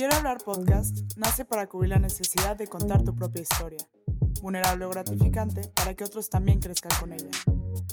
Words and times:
Quiero 0.00 0.16
hablar 0.16 0.38
podcast 0.42 0.96
nace 1.18 1.44
para 1.44 1.66
cubrir 1.66 1.90
la 1.90 1.98
necesidad 1.98 2.56
de 2.56 2.66
contar 2.66 3.02
tu 3.02 3.14
propia 3.14 3.42
historia, 3.42 3.86
vulnerable 4.40 4.86
o 4.86 4.88
gratificante, 4.88 5.60
para 5.76 5.92
que 5.92 6.04
otros 6.04 6.30
también 6.30 6.58
crezcan 6.58 6.98
con 6.98 7.12
ella. 7.12 7.28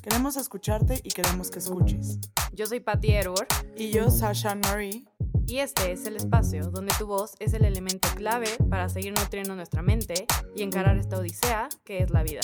Queremos 0.02 0.38
escucharte 0.38 1.02
y 1.04 1.10
queremos 1.10 1.52
que 1.52 1.60
escuches. 1.60 2.18
Yo 2.54 2.66
soy 2.66 2.80
Patty 2.80 3.12
Erwor 3.12 3.46
Y 3.76 3.92
yo, 3.92 4.10
Sasha 4.10 4.56
Marie, 4.56 5.04
y 5.48 5.58
este 5.58 5.92
es 5.92 6.06
el 6.06 6.16
espacio 6.16 6.72
donde 6.72 6.94
tu 6.98 7.08
voz 7.08 7.34
es 7.40 7.52
el 7.52 7.66
elemento 7.66 8.08
clave 8.16 8.48
para 8.70 8.88
seguir 8.88 9.12
nutriendo 9.12 9.54
nuestra 9.58 9.82
mente 9.82 10.28
y 10.56 10.62
encarar 10.62 10.96
esta 10.96 11.18
odisea 11.18 11.68
que 11.84 12.04
es 12.04 12.10
la 12.12 12.24
vida. 12.24 12.40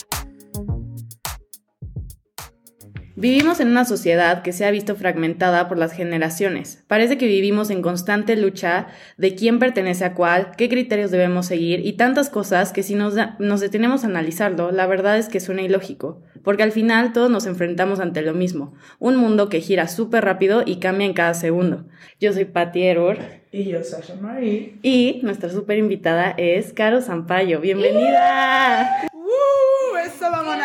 Vivimos 3.15 3.59
en 3.59 3.67
una 3.67 3.85
sociedad 3.85 4.41
que 4.41 4.53
se 4.53 4.65
ha 4.65 4.71
visto 4.71 4.95
fragmentada 4.95 5.67
por 5.67 5.77
las 5.77 5.93
generaciones. 5.93 6.83
Parece 6.87 7.15
que 7.19 7.27
vivimos 7.27 7.69
en 7.69 7.83
constante 7.83 8.35
lucha 8.35 8.87
de 9.17 9.35
quién 9.35 9.59
pertenece 9.59 10.03
a 10.03 10.15
cuál, 10.15 10.51
qué 10.57 10.67
criterios 10.67 11.11
debemos 11.11 11.45
seguir 11.45 11.85
y 11.85 11.93
tantas 11.93 12.31
cosas 12.31 12.73
que 12.73 12.81
si 12.81 12.95
nos, 12.95 13.13
da- 13.13 13.35
nos 13.37 13.59
detenemos 13.61 14.03
a 14.03 14.07
analizarlo, 14.07 14.71
la 14.71 14.87
verdad 14.87 15.19
es 15.19 15.29
que 15.29 15.39
suena 15.39 15.61
ilógico, 15.61 16.23
porque 16.43 16.63
al 16.63 16.71
final 16.71 17.13
todos 17.13 17.29
nos 17.29 17.45
enfrentamos 17.45 17.99
ante 17.99 18.23
lo 18.23 18.33
mismo, 18.33 18.73
un 18.97 19.15
mundo 19.17 19.47
que 19.47 19.61
gira 19.61 19.87
súper 19.87 20.25
rápido 20.25 20.63
y 20.65 20.77
cambia 20.77 21.05
en 21.05 21.13
cada 21.13 21.35
segundo. 21.35 21.85
Yo 22.19 22.33
soy 22.33 22.45
Patty 22.45 22.81
Error 22.83 23.19
y 23.51 23.65
yo, 23.65 23.83
Sasha 23.83 24.15
Marie. 24.15 24.79
y 24.81 25.19
nuestra 25.21 25.49
súper 25.51 25.77
invitada 25.77 26.31
es 26.37 26.73
Caro 26.73 26.99
Zampayo. 26.99 27.59
¡Bienvenida! 27.61 29.03
¡Uh! 29.13 29.97
¡Eso, 30.03 30.31
vámonos! 30.31 30.63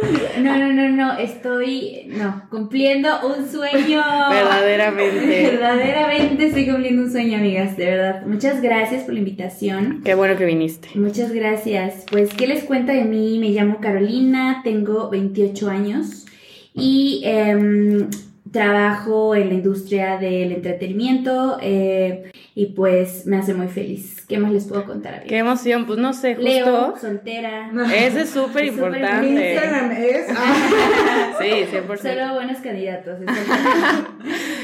No, 0.40 0.56
no, 0.56 0.72
no, 0.72 0.88
no, 0.88 1.18
estoy, 1.18 2.06
no, 2.08 2.42
cumpliendo 2.50 3.08
un 3.26 3.48
sueño. 3.48 4.02
Verdaderamente. 4.30 5.50
Verdaderamente 5.50 6.46
estoy 6.46 6.66
cumpliendo 6.66 7.02
un 7.02 7.12
sueño, 7.12 7.38
amigas, 7.38 7.76
de 7.76 7.86
verdad. 7.86 8.26
Muchas 8.26 8.62
gracias 8.62 9.04
por 9.04 9.14
la 9.14 9.20
invitación. 9.20 10.00
Qué 10.04 10.14
bueno 10.14 10.36
que 10.36 10.44
viniste. 10.44 10.88
Muchas 10.94 11.32
gracias. 11.32 12.06
Pues, 12.10 12.32
¿qué 12.32 12.46
les 12.46 12.64
cuenta 12.64 12.92
de 12.92 13.04
mí? 13.04 13.38
Me 13.38 13.50
llamo 13.50 13.78
Carolina, 13.80 14.60
tengo 14.64 15.10
28 15.10 15.68
años 15.68 16.26
y 16.74 17.22
em, 17.24 18.08
trabajo 18.52 19.34
en 19.34 19.48
la 19.48 19.54
industria 19.54 20.18
del 20.18 20.52
entretenimiento 20.52 21.58
eh, 21.62 22.32
y 22.54 22.66
pues 22.66 23.24
me 23.26 23.36
hace 23.36 23.54
muy 23.54 23.68
feliz. 23.68 24.24
¿Qué 24.26 24.38
más 24.38 24.52
les 24.52 24.66
puedo 24.66 24.84
contar? 24.84 25.14
amigas? 25.14 25.28
Qué 25.28 25.38
emoción, 25.38 25.86
pues 25.86 25.98
no 25.98 26.12
sé, 26.12 26.36
Leo, 26.36 26.90
justo. 26.92 27.06
soltera. 27.08 27.70
Ese 27.94 28.22
es 28.22 28.30
súper 28.30 28.64
Es 28.64 28.72
importante. 28.72 29.28
Instagram 29.54 29.92
es... 29.92 30.26
ah, 30.36 31.32
Sí, 31.40 31.46
100%. 31.72 31.96
Solo 31.98 32.34
buenos 32.34 32.58
candidatos. 32.58 33.18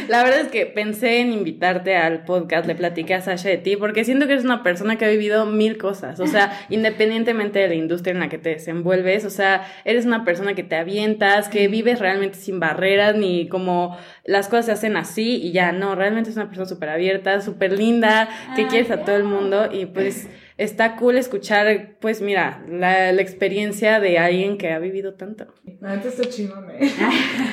La 0.08 0.22
verdad 0.22 0.40
es 0.40 0.48
que 0.48 0.66
pensé 0.66 1.20
en 1.20 1.32
invitarte 1.32 1.96
al 1.96 2.24
podcast, 2.24 2.66
le 2.66 2.74
platiqué 2.74 3.14
a 3.14 3.20
Sasha 3.20 3.48
de 3.48 3.58
ti, 3.58 3.76
porque 3.76 4.04
siento 4.04 4.26
que 4.26 4.34
eres 4.34 4.44
una 4.44 4.62
persona 4.62 4.96
que 4.96 5.04
ha 5.04 5.08
vivido 5.08 5.46
mil 5.46 5.78
cosas, 5.78 6.20
o 6.20 6.26
sea, 6.26 6.52
independientemente 6.70 7.58
de 7.58 7.68
la 7.68 7.74
industria 7.74 8.12
en 8.12 8.20
la 8.20 8.28
que 8.28 8.38
te 8.38 8.50
desenvuelves, 8.50 9.24
o 9.24 9.30
sea, 9.30 9.66
eres 9.84 10.06
una 10.06 10.24
persona 10.24 10.54
que 10.54 10.62
te 10.62 10.76
avientas, 10.76 11.48
que 11.48 11.68
vives 11.68 11.98
realmente 11.98 12.38
sin 12.38 12.60
barreras, 12.60 13.16
ni 13.16 13.48
como 13.48 13.96
las 14.24 14.48
cosas 14.48 14.66
se 14.66 14.72
hacen 14.72 14.96
así 14.96 15.36
y 15.42 15.52
ya, 15.52 15.72
no, 15.72 15.94
realmente 15.94 16.30
es 16.30 16.36
una 16.36 16.46
persona 16.46 16.66
súper 16.66 16.90
abierta, 16.90 17.40
súper 17.40 17.72
linda, 17.72 18.28
que 18.54 18.62
Ay, 18.62 18.68
quieres 18.68 18.90
a 18.90 19.04
todo 19.04 19.16
el 19.16 19.24
mundo 19.24 19.68
y 19.72 19.86
pues 19.86 20.28
está 20.58 20.96
cool 20.96 21.18
escuchar, 21.18 21.96
pues 22.00 22.22
mira, 22.22 22.64
la, 22.68 23.10
experiencia 23.10 24.00
de 24.00 24.18
alguien 24.18 24.56
que 24.56 24.72
ha 24.72 24.78
vivido 24.78 25.14
tanto. 25.14 25.46
Neta 25.64 26.08
está 26.08 26.28
chingón, 26.28 26.70
eh. 26.70 26.90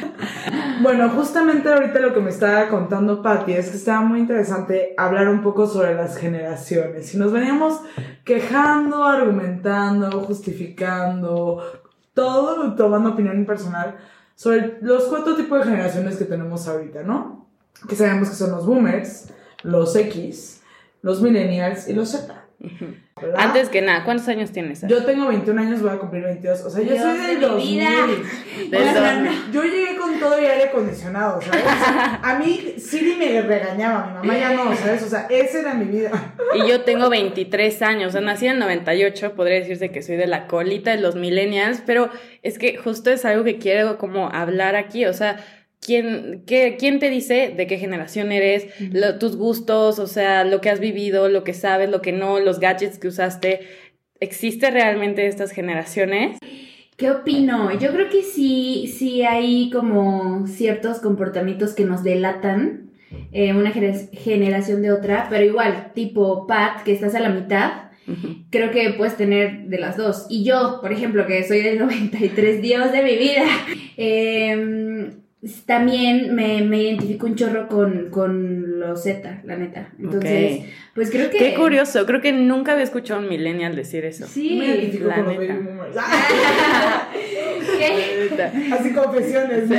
bueno, 0.81 1.09
justamente 1.09 1.69
ahorita 1.69 1.99
lo 1.99 2.13
que 2.13 2.21
me 2.21 2.29
estaba 2.29 2.69
contando 2.69 3.21
Patty 3.21 3.53
es 3.53 3.69
que 3.69 3.77
estaba 3.77 4.01
muy 4.01 4.19
interesante 4.19 4.93
hablar 4.97 5.27
un 5.27 5.41
poco 5.41 5.67
sobre 5.67 5.95
las 5.95 6.17
generaciones. 6.17 7.13
Y 7.13 7.17
nos 7.17 7.33
veníamos 7.33 7.81
quejando, 8.23 9.03
argumentando, 9.03 10.21
justificando, 10.21 11.61
todo 12.13 12.75
tomando 12.75 13.09
opinión 13.11 13.45
personal 13.45 13.97
sobre 14.35 14.77
los 14.81 15.05
cuatro 15.05 15.35
tipos 15.35 15.59
de 15.59 15.71
generaciones 15.71 16.17
que 16.17 16.25
tenemos 16.25 16.67
ahorita, 16.67 17.03
¿no? 17.03 17.49
Que 17.87 17.95
sabemos 17.95 18.29
que 18.29 18.35
son 18.35 18.51
los 18.51 18.65
boomers, 18.65 19.29
los 19.63 19.95
X, 19.95 20.61
los 21.01 21.21
millennials 21.21 21.87
y 21.89 21.93
los 21.93 22.09
Z. 22.09 22.42
¿verdad? 23.21 23.39
Antes 23.39 23.69
que 23.69 23.81
nada, 23.81 24.03
¿cuántos 24.05 24.27
años 24.27 24.51
tienes? 24.51 24.81
Yo 24.87 25.03
tengo 25.05 25.27
21 25.27 25.61
años, 25.61 25.81
voy 25.81 25.91
a 25.91 25.97
cumplir 25.97 26.23
22. 26.23 26.61
O 26.61 26.69
sea, 26.69 26.81
yo 26.83 26.93
Dios 26.93 27.03
soy 27.03 27.17
de 27.17 27.27
del 27.27 27.35
mi 27.37 27.41
2000. 27.41 27.77
vida. 27.79 27.89
Del 28.71 28.87
O 28.87 28.91
sea, 28.91 29.13
2000. 29.15 29.51
yo 29.51 29.63
llegué 29.63 29.97
con 29.97 30.19
todo 30.19 30.41
y 30.41 30.45
aire 30.45 30.63
acondicionado, 30.69 31.41
¿sabes? 31.41 31.63
A 32.23 32.39
mí 32.39 32.75
Siri 32.77 33.15
me 33.15 33.41
regañaba, 33.41 34.07
mi 34.07 34.13
mamá 34.29 34.37
ya 34.39 34.53
no, 34.53 34.75
¿sabes? 34.75 35.03
O 35.03 35.07
sea, 35.09 35.27
esa 35.29 35.59
era 35.59 35.73
mi 35.73 35.85
vida. 35.85 36.33
Y 36.55 36.67
yo 36.67 36.81
tengo 36.81 37.09
23 37.09 37.81
años, 37.81 38.09
o 38.09 38.11
sea, 38.13 38.21
nací 38.21 38.45
en 38.45 38.53
el 38.53 38.59
98, 38.59 39.33
podría 39.35 39.59
decirse 39.59 39.91
que 39.91 40.01
soy 40.01 40.15
de 40.15 40.27
la 40.27 40.47
colita 40.47 40.91
de 40.95 41.01
los 41.01 41.15
millennials, 41.15 41.81
pero 41.85 42.09
es 42.41 42.57
que 42.57 42.77
justo 42.77 43.09
es 43.11 43.25
algo 43.25 43.43
que 43.43 43.57
quiero 43.57 43.97
como 43.97 44.29
hablar 44.29 44.75
aquí, 44.75 45.05
o 45.05 45.13
sea, 45.13 45.37
¿quién, 45.85 46.43
qué, 46.45 46.75
quién 46.79 46.99
te 46.99 47.09
dice 47.09 47.53
de 47.55 47.67
qué 47.67 47.77
generación 47.77 48.31
eres, 48.31 48.67
lo- 48.91 49.17
tus 49.19 49.35
gustos, 49.37 49.99
o 49.99 50.07
sea, 50.07 50.43
lo 50.43 50.61
que 50.61 50.69
has 50.69 50.79
vivido, 50.79 51.29
lo 51.29 51.43
que 51.43 51.53
sabes, 51.53 51.89
lo 51.89 52.01
que 52.01 52.11
no, 52.11 52.39
los 52.39 52.59
gadgets 52.59 52.99
que 52.99 53.07
usaste? 53.07 53.61
¿Existe 54.19 54.71
realmente 54.71 55.27
estas 55.27 55.51
generaciones? 55.51 56.37
¿Qué 56.95 57.09
opino? 57.11 57.77
Yo 57.79 57.91
creo 57.91 58.07
que 58.09 58.21
sí, 58.21 58.87
sí 58.97 59.23
hay 59.23 59.69
como 59.71 60.45
ciertos 60.47 60.99
comportamientos 60.99 61.73
que 61.73 61.85
nos 61.85 62.03
delatan 62.03 62.91
eh, 63.31 63.53
una 63.53 63.73
gener- 63.73 64.09
generación 64.11 64.81
de 64.81 64.91
otra, 64.91 65.27
pero 65.29 65.43
igual, 65.43 65.91
tipo 65.93 66.45
Pat, 66.47 66.83
que 66.83 66.93
estás 66.93 67.15
a 67.15 67.19
la 67.19 67.29
mitad, 67.29 67.71
creo 68.51 68.69
que 68.71 68.91
puedes 68.91 69.17
tener 69.17 69.63
de 69.65 69.79
las 69.79 69.97
dos. 69.97 70.27
Y 70.29 70.43
yo, 70.43 70.79
por 70.81 70.91
ejemplo, 70.93 71.25
que 71.25 71.43
soy 71.43 71.61
del 71.61 71.79
93, 71.79 72.61
Dios 72.61 72.91
de 72.91 73.03
mi 73.03 73.17
vida, 73.17 73.45
eh, 73.97 75.13
también 75.65 76.33
me, 76.35 76.61
me 76.61 76.81
identifico 76.83 77.25
un 77.25 77.35
chorro 77.35 77.67
con, 77.67 78.09
con 78.09 78.79
los 78.79 79.03
Z, 79.03 79.41
la 79.43 79.57
neta. 79.57 79.89
Entonces, 79.99 80.61
pues 80.95 81.11
creo 81.11 81.29
que... 81.29 81.37
Qué 81.37 81.53
curioso, 81.53 82.05
creo 82.05 82.21
que 82.21 82.31
nunca 82.31 82.71
había 82.71 82.85
escuchado 82.85 83.19
a 83.19 83.23
un 83.23 83.29
millennial 83.29 83.75
decir 83.75 84.05
eso. 84.05 84.25
Sí. 84.25 84.57
me 84.57 84.67
identifico 84.67 85.07
la 85.07 85.15
con 85.15 85.25
los 85.25 85.37
neta. 85.39 85.53
baby 85.53 85.65
boomers. 85.65 85.95
¿Qué? 87.77 88.73
Así 88.73 88.91
confesiones, 88.93 89.69
¿no? 89.69 89.75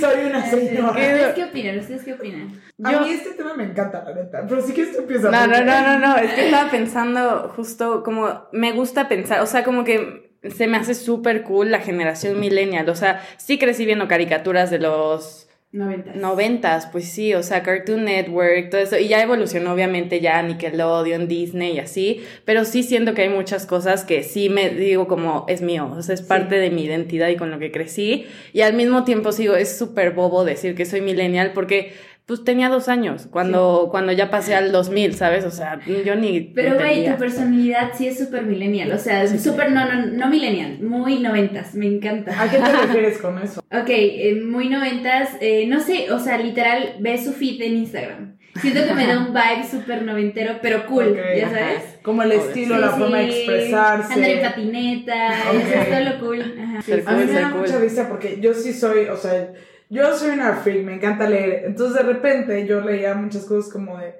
Soy 0.00 0.24
una 0.26 0.46
señora. 0.46 0.92
¿Qué? 0.94 1.02
¿Ustedes 1.14 1.34
qué 1.34 1.44
opinan? 1.44 1.78
¿Ustedes 1.78 2.04
qué 2.04 2.12
opinan? 2.14 2.52
A 2.82 2.92
Yo- 2.92 3.00
mí 3.02 3.10
este 3.10 3.30
tema 3.30 3.54
me 3.54 3.64
encanta, 3.64 4.04
la 4.04 4.14
neta. 4.14 4.46
Pero 4.48 4.62
sí 4.62 4.72
que 4.72 4.82
esto 4.82 5.00
empieza 5.00 5.30
No, 5.30 5.46
no, 5.46 5.64
no, 5.64 5.82
no, 5.82 5.98
no, 5.98 6.16
es 6.16 6.32
que 6.32 6.46
estaba 6.46 6.70
pensando 6.70 7.52
justo 7.56 8.02
como, 8.02 8.44
me 8.52 8.72
gusta 8.72 9.08
pensar, 9.08 9.40
o 9.40 9.46
sea, 9.46 9.64
como 9.64 9.84
que 9.84 10.29
se 10.42 10.66
me 10.66 10.78
hace 10.78 10.94
súper 10.94 11.42
cool 11.42 11.70
la 11.70 11.80
generación 11.80 12.40
millennial, 12.40 12.88
o 12.88 12.94
sea, 12.94 13.22
sí 13.36 13.58
crecí 13.58 13.84
viendo 13.84 14.08
caricaturas 14.08 14.70
de 14.70 14.78
los 14.78 15.48
90. 15.72 16.14
noventas, 16.14 16.86
pues 16.86 17.04
sí, 17.04 17.32
o 17.34 17.42
sea, 17.42 17.62
Cartoon 17.62 18.04
Network, 18.04 18.70
todo 18.70 18.80
eso, 18.80 18.98
y 18.98 19.08
ya 19.08 19.22
evolucionó 19.22 19.72
obviamente 19.72 20.20
ya 20.20 20.42
Nickelodeon, 20.42 21.28
Disney 21.28 21.76
y 21.76 21.78
así, 21.78 22.24
pero 22.44 22.64
sí 22.64 22.82
siento 22.82 23.14
que 23.14 23.22
hay 23.22 23.28
muchas 23.28 23.66
cosas 23.66 24.04
que 24.04 24.22
sí 24.22 24.48
me 24.48 24.70
digo 24.70 25.06
como 25.06 25.44
es 25.46 25.62
mío, 25.62 25.92
o 25.96 26.02
sea, 26.02 26.14
es 26.14 26.22
parte 26.22 26.56
de 26.56 26.70
mi 26.70 26.84
identidad 26.84 27.28
y 27.28 27.36
con 27.36 27.50
lo 27.50 27.58
que 27.58 27.70
crecí, 27.70 28.26
y 28.52 28.62
al 28.62 28.74
mismo 28.74 29.04
tiempo 29.04 29.32
sigo, 29.32 29.54
es 29.54 29.76
súper 29.76 30.12
bobo 30.12 30.44
decir 30.44 30.74
que 30.74 30.86
soy 30.86 31.00
millennial 31.00 31.52
porque... 31.52 31.92
Pues 32.26 32.44
tenía 32.44 32.68
dos 32.68 32.88
años 32.88 33.26
cuando, 33.28 33.88
cuando 33.90 34.12
ya 34.12 34.30
pasé 34.30 34.54
al 34.54 34.70
2000, 34.70 35.14
¿sabes? 35.14 35.44
O 35.44 35.50
sea, 35.50 35.80
yo 36.04 36.14
ni. 36.14 36.40
Pero, 36.40 36.76
güey, 36.76 37.04
tu 37.04 37.16
personalidad 37.16 37.90
sí 37.96 38.06
es 38.06 38.18
súper 38.18 38.42
millennial. 38.44 38.92
O 38.92 38.98
sea, 38.98 39.26
súper, 39.26 39.72
no, 39.72 39.84
no, 39.92 40.06
no 40.06 40.28
millennial. 40.28 40.78
Muy 40.80 41.18
noventas. 41.18 41.74
Me 41.74 41.86
encanta. 41.86 42.40
¿A 42.40 42.48
qué 42.48 42.58
te 42.58 42.72
refieres 42.86 43.18
con 43.18 43.36
eso? 43.38 43.60
Ok, 43.72 43.88
eh, 43.88 44.40
muy 44.44 44.68
noventas. 44.68 45.30
eh, 45.40 45.66
no 45.66 45.80
sé, 45.80 46.12
o 46.12 46.20
sea, 46.20 46.38
literal, 46.38 46.96
ves 47.00 47.24
su 47.24 47.32
feed 47.32 47.60
en 47.62 47.76
Instagram. 47.78 48.36
Siento 48.60 48.84
que 48.84 48.94
me 48.94 49.06
da 49.06 49.18
un 49.18 49.32
vibe 49.32 49.64
súper 49.70 50.02
noventero, 50.02 50.54
pero 50.60 50.84
cool, 50.86 51.16
¿ya 51.36 51.48
sabes? 51.48 51.98
Como 52.02 52.22
el 52.24 52.32
estilo, 52.32 52.78
la 52.78 52.90
forma 52.90 53.18
de 53.18 53.26
expresarse. 53.26 54.12
Andar 54.12 54.30
en 54.30 54.42
patineta, 54.42 55.28
eso 55.52 55.80
es 55.80 55.88
todo 55.90 56.00
lo 56.00 56.20
cool. 56.20 56.54
Ajá. 56.60 56.78
A 57.06 57.12
mí 57.16 57.24
me 57.26 57.32
da 57.32 57.50
cool. 57.50 57.60
mucha 57.60 57.78
risa 57.78 58.08
porque 58.08 58.38
yo 58.40 58.52
sí 58.52 58.72
soy, 58.72 59.04
o 59.06 59.16
sea, 59.16 59.52
yo 59.90 60.16
soy 60.16 60.30
una 60.30 60.54
freak, 60.56 60.84
me 60.84 60.94
encanta 60.94 61.28
leer. 61.28 61.64
Entonces 61.66 61.96
de 61.96 62.02
repente 62.02 62.66
yo 62.66 62.80
leía 62.80 63.14
muchas 63.14 63.44
cosas 63.44 63.70
como 63.72 63.98
de, 63.98 64.14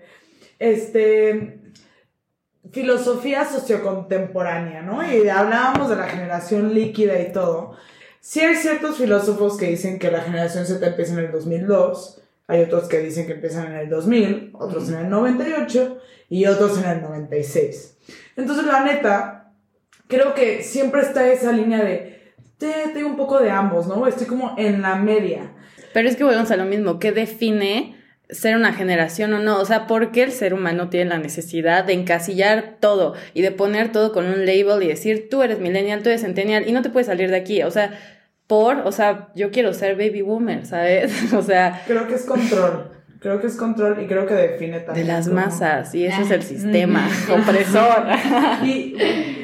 este, 0.59 1.61
filosofía 2.73 3.45
sociocontemporánea, 3.45 4.83
¿no? 4.83 5.03
Y 5.11 5.29
hablábamos 5.29 5.89
de 5.89 5.97
la 5.97 6.05
generación 6.09 6.75
líquida 6.75 7.19
y 7.21 7.33
todo. 7.33 7.77
Sí 8.21 8.41
hay 8.41 8.55
ciertos 8.57 8.99
filósofos 8.99 9.57
que 9.57 9.67
dicen 9.67 9.99
que 9.99 10.11
la 10.11 10.21
generación 10.21 10.67
Z 10.67 10.87
empieza 10.87 11.15
en 11.15 11.21
el 11.21 11.33
2002, 11.33 12.23
hay 12.49 12.63
otros 12.63 12.89
que 12.89 12.99
dicen 12.99 13.27
que 13.27 13.33
empiezan 13.35 13.69
en 13.69 13.79
el 13.79 13.89
2000, 13.89 14.51
otros 14.55 14.89
en 14.91 14.97
el 14.99 15.09
98 15.09 15.99
y 16.29 16.47
otros 16.47 16.79
en 16.83 16.91
el 16.91 17.01
96. 17.03 17.97
Entonces 18.37 18.67
la 18.67 18.85
neta, 18.85 19.53
creo 20.07 20.35
que 20.35 20.63
siempre 20.63 21.01
está 21.01 21.27
esa 21.33 21.53
línea 21.53 21.83
de, 21.83 22.35
"Te- 22.59 22.89
tengo 22.93 23.09
un 23.09 23.17
poco 23.17 23.39
de 23.39 23.51
ambos, 23.51 23.87
¿no? 23.87 24.07
Estoy 24.07 24.27
como 24.27 24.55
en 24.59 24.83
la 24.83 24.97
media. 24.97 25.55
Pero 25.93 26.09
es 26.09 26.17
que 26.17 26.25
volvemos 26.25 26.51
a 26.51 26.57
lo 26.57 26.65
mismo. 26.65 26.99
¿Qué 26.99 27.13
define 27.13 27.97
ser 28.33 28.57
una 28.57 28.73
generación 28.73 29.33
o 29.35 29.39
no. 29.41 29.61
O 29.61 29.65
sea, 29.65 29.87
¿por 29.87 30.13
qué 30.13 30.23
el 30.23 30.33
ser 30.33 30.55
humano 30.55 30.89
tiene 30.89 31.11
la 31.11 31.19
necesidad 31.19 31.85
de 31.85 31.95
encasillar 31.95 32.77
todo 32.81 33.15
y 33.35 33.43
de 33.43 33.51
poner 33.51 33.93
todo 33.93 34.13
con 34.13 34.27
un 34.27 34.47
label 34.47 34.83
y 34.83 34.89
decir, 34.89 35.29
tú 35.31 35.43
eres 35.43 35.61
millennial, 35.61 36.03
tú 36.03 36.09
eres 36.09 36.23
centennial 36.23 36.69
y 36.69 36.73
no 36.73 36.83
te 36.83 36.91
puedes 36.91 37.07
salir 37.07 37.31
de 37.31 37.37
aquí? 37.37 37.63
O 37.63 37.71
sea, 37.71 37.99
por, 38.47 38.79
o 38.79 38.93
sea, 38.93 39.29
yo 39.35 39.51
quiero 39.51 39.73
ser 39.75 39.97
baby 39.97 40.23
boomer, 40.23 40.67
¿sabes? 40.67 41.33
o 41.33 41.43
sea... 41.43 41.83
Creo 41.87 42.07
que 42.07 42.15
es 42.15 42.25
control. 42.25 42.91
Creo 43.21 43.39
que 43.39 43.49
es 43.49 43.57
control 43.57 44.03
y 44.03 44.07
creo 44.07 44.27
que 44.27 44.33
define 44.33 44.81
también. 44.81 45.07
De 45.07 45.13
las 45.13 45.29
masas, 45.29 45.95
y 45.95 46.07
eso 46.07 46.23
es 46.23 46.31
el 46.31 46.43
sistema 46.43 47.07
opresor. 47.31 48.07
y 48.65 48.97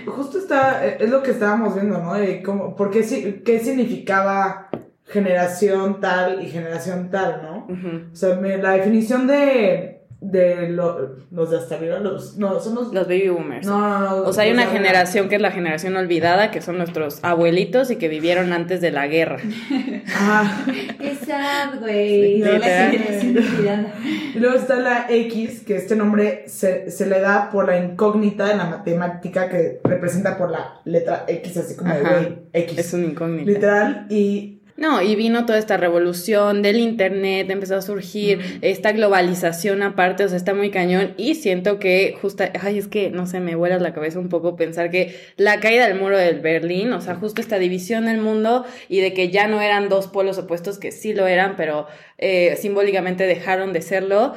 justo 0.06 0.38
está, 0.38 0.86
es 0.86 1.10
lo 1.10 1.22
que 1.22 1.32
estábamos 1.32 1.74
viendo, 1.74 1.98
¿no? 1.98 2.14
De 2.14 2.42
cómo, 2.42 2.74
por 2.74 2.90
qué, 2.90 3.42
qué 3.44 3.60
significaba 3.60 4.65
generación 5.06 6.00
tal 6.00 6.42
y 6.42 6.48
generación 6.48 7.10
tal, 7.10 7.42
¿no? 7.42 7.66
O 8.12 8.16
sea, 8.16 8.36
la 8.36 8.72
definición 8.72 9.26
de 9.26 9.96
de 10.20 10.70
los 10.70 11.50
de 11.50 11.56
hasta 11.56 11.76
arriba, 11.76 11.98
los, 11.98 12.38
no, 12.38 12.58
son 12.58 12.74
los... 12.74 12.92
Los 12.92 13.06
baby 13.06 13.28
boomers. 13.28 13.66
No, 13.66 13.78
no, 13.78 14.00
no. 14.00 14.16
O 14.22 14.32
sea, 14.32 14.44
hay 14.44 14.50
una 14.50 14.66
generación 14.66 15.28
que 15.28 15.36
es 15.36 15.42
la 15.42 15.50
generación 15.50 15.94
olvidada, 15.96 16.50
que 16.50 16.62
son 16.62 16.78
nuestros 16.78 17.18
abuelitos 17.22 17.90
y 17.90 17.96
que 17.96 18.08
vivieron 18.08 18.52
antes 18.52 18.80
de 18.80 18.90
la 18.90 19.06
guerra. 19.06 19.38
Ah. 20.18 20.64
Qué 20.98 21.14
sad, 21.14 21.80
güey. 21.80 22.36
y 22.36 24.38
luego 24.38 24.56
está 24.56 24.76
la 24.76 25.06
X, 25.10 25.62
que 25.66 25.76
este 25.76 25.96
nombre 25.96 26.44
se, 26.46 26.90
se, 26.90 27.06
le 27.06 27.20
da 27.20 27.50
por 27.50 27.66
la 27.66 27.78
incógnita 27.78 28.52
en 28.52 28.58
la 28.58 28.66
matemática 28.66 29.48
que 29.48 29.80
representa 29.84 30.38
por 30.38 30.50
la 30.50 30.80
letra 30.84 31.24
X, 31.28 31.56
así 31.58 31.76
como 31.76 31.92
de 31.92 32.46
X. 32.52 32.78
Es 32.78 32.92
un 32.94 33.04
incógnito. 33.04 33.50
Literal, 33.50 34.06
y 34.08 34.55
no, 34.76 35.00
y 35.00 35.16
vino 35.16 35.46
toda 35.46 35.58
esta 35.58 35.76
revolución 35.76 36.60
del 36.62 36.78
internet, 36.78 37.50
empezó 37.50 37.76
a 37.76 37.82
surgir 37.82 38.58
esta 38.60 38.92
globalización 38.92 39.82
aparte, 39.82 40.24
o 40.24 40.28
sea, 40.28 40.36
está 40.36 40.52
muy 40.52 40.70
cañón 40.70 41.14
y 41.16 41.34
siento 41.34 41.78
que 41.78 42.16
justo, 42.20 42.44
ay, 42.60 42.78
es 42.78 42.86
que 42.86 43.10
no 43.10 43.26
sé, 43.26 43.40
me 43.40 43.54
vuela 43.54 43.78
la 43.78 43.94
cabeza 43.94 44.18
un 44.18 44.28
poco 44.28 44.56
pensar 44.56 44.90
que 44.90 45.16
la 45.36 45.60
caída 45.60 45.88
del 45.88 45.98
muro 45.98 46.18
del 46.18 46.40
Berlín, 46.40 46.92
o 46.92 47.00
sea, 47.00 47.14
justo 47.14 47.40
esta 47.40 47.58
división 47.58 48.06
del 48.06 48.18
mundo 48.18 48.66
y 48.88 49.00
de 49.00 49.14
que 49.14 49.30
ya 49.30 49.48
no 49.48 49.60
eran 49.62 49.88
dos 49.88 50.08
polos 50.08 50.38
opuestos, 50.38 50.78
que 50.78 50.92
sí 50.92 51.14
lo 51.14 51.26
eran, 51.26 51.56
pero 51.56 51.86
eh, 52.18 52.56
simbólicamente 52.56 53.26
dejaron 53.26 53.72
de 53.72 53.80
serlo, 53.80 54.34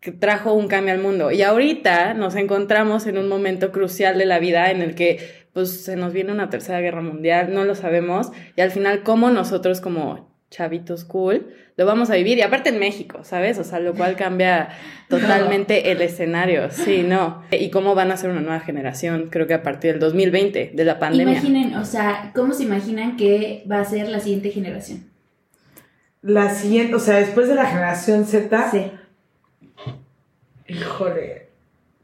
que 0.00 0.12
trajo 0.12 0.52
un 0.52 0.68
cambio 0.68 0.94
al 0.94 1.00
mundo. 1.00 1.32
Y 1.32 1.42
ahorita 1.42 2.14
nos 2.14 2.36
encontramos 2.36 3.06
en 3.06 3.18
un 3.18 3.28
momento 3.28 3.72
crucial 3.72 4.18
de 4.18 4.26
la 4.26 4.38
vida 4.38 4.70
en 4.70 4.80
el 4.80 4.94
que 4.94 5.45
pues 5.56 5.70
se 5.70 5.96
nos 5.96 6.12
viene 6.12 6.32
una 6.32 6.50
tercera 6.50 6.82
guerra 6.82 7.00
mundial, 7.00 7.54
no 7.54 7.64
lo 7.64 7.74
sabemos, 7.74 8.30
y 8.56 8.60
al 8.60 8.70
final 8.70 9.02
cómo 9.02 9.30
nosotros 9.30 9.80
como 9.80 10.28
chavitos 10.50 11.04
cool 11.04 11.46
lo 11.78 11.86
vamos 11.86 12.10
a 12.10 12.16
vivir, 12.16 12.36
y 12.36 12.42
aparte 12.42 12.68
en 12.68 12.78
México, 12.78 13.20
¿sabes? 13.22 13.58
O 13.58 13.64
sea, 13.64 13.80
lo 13.80 13.94
cual 13.94 14.16
cambia 14.16 14.68
totalmente 15.08 15.92
el 15.92 16.02
escenario, 16.02 16.70
sí, 16.70 17.04
no. 17.08 17.42
Y 17.50 17.70
cómo 17.70 17.94
van 17.94 18.10
a 18.10 18.18
ser 18.18 18.28
una 18.28 18.42
nueva 18.42 18.60
generación, 18.60 19.28
creo 19.30 19.46
que 19.46 19.54
a 19.54 19.62
partir 19.62 19.92
del 19.92 20.00
2020, 20.00 20.72
de 20.74 20.84
la 20.84 20.98
pandemia. 20.98 21.32
Imaginen, 21.32 21.74
o 21.76 21.86
sea, 21.86 22.32
¿cómo 22.34 22.52
se 22.52 22.64
imaginan 22.64 23.16
que 23.16 23.64
va 23.70 23.80
a 23.80 23.84
ser 23.86 24.10
la 24.10 24.20
siguiente 24.20 24.50
generación? 24.50 25.04
La 26.20 26.50
siguiente, 26.50 26.96
o 26.96 26.98
sea, 26.98 27.16
después 27.16 27.48
de 27.48 27.54
la 27.54 27.64
generación 27.64 28.26
Z. 28.26 28.70
Sí. 28.70 28.92
Híjole, 30.68 31.45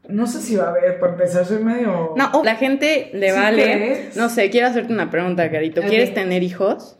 no 0.09 0.27
sé 0.27 0.41
si 0.41 0.55
va 0.55 0.65
a 0.65 0.69
haber, 0.69 0.99
para 0.99 1.13
empezar, 1.13 1.45
soy 1.45 1.63
medio. 1.63 2.13
No, 2.15 2.43
la 2.43 2.55
gente 2.55 3.09
le 3.13 3.31
vale. 3.31 4.09
No 4.15 4.29
sé, 4.29 4.49
quiero 4.49 4.67
hacerte 4.67 4.91
una 4.91 5.09
pregunta, 5.09 5.49
Carito. 5.49 5.81
¿Quieres 5.81 6.13
tener 6.13 6.43
hijos? 6.43 6.97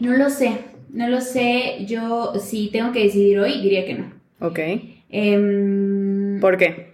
No 0.00 0.12
lo 0.16 0.30
sé, 0.30 0.58
no 0.90 1.08
lo 1.08 1.20
sé. 1.20 1.84
Yo, 1.86 2.34
si 2.40 2.68
tengo 2.70 2.92
que 2.92 3.04
decidir 3.04 3.40
hoy, 3.40 3.60
diría 3.60 3.84
que 3.84 3.94
no. 3.94 4.12
Ok. 4.40 4.58
Em, 5.10 6.40
¿Por 6.40 6.56
qué? 6.56 6.89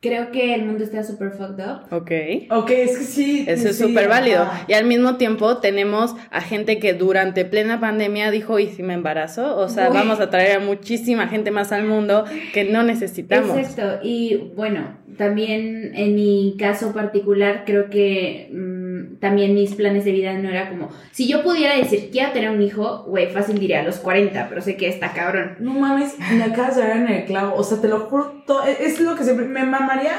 Creo 0.00 0.30
que 0.30 0.54
el 0.54 0.64
mundo 0.64 0.84
está 0.84 1.02
súper 1.02 1.32
fucked 1.32 1.64
up. 1.64 1.92
Ok. 1.92 2.12
Ok, 2.50 2.70
es 2.70 2.98
que 2.98 3.04
sí. 3.04 3.44
Eso 3.48 3.70
es 3.70 3.78
súper 3.78 4.08
válido. 4.08 4.48
Y 4.68 4.74
al 4.74 4.84
mismo 4.84 5.16
tiempo 5.16 5.56
tenemos 5.56 6.14
a 6.30 6.40
gente 6.40 6.78
que 6.78 6.94
durante 6.94 7.44
plena 7.44 7.80
pandemia 7.80 8.30
dijo, 8.30 8.60
¿y 8.60 8.68
si 8.68 8.84
me 8.84 8.94
embarazo? 8.94 9.56
O 9.56 9.68
sea, 9.68 9.88
vamos 9.88 10.20
a 10.20 10.30
traer 10.30 10.58
a 10.58 10.60
muchísima 10.60 11.26
gente 11.26 11.50
más 11.50 11.72
al 11.72 11.84
mundo 11.84 12.24
que 12.54 12.62
no 12.62 12.84
necesitamos. 12.84 13.58
Exacto. 13.58 13.98
Y 14.04 14.52
bueno, 14.54 14.96
también 15.16 15.90
en 15.96 16.14
mi 16.14 16.54
caso 16.56 16.92
particular, 16.92 17.64
creo 17.66 17.90
que 17.90 18.50
mm, 18.52 18.87
también 19.20 19.54
mis 19.54 19.74
planes 19.74 20.04
de 20.04 20.12
vida 20.12 20.32
no 20.34 20.48
era 20.48 20.68
como, 20.68 20.90
si 21.12 21.28
yo 21.28 21.42
pudiera 21.42 21.76
decir, 21.76 22.10
quiero 22.10 22.32
tener 22.32 22.50
un 22.50 22.62
hijo, 22.62 23.04
güey, 23.04 23.30
fácil 23.30 23.58
diría 23.58 23.80
a 23.80 23.82
los 23.82 23.98
40, 23.98 24.48
pero 24.48 24.60
sé 24.60 24.76
que 24.76 24.88
está 24.88 25.12
cabrón. 25.12 25.56
No 25.60 25.72
mames, 25.72 26.14
me 26.32 26.44
acabas 26.44 26.76
de 26.76 26.82
ver 26.82 26.96
en 26.96 27.08
el 27.08 27.24
clavo, 27.24 27.54
o 27.56 27.64
sea, 27.64 27.80
te 27.80 27.88
lo 27.88 28.00
juro, 28.00 28.44
e, 28.66 28.86
es 28.86 29.00
lo 29.00 29.16
que 29.16 29.24
siempre, 29.24 29.46
me 29.46 29.64
mamaría 29.64 30.18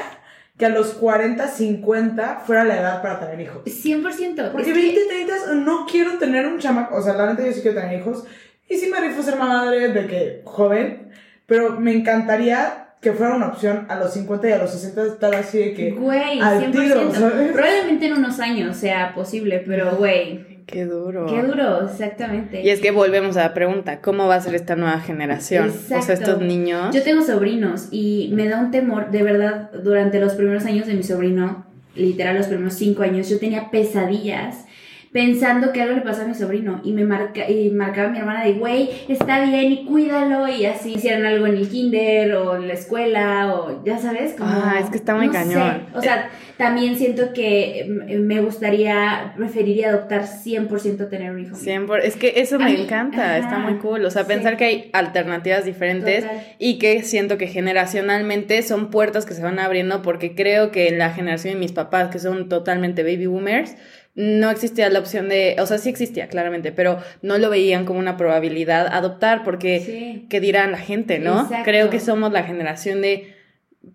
que 0.56 0.66
a 0.66 0.68
los 0.68 0.88
40, 0.88 1.48
50 1.48 2.42
fuera 2.46 2.64
la 2.64 2.78
edad 2.78 3.02
para 3.02 3.18
tener 3.18 3.40
hijos. 3.40 3.62
100%. 3.64 4.52
Porque 4.52 4.72
20, 4.72 5.00
30 5.06 5.54
no 5.54 5.86
quiero 5.86 6.18
tener 6.18 6.46
un 6.46 6.58
chamaco, 6.58 6.96
o 6.96 7.02
sea, 7.02 7.14
la 7.14 7.30
neta 7.30 7.46
yo 7.46 7.52
sí 7.52 7.62
quiero 7.62 7.80
tener 7.80 7.98
hijos, 7.98 8.24
y 8.68 8.76
sí 8.76 8.88
me 8.88 9.00
rifo 9.00 9.22
ser 9.22 9.36
madre 9.36 9.88
de 9.88 10.06
que 10.06 10.42
joven, 10.44 11.10
pero 11.46 11.80
me 11.80 11.92
encantaría 11.92 12.89
que 13.00 13.12
fuera 13.12 13.34
una 13.34 13.48
opción 13.48 13.86
a 13.88 13.98
los 13.98 14.12
50 14.12 14.48
y 14.48 14.52
a 14.52 14.58
los 14.58 14.70
60 14.72 15.06
estar 15.06 15.34
así 15.34 15.58
de 15.58 15.74
que 15.74 15.90
güey, 15.92 16.40
al 16.40 16.70
tiro, 16.70 17.10
Probablemente 17.10 18.06
en 18.06 18.12
unos 18.12 18.40
años 18.40 18.76
sea 18.76 19.14
posible, 19.14 19.62
pero 19.66 19.96
güey. 19.96 20.60
Qué 20.66 20.84
duro. 20.84 21.26
Qué 21.26 21.42
duro, 21.42 21.84
exactamente. 21.84 22.62
Y 22.62 22.68
es 22.68 22.80
que 22.80 22.92
volvemos 22.92 23.36
a 23.36 23.42
la 23.42 23.54
pregunta, 23.54 24.00
¿cómo 24.00 24.28
va 24.28 24.36
a 24.36 24.40
ser 24.40 24.54
esta 24.54 24.76
nueva 24.76 25.00
generación? 25.00 25.66
Exacto. 25.66 25.98
O 25.98 26.02
sea, 26.02 26.14
estos 26.14 26.40
niños. 26.42 26.94
Yo 26.94 27.02
tengo 27.02 27.22
sobrinos 27.22 27.88
y 27.90 28.30
me 28.34 28.46
da 28.48 28.60
un 28.60 28.70
temor, 28.70 29.10
de 29.10 29.22
verdad, 29.22 29.70
durante 29.82 30.20
los 30.20 30.34
primeros 30.34 30.66
años 30.66 30.86
de 30.86 30.94
mi 30.94 31.02
sobrino, 31.02 31.66
literal 31.96 32.36
los 32.36 32.46
primeros 32.46 32.74
cinco 32.74 33.02
años, 33.02 33.28
yo 33.28 33.38
tenía 33.40 33.70
pesadillas 33.70 34.66
pensando 35.12 35.72
que 35.72 35.82
algo 35.82 35.96
le 35.96 36.02
pasó 36.02 36.22
a 36.22 36.24
mi 36.26 36.34
sobrino 36.34 36.80
y 36.84 36.92
me 36.92 37.04
marca, 37.04 37.48
y 37.50 37.70
marcaba 37.70 38.08
a 38.08 38.10
mi 38.12 38.18
hermana 38.18 38.44
de, 38.44 38.52
güey, 38.52 38.90
está 39.08 39.44
bien 39.44 39.72
y 39.72 39.84
cuídalo 39.84 40.46
y 40.46 40.66
así 40.66 40.94
hicieran 40.94 41.26
algo 41.26 41.46
en 41.48 41.56
el 41.56 41.68
kinder 41.68 42.34
o 42.34 42.56
en 42.56 42.68
la 42.68 42.74
escuela 42.74 43.52
o 43.54 43.84
ya 43.84 43.98
sabes, 43.98 44.34
como... 44.34 44.50
Ah, 44.50 44.78
es 44.80 44.88
que 44.88 44.98
está 44.98 45.16
muy 45.16 45.28
cañón. 45.30 45.86
O 45.94 46.00
sea, 46.00 46.30
también 46.56 46.96
siento 46.96 47.32
que 47.32 47.86
me 47.88 48.40
gustaría, 48.40 49.32
preferiría 49.36 49.88
adoptar 49.88 50.26
100% 50.26 51.08
tener 51.08 51.32
un 51.32 51.40
hijo. 51.40 51.56
100%, 51.56 52.00
es 52.04 52.14
que 52.14 52.34
eso 52.36 52.60
me 52.60 52.80
encanta, 52.80 53.36
está 53.38 53.58
muy 53.58 53.78
cool, 53.78 54.04
o 54.04 54.10
sea, 54.10 54.26
pensar 54.26 54.56
que 54.56 54.64
hay 54.64 54.90
alternativas 54.92 55.64
diferentes 55.64 56.24
y 56.58 56.78
que 56.78 57.02
siento 57.02 57.36
que 57.36 57.48
generacionalmente 57.48 58.62
son 58.62 58.90
puertas 58.90 59.26
que 59.26 59.34
se 59.34 59.42
van 59.42 59.58
abriendo 59.58 60.02
porque 60.02 60.36
creo 60.36 60.70
que 60.70 60.88
en 60.88 60.98
la 60.98 61.10
generación 61.10 61.54
de 61.54 61.60
mis 61.60 61.72
papás, 61.72 62.10
que 62.10 62.20
son 62.20 62.48
totalmente 62.48 63.02
baby 63.02 63.26
boomers, 63.26 63.74
no 64.20 64.50
existía 64.50 64.90
la 64.90 64.98
opción 64.98 65.28
de, 65.28 65.56
o 65.58 65.66
sea, 65.66 65.78
sí 65.78 65.88
existía 65.88 66.28
claramente, 66.28 66.72
pero 66.72 66.98
no 67.22 67.38
lo 67.38 67.48
veían 67.48 67.86
como 67.86 67.98
una 67.98 68.16
probabilidad 68.16 68.86
adoptar 68.88 69.42
porque, 69.44 70.26
¿qué 70.28 70.40
dirán 70.40 70.72
la 70.72 70.78
gente, 70.78 71.18
no? 71.18 71.48
Creo 71.64 71.88
que 71.88 72.00
somos 72.00 72.30
la 72.30 72.42
generación 72.42 73.00
de, 73.00 73.34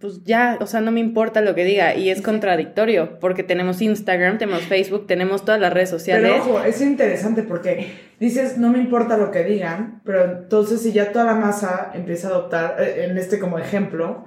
pues 0.02 0.24
ya, 0.24 0.58
o 0.60 0.66
sea, 0.66 0.82
no 0.82 0.92
me 0.92 1.00
importa 1.00 1.42
lo 1.42 1.54
que 1.54 1.64
diga 1.64 1.94
y 1.94 2.10
es 2.10 2.24
contradictorio 2.24 3.20
porque 3.20 3.44
tenemos 3.44 3.84
Instagram, 3.84 4.40
tenemos 4.40 4.64
Facebook, 4.64 5.06
tenemos 5.06 5.46
todas 5.46 5.62
las 5.62 5.72
redes 5.72 5.90
sociales. 5.90 6.32
Pero 6.32 6.44
ojo, 6.44 6.64
es 6.64 6.82
interesante 6.82 7.44
porque 7.44 7.92
dices, 8.20 8.58
no 8.58 8.72
me 8.72 8.80
importa 8.80 9.18
lo 9.18 9.30
que 9.30 9.44
digan, 9.44 10.02
pero 10.04 10.24
entonces 10.24 10.82
si 10.82 10.92
ya 10.92 11.12
toda 11.12 11.26
la 11.26 11.36
masa 11.36 11.92
empieza 11.94 12.30
a 12.30 12.32
adoptar, 12.32 12.78
eh, 12.80 13.06
en 13.10 13.18
este 13.20 13.38
como 13.38 13.60
ejemplo, 13.60 14.26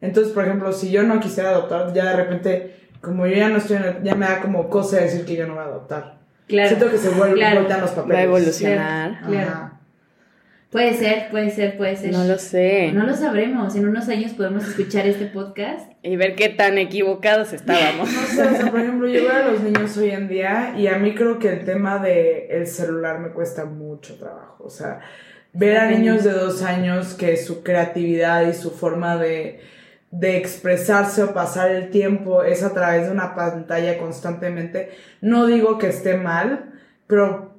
entonces, 0.00 0.32
por 0.32 0.44
ejemplo, 0.44 0.72
si 0.72 0.90
yo 0.90 1.02
no 1.04 1.20
quisiera 1.20 1.50
adoptar, 1.50 1.92
ya 1.94 2.10
de 2.10 2.16
repente 2.16 2.85
como 3.00 3.26
yo 3.26 3.36
ya 3.36 3.48
no 3.48 3.58
estoy 3.58 3.76
en 3.76 3.84
el, 3.84 4.02
ya 4.02 4.14
me 4.14 4.26
da 4.26 4.40
como 4.40 4.68
cosa 4.68 4.98
decir 4.98 5.24
que 5.24 5.36
yo 5.36 5.46
no 5.46 5.54
voy 5.54 5.62
a 5.62 5.66
adoptar. 5.66 6.18
Claro. 6.46 6.68
Siento 6.68 6.90
que 6.90 6.98
se 6.98 7.10
vuelven 7.10 7.64
los 7.64 7.90
papeles. 7.90 8.16
Va 8.16 8.18
a 8.18 8.22
evolucionar. 8.22 9.20
Claro. 9.26 9.76
Puede 10.70 10.94
ser, 10.94 11.30
puede 11.30 11.50
ser, 11.50 11.76
puede 11.76 11.96
ser. 11.96 12.12
No 12.12 12.24
lo 12.24 12.38
sé. 12.38 12.90
No 12.92 13.06
lo 13.06 13.14
sabremos. 13.14 13.74
En 13.76 13.88
unos 13.88 14.08
años 14.08 14.32
podemos 14.32 14.66
escuchar 14.68 15.06
este 15.06 15.26
podcast. 15.26 15.90
Y 16.02 16.16
ver 16.16 16.34
qué 16.34 16.48
tan 16.48 16.76
equivocados 16.76 17.52
estábamos. 17.52 18.12
no 18.12 18.20
sé, 18.22 18.42
o 18.42 18.56
sea, 18.56 18.70
por 18.70 18.80
ejemplo, 18.80 19.08
yo 19.08 19.22
veo 19.22 19.32
a 19.32 19.50
los 19.50 19.62
niños 19.62 19.96
hoy 19.96 20.10
en 20.10 20.28
día 20.28 20.74
y 20.76 20.88
a 20.88 20.98
mí 20.98 21.14
creo 21.14 21.38
que 21.38 21.48
el 21.48 21.64
tema 21.64 21.98
del 21.98 22.50
el 22.50 22.66
celular 22.66 23.20
me 23.20 23.30
cuesta 23.30 23.64
mucho 23.64 24.16
trabajo. 24.16 24.64
O 24.64 24.70
sea, 24.70 25.00
ver 25.52 25.78
a 25.78 25.88
niños 25.88 26.24
de 26.24 26.32
dos 26.32 26.62
años 26.62 27.14
que 27.14 27.36
su 27.36 27.62
creatividad 27.62 28.46
y 28.46 28.52
su 28.52 28.70
forma 28.70 29.16
de 29.16 29.60
de 30.10 30.36
expresarse 30.36 31.22
o 31.22 31.34
pasar 31.34 31.70
el 31.70 31.90
tiempo 31.90 32.42
es 32.42 32.62
a 32.62 32.72
través 32.72 33.06
de 33.06 33.12
una 33.12 33.34
pantalla 33.34 33.98
constantemente. 33.98 34.90
No 35.20 35.46
digo 35.46 35.78
que 35.78 35.88
esté 35.88 36.16
mal, 36.16 36.72
pero 37.06 37.56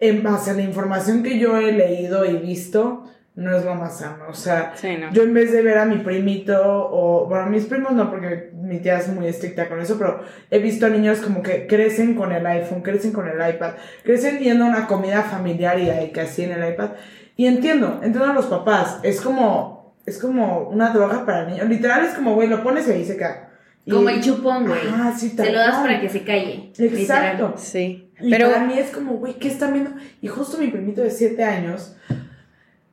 en 0.00 0.22
base 0.22 0.50
a 0.50 0.54
la 0.54 0.62
información 0.62 1.22
que 1.22 1.38
yo 1.38 1.56
he 1.56 1.72
leído 1.72 2.24
y 2.24 2.36
visto, 2.36 3.04
no 3.36 3.56
es 3.56 3.64
lo 3.64 3.74
más 3.74 3.98
sano. 3.98 4.24
O 4.28 4.34
sea, 4.34 4.74
yo 5.12 5.22
en 5.22 5.34
vez 5.34 5.52
de 5.52 5.62
ver 5.62 5.78
a 5.78 5.86
mi 5.86 5.98
primito 5.98 6.60
o, 6.62 7.26
bueno, 7.26 7.46
mis 7.46 7.64
primos 7.64 7.92
no, 7.92 8.10
porque 8.10 8.50
mi 8.54 8.78
tía 8.78 8.98
es 8.98 9.08
muy 9.08 9.26
estricta 9.26 9.68
con 9.68 9.80
eso, 9.80 9.96
pero 9.98 10.20
he 10.50 10.58
visto 10.58 10.86
a 10.86 10.90
niños 10.90 11.18
como 11.18 11.42
que 11.42 11.66
crecen 11.66 12.14
con 12.14 12.32
el 12.32 12.46
iPhone, 12.46 12.82
crecen 12.82 13.12
con 13.12 13.28
el 13.28 13.36
iPad, 13.36 13.72
crecen 14.04 14.38
viendo 14.38 14.64
una 14.64 14.86
comida 14.86 15.22
familiar 15.22 15.78
y 15.78 15.90
ahí 15.90 16.10
casi 16.12 16.44
en 16.44 16.52
el 16.52 16.72
iPad. 16.72 16.90
Y 17.36 17.46
entiendo, 17.46 18.00
entiendo 18.02 18.30
a 18.30 18.34
los 18.34 18.46
papás. 18.46 19.00
Es 19.02 19.20
como, 19.20 19.73
es 20.06 20.18
como 20.18 20.68
una 20.68 20.90
droga 20.90 21.24
para 21.24 21.46
niños. 21.46 21.68
Literal 21.68 22.04
es 22.04 22.14
como, 22.14 22.34
güey, 22.34 22.48
lo 22.48 22.62
pones 22.62 22.86
y 22.88 22.92
ahí 22.92 23.04
se 23.04 23.16
cae. 23.16 23.44
Y- 23.86 23.90
Como 23.90 24.08
el 24.08 24.22
chupón, 24.22 24.66
güey. 24.66 24.80
Ah, 24.92 25.12
sí, 25.16 25.36
tal 25.36 25.46
Se 25.46 25.52
lo 25.52 25.58
das 25.58 25.76
para 25.76 26.00
que 26.00 26.08
se 26.08 26.24
calle. 26.24 26.72
Exacto. 26.76 26.96
literal. 26.96 27.52
Sí. 27.56 28.10
Y 28.20 28.30
Pero 28.30 28.50
para 28.50 28.64
mí 28.64 28.78
es 28.78 28.90
como, 28.90 29.14
güey, 29.14 29.34
¿qué 29.34 29.48
están 29.48 29.72
viendo? 29.72 29.90
Y 30.22 30.28
justo 30.28 30.56
mi 30.58 30.68
primito 30.68 31.02
de 31.02 31.10
7 31.10 31.42
años, 31.44 31.96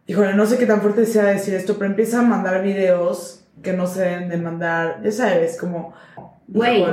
híjole, 0.07 0.33
no 0.33 0.45
sé 0.45 0.57
qué 0.57 0.65
tan 0.65 0.81
fuerte 0.81 1.05
sea 1.05 1.25
decir 1.25 1.53
esto, 1.53 1.75
pero 1.77 1.89
empieza 1.89 2.19
a 2.19 2.23
mandar 2.23 2.61
videos 2.63 3.45
que 3.61 3.73
no 3.73 3.87
se 3.87 4.01
deben 4.01 4.29
de 4.29 4.37
mandar, 4.37 5.01
ya 5.03 5.11
sabes, 5.11 5.57
como, 5.57 5.93
Güey. 6.47 6.83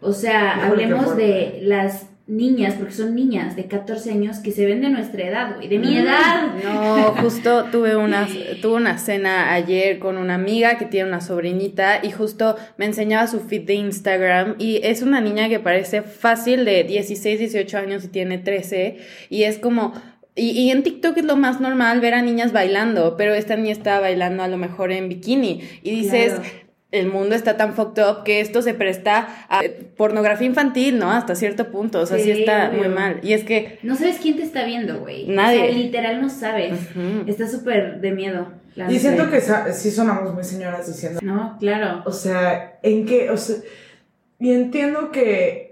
O 0.00 0.12
sea, 0.12 0.58
Híjole, 0.66 0.84
hablemos 0.84 1.16
de 1.16 1.58
las 1.62 2.06
niñas, 2.36 2.74
porque 2.78 2.92
son 2.94 3.14
niñas 3.14 3.56
de 3.56 3.66
14 3.66 4.10
años 4.10 4.38
que 4.38 4.52
se 4.52 4.64
ven 4.66 4.80
de 4.80 4.88
nuestra 4.90 5.26
edad, 5.26 5.56
güey. 5.56 5.68
De 5.68 5.78
mi 5.78 5.88
Mm. 5.94 5.98
edad. 5.98 6.42
No, 6.64 7.02
justo 7.22 7.64
tuve 7.70 7.96
una, 7.96 8.26
tuve 8.60 8.74
una 8.76 8.98
cena 8.98 9.52
ayer 9.52 9.98
con 9.98 10.16
una 10.16 10.34
amiga 10.34 10.78
que 10.78 10.86
tiene 10.86 11.08
una 11.08 11.20
sobrinita 11.20 12.00
y 12.02 12.10
justo 12.10 12.56
me 12.78 12.86
enseñaba 12.86 13.26
su 13.26 13.40
feed 13.40 13.62
de 13.62 13.74
Instagram 13.74 14.54
y 14.58 14.80
es 14.82 15.02
una 15.02 15.20
niña 15.20 15.48
que 15.48 15.60
parece 15.60 16.02
fácil 16.02 16.64
de 16.64 16.84
16, 16.84 17.38
18 17.38 17.78
años 17.78 18.04
y 18.04 18.08
tiene 18.08 18.38
13 18.38 18.98
y 19.30 19.42
es 19.44 19.58
como... 19.58 19.92
Y, 20.34 20.52
y 20.52 20.70
en 20.70 20.82
TikTok 20.82 21.18
es 21.18 21.24
lo 21.26 21.36
más 21.36 21.60
normal 21.60 22.00
ver 22.00 22.14
a 22.14 22.22
niñas 22.22 22.52
bailando, 22.54 23.16
pero 23.18 23.34
esta 23.34 23.54
niña 23.54 23.72
está 23.72 24.00
bailando 24.00 24.42
a 24.42 24.48
lo 24.48 24.56
mejor 24.56 24.90
en 24.90 25.10
bikini 25.10 25.60
y 25.82 25.90
dices, 25.90 26.32
Claro. 26.32 26.48
El 26.92 27.08
mundo 27.08 27.34
está 27.34 27.56
tan 27.56 27.74
fucked 27.74 28.02
up 28.02 28.22
que 28.24 28.40
esto 28.40 28.62
se 28.62 28.74
presta 28.74 29.46
a 29.48 29.62
pornografía 29.96 30.46
infantil, 30.46 30.98
¿no? 30.98 31.10
Hasta 31.10 31.34
cierto 31.34 31.70
punto, 31.70 32.00
o 32.00 32.06
sea, 32.06 32.18
sí, 32.18 32.24
Sí, 32.24 32.30
está 32.42 32.68
obvio. 32.68 32.78
muy 32.84 32.88
mal. 32.88 33.18
Y 33.22 33.32
es 33.32 33.44
que... 33.44 33.78
No 33.82 33.96
sabes 33.96 34.18
quién 34.22 34.36
te 34.36 34.42
está 34.42 34.64
viendo, 34.64 35.00
güey. 35.00 35.26
Nadie. 35.26 35.62
O 35.62 35.64
sea, 35.66 35.72
literal 35.76 36.20
no 36.20 36.28
sabes. 36.30 36.78
Está 37.26 37.48
súper 37.48 38.00
de 38.00 38.12
miedo. 38.12 38.46
la 38.76 38.90
Y 38.92 38.98
siento 38.98 39.28
que 39.30 39.40
sí 39.40 39.90
sonamos 39.90 40.32
muy 40.34 40.44
señoras 40.44 40.86
diciendo, 40.86 41.20
No, 41.22 41.56
claro. 41.58 42.02
o 42.04 42.12
sea, 42.12 42.78
en 42.82 43.06
qué, 43.06 43.30
o 43.30 43.36
sea, 43.36 43.56
y 44.38 44.52
entiendo 44.52 45.10
que, 45.10 45.71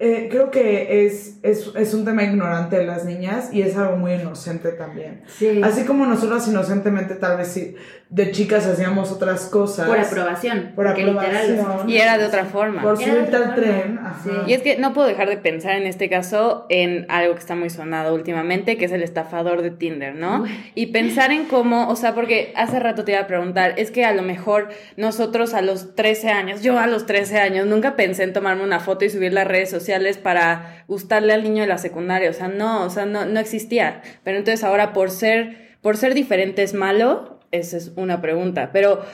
eh, 0.00 0.28
creo 0.30 0.50
que 0.50 1.06
es, 1.06 1.38
es, 1.42 1.70
es 1.74 1.94
un 1.94 2.04
tema 2.04 2.24
ignorante 2.24 2.76
de 2.76 2.84
las 2.84 3.04
niñas 3.04 3.50
y 3.52 3.62
es 3.62 3.76
algo 3.76 3.96
muy 3.96 4.14
inocente 4.14 4.72
también. 4.72 5.22
Sí. 5.26 5.60
Así 5.62 5.84
como 5.84 6.06
nosotros 6.06 6.48
inocentemente 6.48 7.14
tal 7.14 7.36
vez 7.36 7.48
sí, 7.48 7.76
de 8.08 8.30
chicas 8.30 8.66
hacíamos 8.66 9.10
otras 9.12 9.46
cosas. 9.46 9.86
Por 9.86 9.98
aprobación. 9.98 10.72
Por 10.74 10.88
aprobación. 10.88 11.56
literal. 11.56 11.90
Y 11.90 11.96
era 11.98 12.18
de 12.18 12.24
otra 12.24 12.44
forma. 12.44 12.82
Por 12.82 12.96
subirte 12.96 13.36
al 13.36 13.54
tren. 13.54 13.98
Ajá. 13.98 14.20
Sí. 14.22 14.30
Y 14.46 14.52
es 14.54 14.62
que 14.62 14.78
no 14.78 14.92
puedo 14.92 15.08
dejar 15.08 15.28
de 15.28 15.36
pensar 15.36 15.76
en 15.76 15.86
este 15.86 16.08
caso 16.08 16.66
en 16.68 17.06
algo 17.08 17.34
que 17.34 17.40
está 17.40 17.54
muy 17.54 17.70
sonado 17.70 18.14
últimamente, 18.14 18.76
que 18.76 18.84
es 18.84 18.92
el 18.92 19.02
estafador 19.02 19.62
de 19.62 19.70
Tinder, 19.70 20.14
¿no? 20.14 20.42
Uy. 20.42 20.50
Y 20.74 20.86
pensar 20.86 21.32
en 21.32 21.46
cómo, 21.46 21.88
o 21.88 21.96
sea, 21.96 22.14
porque 22.14 22.52
hace 22.56 22.78
rato 22.80 23.04
te 23.04 23.12
iba 23.12 23.20
a 23.20 23.26
preguntar, 23.26 23.74
es 23.76 23.90
que 23.90 24.04
a 24.04 24.12
lo 24.12 24.22
mejor 24.22 24.68
nosotros 24.96 25.54
a 25.54 25.62
los 25.62 25.94
13 25.94 26.30
años, 26.30 26.62
yo 26.62 26.78
a 26.78 26.86
los 26.86 27.06
13 27.06 27.38
años, 27.38 27.66
nunca 27.66 27.96
pensé 27.96 28.22
en 28.22 28.32
tomarme 28.32 28.64
una 28.64 28.80
foto 28.80 29.04
y 29.04 29.10
subirla 29.10 29.42
a 29.42 29.44
redes 29.66 29.82
sociales 29.82 30.18
para 30.18 30.84
gustarle 30.88 31.32
al 31.32 31.42
niño 31.42 31.62
de 31.62 31.68
la 31.68 31.78
secundaria, 31.78 32.30
o 32.30 32.32
sea, 32.32 32.48
no, 32.48 32.84
o 32.84 32.90
sea, 32.90 33.06
no, 33.06 33.24
no 33.24 33.40
existía. 33.40 34.02
Pero 34.24 34.38
entonces 34.38 34.64
ahora 34.64 34.92
por 34.92 35.10
ser, 35.10 35.76
por 35.80 35.96
ser 35.96 36.14
diferente 36.14 36.62
es 36.62 36.74
malo, 36.74 37.40
esa 37.50 37.76
es 37.76 37.92
una 37.96 38.20
pregunta, 38.20 38.70
pero 38.72 39.04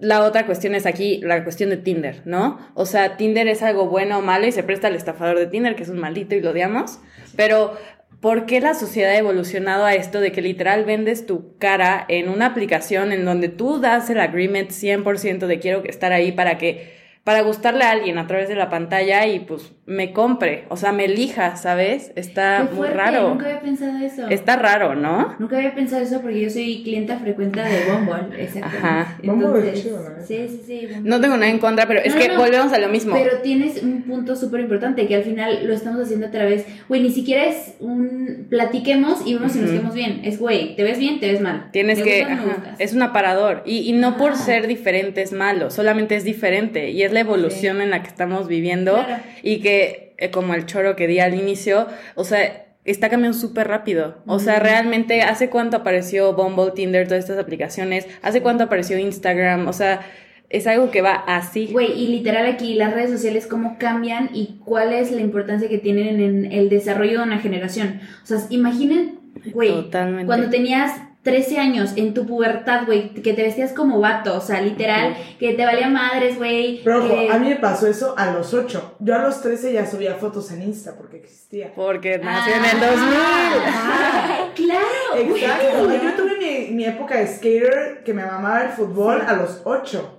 la 0.00 0.22
otra 0.22 0.46
cuestión 0.46 0.74
es 0.74 0.86
aquí 0.86 1.20
la 1.22 1.42
cuestión 1.42 1.70
de 1.70 1.78
Tinder, 1.78 2.22
¿no? 2.24 2.58
O 2.74 2.86
sea, 2.86 3.16
Tinder 3.16 3.48
es 3.48 3.62
algo 3.62 3.86
bueno 3.86 4.18
o 4.18 4.22
malo 4.22 4.46
y 4.46 4.52
se 4.52 4.62
presta 4.62 4.88
al 4.88 4.94
estafador 4.94 5.38
de 5.38 5.46
Tinder, 5.46 5.74
que 5.74 5.84
es 5.84 5.88
un 5.88 5.98
maldito 5.98 6.34
y 6.34 6.40
lo 6.40 6.50
odiamos, 6.50 6.98
pero 7.34 7.76
¿por 8.20 8.46
qué 8.46 8.60
la 8.60 8.74
sociedad 8.74 9.12
ha 9.12 9.16
evolucionado 9.16 9.84
a 9.84 9.94
esto 9.94 10.20
de 10.20 10.32
que 10.32 10.42
literal 10.42 10.84
vendes 10.84 11.26
tu 11.26 11.56
cara 11.58 12.04
en 12.08 12.28
una 12.28 12.46
aplicación 12.46 13.12
en 13.12 13.24
donde 13.24 13.48
tú 13.48 13.80
das 13.80 14.10
el 14.10 14.20
agreement 14.20 14.70
100% 14.70 15.46
de 15.46 15.58
quiero 15.60 15.84
estar 15.84 16.12
ahí 16.12 16.32
para 16.32 16.58
que 16.58 16.95
para 17.26 17.40
gustarle 17.42 17.82
a 17.82 17.90
alguien 17.90 18.18
a 18.18 18.28
través 18.28 18.48
de 18.48 18.54
la 18.54 18.70
pantalla 18.70 19.26
y 19.26 19.40
pues 19.40 19.72
me 19.84 20.12
compre, 20.12 20.64
o 20.68 20.76
sea, 20.76 20.92
me 20.92 21.06
elija, 21.06 21.56
¿sabes? 21.56 22.12
Está 22.14 22.68
Qué 22.70 22.76
muy 22.76 22.86
raro. 22.86 23.30
Nunca 23.30 23.46
había 23.46 23.60
pensado 23.60 23.98
eso. 23.98 24.28
Está 24.28 24.54
raro, 24.54 24.94
¿no? 24.94 25.34
Nunca 25.40 25.56
había 25.56 25.74
pensado 25.74 26.02
eso 26.02 26.20
porque 26.20 26.40
yo 26.40 26.50
soy 26.50 26.84
clienta 26.84 27.18
frecuente 27.18 27.60
de 27.60 27.80
Bumble, 27.90 28.40
exactamente. 28.40 28.78
Ajá. 28.78 29.18
Bumble 29.24 29.46
es 29.46 29.54
Entonces, 29.54 29.82
chido, 29.82 29.98
¿no? 30.08 30.24
sí, 30.24 30.46
sí, 30.48 30.62
sí. 30.64 30.86
Bumble. 30.86 31.10
No 31.10 31.20
tengo 31.20 31.36
nada 31.36 31.50
en 31.50 31.58
contra, 31.58 31.88
pero 31.88 31.98
es 31.98 32.14
No, 32.14 32.20
que 32.20 32.28
no, 32.28 32.38
volvemos 32.38 32.72
a 32.72 32.78
lo 32.78 32.88
mismo. 32.88 33.16
Pero 33.16 33.38
tienes 33.42 33.82
un 33.82 34.02
punto 34.02 34.36
súper 34.36 34.60
importante 34.60 35.08
que 35.08 35.16
al 35.16 35.24
final 35.24 35.66
lo 35.66 35.74
estamos 35.74 36.02
haciendo 36.02 36.28
a 36.28 36.30
través, 36.30 36.64
güey, 36.88 37.02
ni 37.02 37.10
siquiera 37.10 37.44
es 37.46 37.74
un 37.80 38.46
platiquemos 38.48 39.26
y 39.26 39.34
vemos 39.34 39.50
si 39.50 39.58
nos 39.58 39.72
quedamos 39.72 39.94
bien. 39.94 40.20
Es, 40.22 40.38
güey, 40.38 40.76
te 40.76 40.84
ves 40.84 41.00
bien, 41.00 41.18
te 41.18 41.32
ves 41.32 41.40
mal. 41.40 41.70
Tienes 41.72 42.00
que, 42.00 42.22
ajá, 42.22 42.76
es 42.78 42.94
un 42.94 43.02
aparador 43.02 43.64
y, 43.66 43.78
y 43.78 43.92
no 43.94 44.16
por 44.16 44.36
ser 44.36 44.68
diferente 44.68 45.22
es 45.22 45.32
malo, 45.32 45.70
solamente 45.70 46.14
es 46.14 46.22
diferente 46.22 46.90
y 46.90 47.02
es 47.02 47.15
la 47.16 47.20
evolución 47.20 47.76
Sí. 47.78 47.82
en 47.82 47.90
la 47.90 48.02
que 48.02 48.08
estamos 48.08 48.46
viviendo 48.48 48.92
Claro. 48.94 49.22
y 49.42 49.60
que 49.60 50.14
eh, 50.18 50.30
como 50.30 50.54
el 50.54 50.64
choro 50.66 50.96
que 50.96 51.06
di 51.06 51.18
al 51.20 51.34
inicio, 51.34 51.86
o 52.14 52.24
sea, 52.24 52.64
está 52.84 53.10
cambiando 53.10 53.36
súper 53.36 53.66
rápido. 53.68 54.18
O 54.26 54.38
sea, 54.38 54.60
realmente, 54.60 55.20
¿hace 55.22 55.50
cuánto 55.50 55.76
apareció 55.78 56.32
Bumble, 56.34 56.70
Tinder, 56.74 57.06
todas 57.08 57.24
estas 57.24 57.38
aplicaciones? 57.38 58.06
¿Hace 58.22 58.40
cuánto 58.40 58.64
apareció 58.64 58.96
Instagram? 58.98 59.66
O 59.66 59.72
sea, 59.72 60.00
es 60.48 60.66
algo 60.68 60.90
que 60.92 61.02
va 61.02 61.12
así. 61.26 61.68
Güey, 61.72 61.92
y 62.00 62.06
literal 62.06 62.46
aquí 62.46 62.74
las 62.74 62.94
redes 62.94 63.10
sociales 63.10 63.46
cómo 63.48 63.76
cambian 63.78 64.30
y 64.32 64.60
cuál 64.64 64.92
es 64.92 65.10
la 65.10 65.20
importancia 65.20 65.68
que 65.68 65.78
tienen 65.78 66.20
en 66.20 66.52
el 66.52 66.68
desarrollo 66.68 67.18
de 67.18 67.24
una 67.24 67.38
generación. 67.40 68.00
O 68.22 68.26
sea, 68.26 68.38
imaginen, 68.50 69.18
güey, 69.52 69.90
cuando 70.24 70.48
tenías 70.48 70.92
13 71.26 71.58
años 71.58 71.92
en 71.96 72.14
tu 72.14 72.24
pubertad, 72.24 72.86
güey, 72.86 73.10
que 73.12 73.34
te 73.34 73.42
vestías 73.42 73.72
como 73.72 74.00
vato, 74.00 74.34
o 74.36 74.40
sea, 74.40 74.60
literal, 74.62 75.14
que 75.38 75.52
te 75.54 75.64
valía 75.66 75.88
madres, 75.88 76.38
güey. 76.38 76.80
Pero 76.84 77.04
ojo, 77.04 77.08
que- 77.14 77.30
a 77.30 77.38
mí 77.38 77.48
me 77.48 77.56
pasó 77.56 77.86
eso 77.88 78.14
a 78.16 78.30
los 78.30 78.54
8. 78.54 78.96
Yo 79.00 79.14
a 79.14 79.18
los 79.18 79.42
13 79.42 79.72
ya 79.72 79.84
subía 79.84 80.14
fotos 80.14 80.50
en 80.52 80.62
Insta 80.62 80.94
porque 80.96 81.18
existía. 81.18 81.72
Porque 81.74 82.16
nació 82.18 82.54
en 82.54 82.62
Ah, 82.62 82.70
el 82.72 82.80
2000. 82.80 83.18
ah, 83.66 84.48
claro. 84.54 85.26
güey. 85.28 85.44
Exacto. 85.44 85.92
Yo 86.02 86.12
tuve 86.14 86.36
mi, 86.38 86.74
mi 86.74 86.84
época 86.86 87.16
de 87.18 87.26
skater 87.26 88.02
que 88.04 88.14
me 88.14 88.24
mamaba 88.24 88.62
el 88.62 88.68
fútbol 88.70 89.20
a 89.26 89.32
los 89.34 89.60
8. 89.64 90.15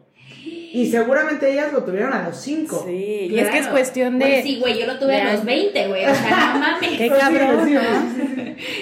Y 0.81 0.91
seguramente 0.91 1.51
ellas 1.51 1.73
lo 1.73 1.83
tuvieron 1.83 2.13
a 2.13 2.27
los 2.27 2.37
5. 2.37 2.83
Sí, 2.87 3.27
y 3.31 3.39
es 3.39 3.47
que 3.49 3.57
es 3.57 3.61
Claro. 3.61 3.71
cuestión 3.71 4.19
de... 4.19 4.25
Güey, 4.25 4.43
sí, 4.43 4.59
güey, 4.59 4.79
yo 4.79 4.85
lo 4.87 4.97
tuve 4.99 5.13
de 5.13 5.21
a 5.21 5.23
los 5.23 5.31
años. 5.33 5.45
20, 5.45 5.87
güey, 5.87 6.05
o 6.05 6.15
sea, 6.15 6.51
no 6.53 6.59
mames. 6.59 6.91
Qué 6.97 7.07
cabrón, 7.09 7.73
¿no? 7.73 7.81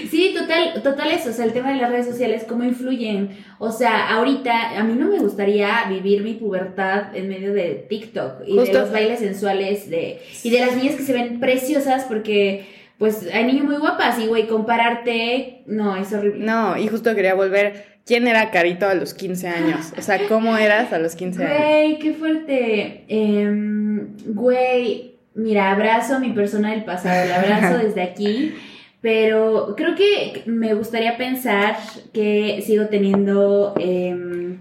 Sí, 0.10 0.34
total, 0.38 0.82
total 0.84 1.12
eso, 1.12 1.30
o 1.30 1.34
sea, 1.34 1.46
el 1.46 1.54
tema 1.54 1.72
de 1.72 1.78
las 1.82 1.90
redes 1.92 2.06
sociales, 2.08 2.46
cómo 2.48 2.64
influyen. 2.64 3.30
O 3.60 3.72
sea, 3.72 4.10
ahorita 4.16 4.78
a 4.80 4.84
mí 4.84 4.94
no 4.94 5.08
me 5.08 5.20
gustaría 5.20 5.86
vivir 5.90 6.22
mi 6.24 6.34
pubertad 6.34 7.16
en 7.16 7.28
medio 7.30 7.54
de 7.54 7.86
TikTok 7.90 8.42
y 8.46 8.54
de 8.56 8.60
Justo. 8.62 8.80
los 8.80 8.92
bailes 8.92 9.20
sensuales 9.20 9.90
de 9.90 10.20
y 10.44 10.50
de 10.50 10.60
las 10.60 10.76
niñas 10.76 10.96
que 10.96 11.04
se 11.04 11.14
ven 11.14 11.40
preciosas 11.40 12.04
porque 12.06 12.66
pues 12.98 13.28
hay 13.34 13.44
niñas 13.46 13.66
muy 13.66 13.76
guapas 13.76 14.18
y 14.20 14.28
güey, 14.28 14.48
compararte, 14.48 15.64
no, 15.66 15.98
es 15.98 16.12
horrible. 16.14 16.46
No, 16.46 16.78
y 16.78 16.88
justo 16.88 17.14
quería 17.14 17.34
volver. 17.36 17.95
¿Quién 18.06 18.28
era 18.28 18.52
Carito 18.52 18.88
a 18.88 18.94
los 18.94 19.16
15 19.16 19.48
años? 19.48 19.94
O 19.98 20.02
sea, 20.02 20.28
¿cómo 20.28 20.56
eras 20.58 20.94
a 20.94 21.00
los 21.00 21.16
15 21.16 21.44
años? 21.44 21.58
Güey, 21.58 22.00
qué 22.00 22.14
fuerte. 22.14 23.04
Em, 23.08 24.16
güey, 24.28 25.16
mira, 25.34 25.72
abrazo 25.72 26.16
a 26.16 26.20
mi 26.20 26.30
persona 26.30 26.72
del 26.72 26.84
pasado, 26.84 27.28
la 27.28 27.40
abrazo 27.40 27.84
desde 27.84 28.04
aquí. 28.04 28.54
Pero 29.02 29.74
creo 29.76 29.96
que 29.96 30.44
me 30.46 30.76
gustaría 30.76 31.18
pensar 31.18 31.78
que 32.14 32.64
sigo 32.66 32.86
teniendo 32.88 33.74
em, 33.80 34.58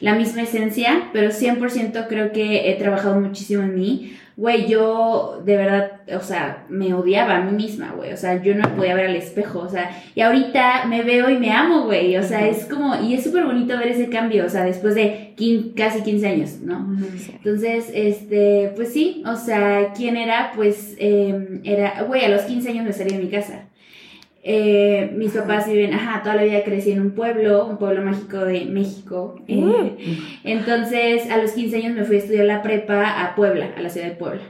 la 0.00 0.14
misma 0.14 0.42
esencia, 0.42 1.10
pero 1.12 1.30
100% 1.30 2.06
creo 2.08 2.30
que 2.30 2.70
he 2.70 2.74
trabajado 2.74 3.20
muchísimo 3.20 3.62
en 3.64 3.74
mí. 3.74 4.16
Güey, 4.36 4.66
yo 4.66 5.40
de 5.44 5.56
verdad, 5.56 5.92
o 6.16 6.20
sea, 6.20 6.64
me 6.68 6.92
odiaba 6.92 7.36
a 7.36 7.40
mí 7.42 7.52
misma, 7.52 7.92
güey. 7.96 8.12
O 8.12 8.16
sea, 8.16 8.42
yo 8.42 8.54
no 8.54 8.68
me 8.68 8.74
podía 8.76 8.94
ver 8.96 9.06
al 9.06 9.16
espejo, 9.16 9.60
o 9.60 9.68
sea, 9.68 9.90
y 10.14 10.22
ahorita 10.22 10.86
me 10.86 11.02
veo 11.02 11.30
y 11.30 11.38
me 11.38 11.52
amo, 11.52 11.82
güey. 11.84 12.16
O 12.16 12.22
sea, 12.22 12.46
es 12.48 12.64
como, 12.64 12.96
y 13.00 13.14
es 13.14 13.22
súper 13.22 13.44
bonito 13.44 13.78
ver 13.78 13.88
ese 13.88 14.08
cambio, 14.08 14.44
o 14.44 14.48
sea, 14.48 14.64
después 14.64 14.96
de 14.96 15.34
quin- 15.36 15.74
casi 15.74 16.02
15 16.02 16.26
años, 16.26 16.58
¿no? 16.62 16.84
Entonces, 17.36 17.90
este, 17.94 18.72
pues 18.74 18.92
sí, 18.92 19.22
o 19.24 19.36
sea, 19.36 19.92
¿quién 19.96 20.16
era? 20.16 20.50
Pues 20.56 20.96
em, 20.98 21.60
era, 21.62 22.02
güey, 22.02 22.24
a 22.24 22.28
los 22.28 22.42
15 22.42 22.70
años 22.70 22.84
me 22.84 22.92
salí 22.92 23.14
de 23.16 23.22
mi 23.22 23.28
casa. 23.30 23.68
Eh, 24.46 25.10
mis 25.16 25.32
papás 25.32 25.66
viven, 25.66 25.94
ajá, 25.94 26.22
toda 26.22 26.36
la 26.36 26.44
vida 26.44 26.62
crecí 26.64 26.92
en 26.92 27.00
un 27.00 27.12
pueblo, 27.12 27.66
un 27.66 27.78
pueblo 27.78 28.02
mágico 28.02 28.44
de 28.44 28.66
México. 28.66 29.40
Eh, 29.48 29.96
entonces, 30.44 31.30
a 31.30 31.38
los 31.38 31.52
15 31.52 31.76
años 31.76 31.94
me 31.94 32.04
fui 32.04 32.16
a 32.16 32.18
estudiar 32.18 32.44
la 32.44 32.62
prepa 32.62 33.24
a 33.24 33.34
Puebla, 33.34 33.70
a 33.74 33.80
la 33.80 33.88
ciudad 33.88 34.08
de 34.08 34.16
Puebla. 34.16 34.42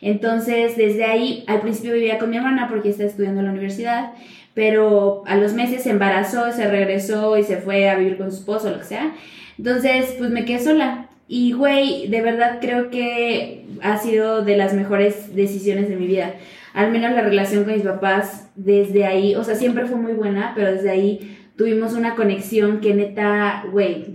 Entonces, 0.00 0.76
desde 0.76 1.04
ahí, 1.04 1.44
al 1.46 1.60
principio 1.60 1.92
vivía 1.94 2.18
con 2.18 2.30
mi 2.30 2.36
hermana 2.36 2.66
porque 2.68 2.90
está 2.90 3.04
estudiando 3.04 3.38
en 3.38 3.46
la 3.46 3.52
universidad, 3.52 4.10
pero 4.54 5.22
a 5.26 5.36
los 5.36 5.52
meses 5.52 5.84
se 5.84 5.90
embarazó, 5.90 6.50
se 6.50 6.68
regresó 6.68 7.38
y 7.38 7.44
se 7.44 7.58
fue 7.58 7.88
a 7.88 7.96
vivir 7.96 8.16
con 8.16 8.32
su 8.32 8.38
esposo, 8.38 8.70
lo 8.70 8.80
que 8.80 8.86
sea. 8.86 9.12
Entonces, 9.56 10.16
pues 10.18 10.30
me 10.30 10.44
quedé 10.44 10.58
sola. 10.58 11.10
Y, 11.28 11.52
güey, 11.52 12.08
de 12.08 12.22
verdad 12.22 12.58
creo 12.60 12.90
que 12.90 13.66
ha 13.82 13.98
sido 13.98 14.44
de 14.44 14.56
las 14.56 14.74
mejores 14.74 15.36
decisiones 15.36 15.88
de 15.88 15.94
mi 15.94 16.08
vida. 16.08 16.34
Al 16.78 16.92
menos 16.92 17.10
la 17.10 17.22
relación 17.22 17.64
con 17.64 17.74
mis 17.74 17.82
papás 17.82 18.52
desde 18.54 19.04
ahí, 19.04 19.34
o 19.34 19.42
sea, 19.42 19.56
siempre 19.56 19.86
fue 19.86 19.96
muy 19.96 20.12
buena, 20.12 20.52
pero 20.54 20.70
desde 20.70 20.90
ahí 20.90 21.36
tuvimos 21.56 21.94
una 21.94 22.14
conexión 22.14 22.78
que 22.78 22.94
neta, 22.94 23.64
güey, 23.72 24.06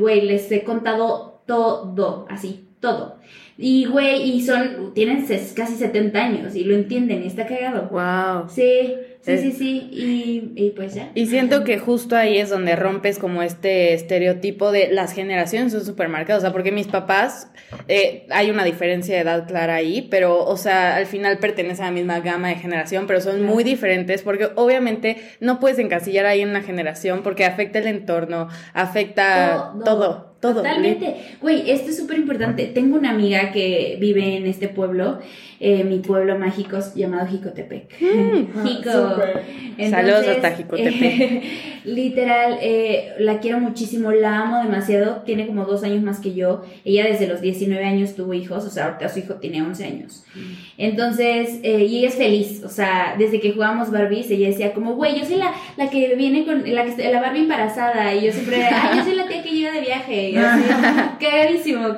güey, 0.00 0.22
les 0.22 0.50
he 0.50 0.64
contado 0.64 1.40
todo, 1.46 2.26
así, 2.28 2.68
todo. 2.80 3.20
Y, 3.56 3.86
güey, 3.86 4.22
y 4.22 4.44
son, 4.44 4.92
tienen 4.94 5.26
casi 5.54 5.76
70 5.76 6.18
años 6.18 6.56
y 6.56 6.64
lo 6.64 6.74
entienden 6.74 7.22
y 7.22 7.28
está 7.28 7.46
cagado. 7.46 7.88
Wow. 7.88 8.48
Sí, 8.48 8.96
sí, 9.20 9.38
sí, 9.38 9.52
sí, 9.52 9.88
y, 9.92 10.52
y 10.56 10.70
pues 10.70 10.94
ya. 10.94 11.12
Y 11.14 11.26
siento 11.26 11.62
que 11.62 11.78
justo 11.78 12.16
ahí 12.16 12.38
es 12.38 12.50
donde 12.50 12.74
rompes 12.74 13.20
como 13.20 13.42
este 13.42 13.94
estereotipo 13.94 14.72
de 14.72 14.88
las 14.90 15.12
generaciones 15.12 15.72
son 15.72 15.84
súper 15.84 16.08
marcadas. 16.08 16.42
O 16.42 16.46
sea, 16.46 16.52
porque 16.52 16.72
mis 16.72 16.88
papás, 16.88 17.48
eh, 17.86 18.26
hay 18.30 18.50
una 18.50 18.64
diferencia 18.64 19.14
de 19.14 19.20
edad 19.20 19.46
clara 19.46 19.76
ahí, 19.76 20.08
pero, 20.10 20.44
o 20.44 20.56
sea, 20.56 20.96
al 20.96 21.06
final 21.06 21.38
pertenecen 21.38 21.84
a 21.84 21.88
la 21.88 21.94
misma 21.94 22.20
gama 22.20 22.48
de 22.48 22.56
generación, 22.56 23.06
pero 23.06 23.20
son 23.20 23.40
muy 23.44 23.62
diferentes 23.62 24.22
porque 24.22 24.48
obviamente 24.56 25.18
no 25.38 25.60
puedes 25.60 25.78
encasillar 25.78 26.26
ahí 26.26 26.40
en 26.40 26.48
una 26.48 26.62
generación 26.62 27.22
porque 27.22 27.44
afecta 27.44 27.78
el 27.78 27.86
entorno, 27.86 28.48
afecta 28.72 29.74
todo, 29.84 30.34
todo. 30.40 30.56
Totalmente. 30.56 31.14
Güey, 31.40 31.70
esto 31.70 31.90
es 31.90 31.96
súper 31.96 32.18
importante. 32.18 32.66
Tengo 32.66 32.96
una 32.96 33.10
amiga 33.10 33.43
que 33.52 33.96
vive 34.00 34.36
en 34.36 34.46
este 34.46 34.68
pueblo, 34.68 35.18
eh, 35.60 35.84
mi 35.84 35.98
pueblo 35.98 36.38
mágico 36.38 36.78
llamado 36.94 37.26
Jicotepec. 37.26 37.88
Jico. 37.98 38.90
Súper. 38.90 39.42
Saludos 39.90 40.26
hasta 40.28 40.50
Jicotepec. 40.52 41.02
eh, 41.02 41.42
literal, 41.84 42.58
eh, 42.60 43.12
la 43.18 43.38
quiero 43.38 43.60
muchísimo, 43.60 44.10
la 44.12 44.40
amo 44.40 44.62
demasiado. 44.62 45.22
Tiene 45.22 45.46
como 45.46 45.64
dos 45.64 45.82
años 45.84 46.02
más 46.02 46.20
que 46.20 46.34
yo. 46.34 46.62
Ella 46.84 47.06
desde 47.06 47.26
los 47.26 47.40
19 47.40 47.84
años 47.84 48.14
tuvo 48.14 48.34
hijos, 48.34 48.64
o 48.64 48.70
sea, 48.70 48.86
ahorita 48.86 49.08
su 49.08 49.20
hijo 49.20 49.34
tiene 49.34 49.62
11 49.62 49.84
años. 49.84 50.24
Entonces, 50.76 51.60
eh, 51.62 51.84
y 51.84 51.98
ella 51.98 52.08
es 52.08 52.16
feliz, 52.16 52.62
o 52.64 52.68
sea, 52.68 53.14
desde 53.16 53.40
que 53.40 53.52
jugábamos 53.52 53.90
Barbies, 53.90 54.30
ella 54.30 54.48
decía 54.48 54.72
como, 54.72 54.94
güey, 54.94 55.18
yo 55.18 55.24
soy 55.24 55.36
la, 55.36 55.52
la 55.76 55.88
que 55.88 56.14
viene 56.16 56.44
con, 56.44 56.62
la, 56.74 56.84
que, 56.84 57.10
la 57.10 57.20
Barbie 57.20 57.42
embarazada, 57.42 58.14
y 58.14 58.26
yo 58.26 58.32
siempre, 58.32 58.64
ay, 58.64 58.98
yo 58.98 59.04
soy 59.04 59.14
la 59.14 59.26
tía 59.26 59.42
que 59.42 59.50
llega 59.50 59.72
de 59.72 59.80
viaje, 59.80 60.30
y 60.30 60.36
así, 60.36 60.64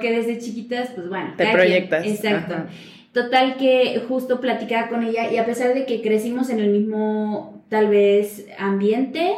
que 0.00 0.12
desde 0.12 0.38
chiquitas, 0.38 0.90
pues 0.94 1.08
bueno. 1.08 1.34
Te 1.36 1.44
cada 1.44 1.56
quien. 1.56 1.66
proyectas. 1.66 2.06
Exacto. 2.06 2.54
Ajá. 2.54 2.66
Total 3.12 3.56
que 3.56 4.02
justo 4.06 4.42
platicaba 4.42 4.88
con 4.88 5.02
ella 5.02 5.32
y 5.32 5.38
a 5.38 5.46
pesar 5.46 5.72
de 5.72 5.86
que 5.86 6.02
crecimos 6.02 6.50
en 6.50 6.60
el 6.60 6.68
mismo, 6.68 7.64
tal 7.70 7.88
vez, 7.88 8.46
ambiente, 8.58 9.32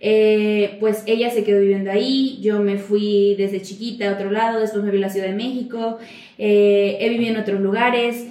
eh, 0.00 0.78
pues 0.80 1.02
ella 1.06 1.28
se 1.28 1.44
quedó 1.44 1.60
viviendo 1.60 1.90
ahí, 1.90 2.38
yo 2.40 2.60
me 2.60 2.78
fui 2.78 3.34
desde 3.36 3.60
chiquita 3.60 4.08
a 4.08 4.14
otro 4.14 4.30
lado, 4.30 4.60
después 4.60 4.82
me 4.82 4.90
vi 4.90 4.96
a 4.98 5.02
la 5.02 5.10
Ciudad 5.10 5.28
de 5.28 5.34
México, 5.34 5.98
eh, 6.38 6.96
he 7.00 7.10
vivido 7.10 7.32
en 7.32 7.40
otros 7.40 7.60
lugares 7.60 8.26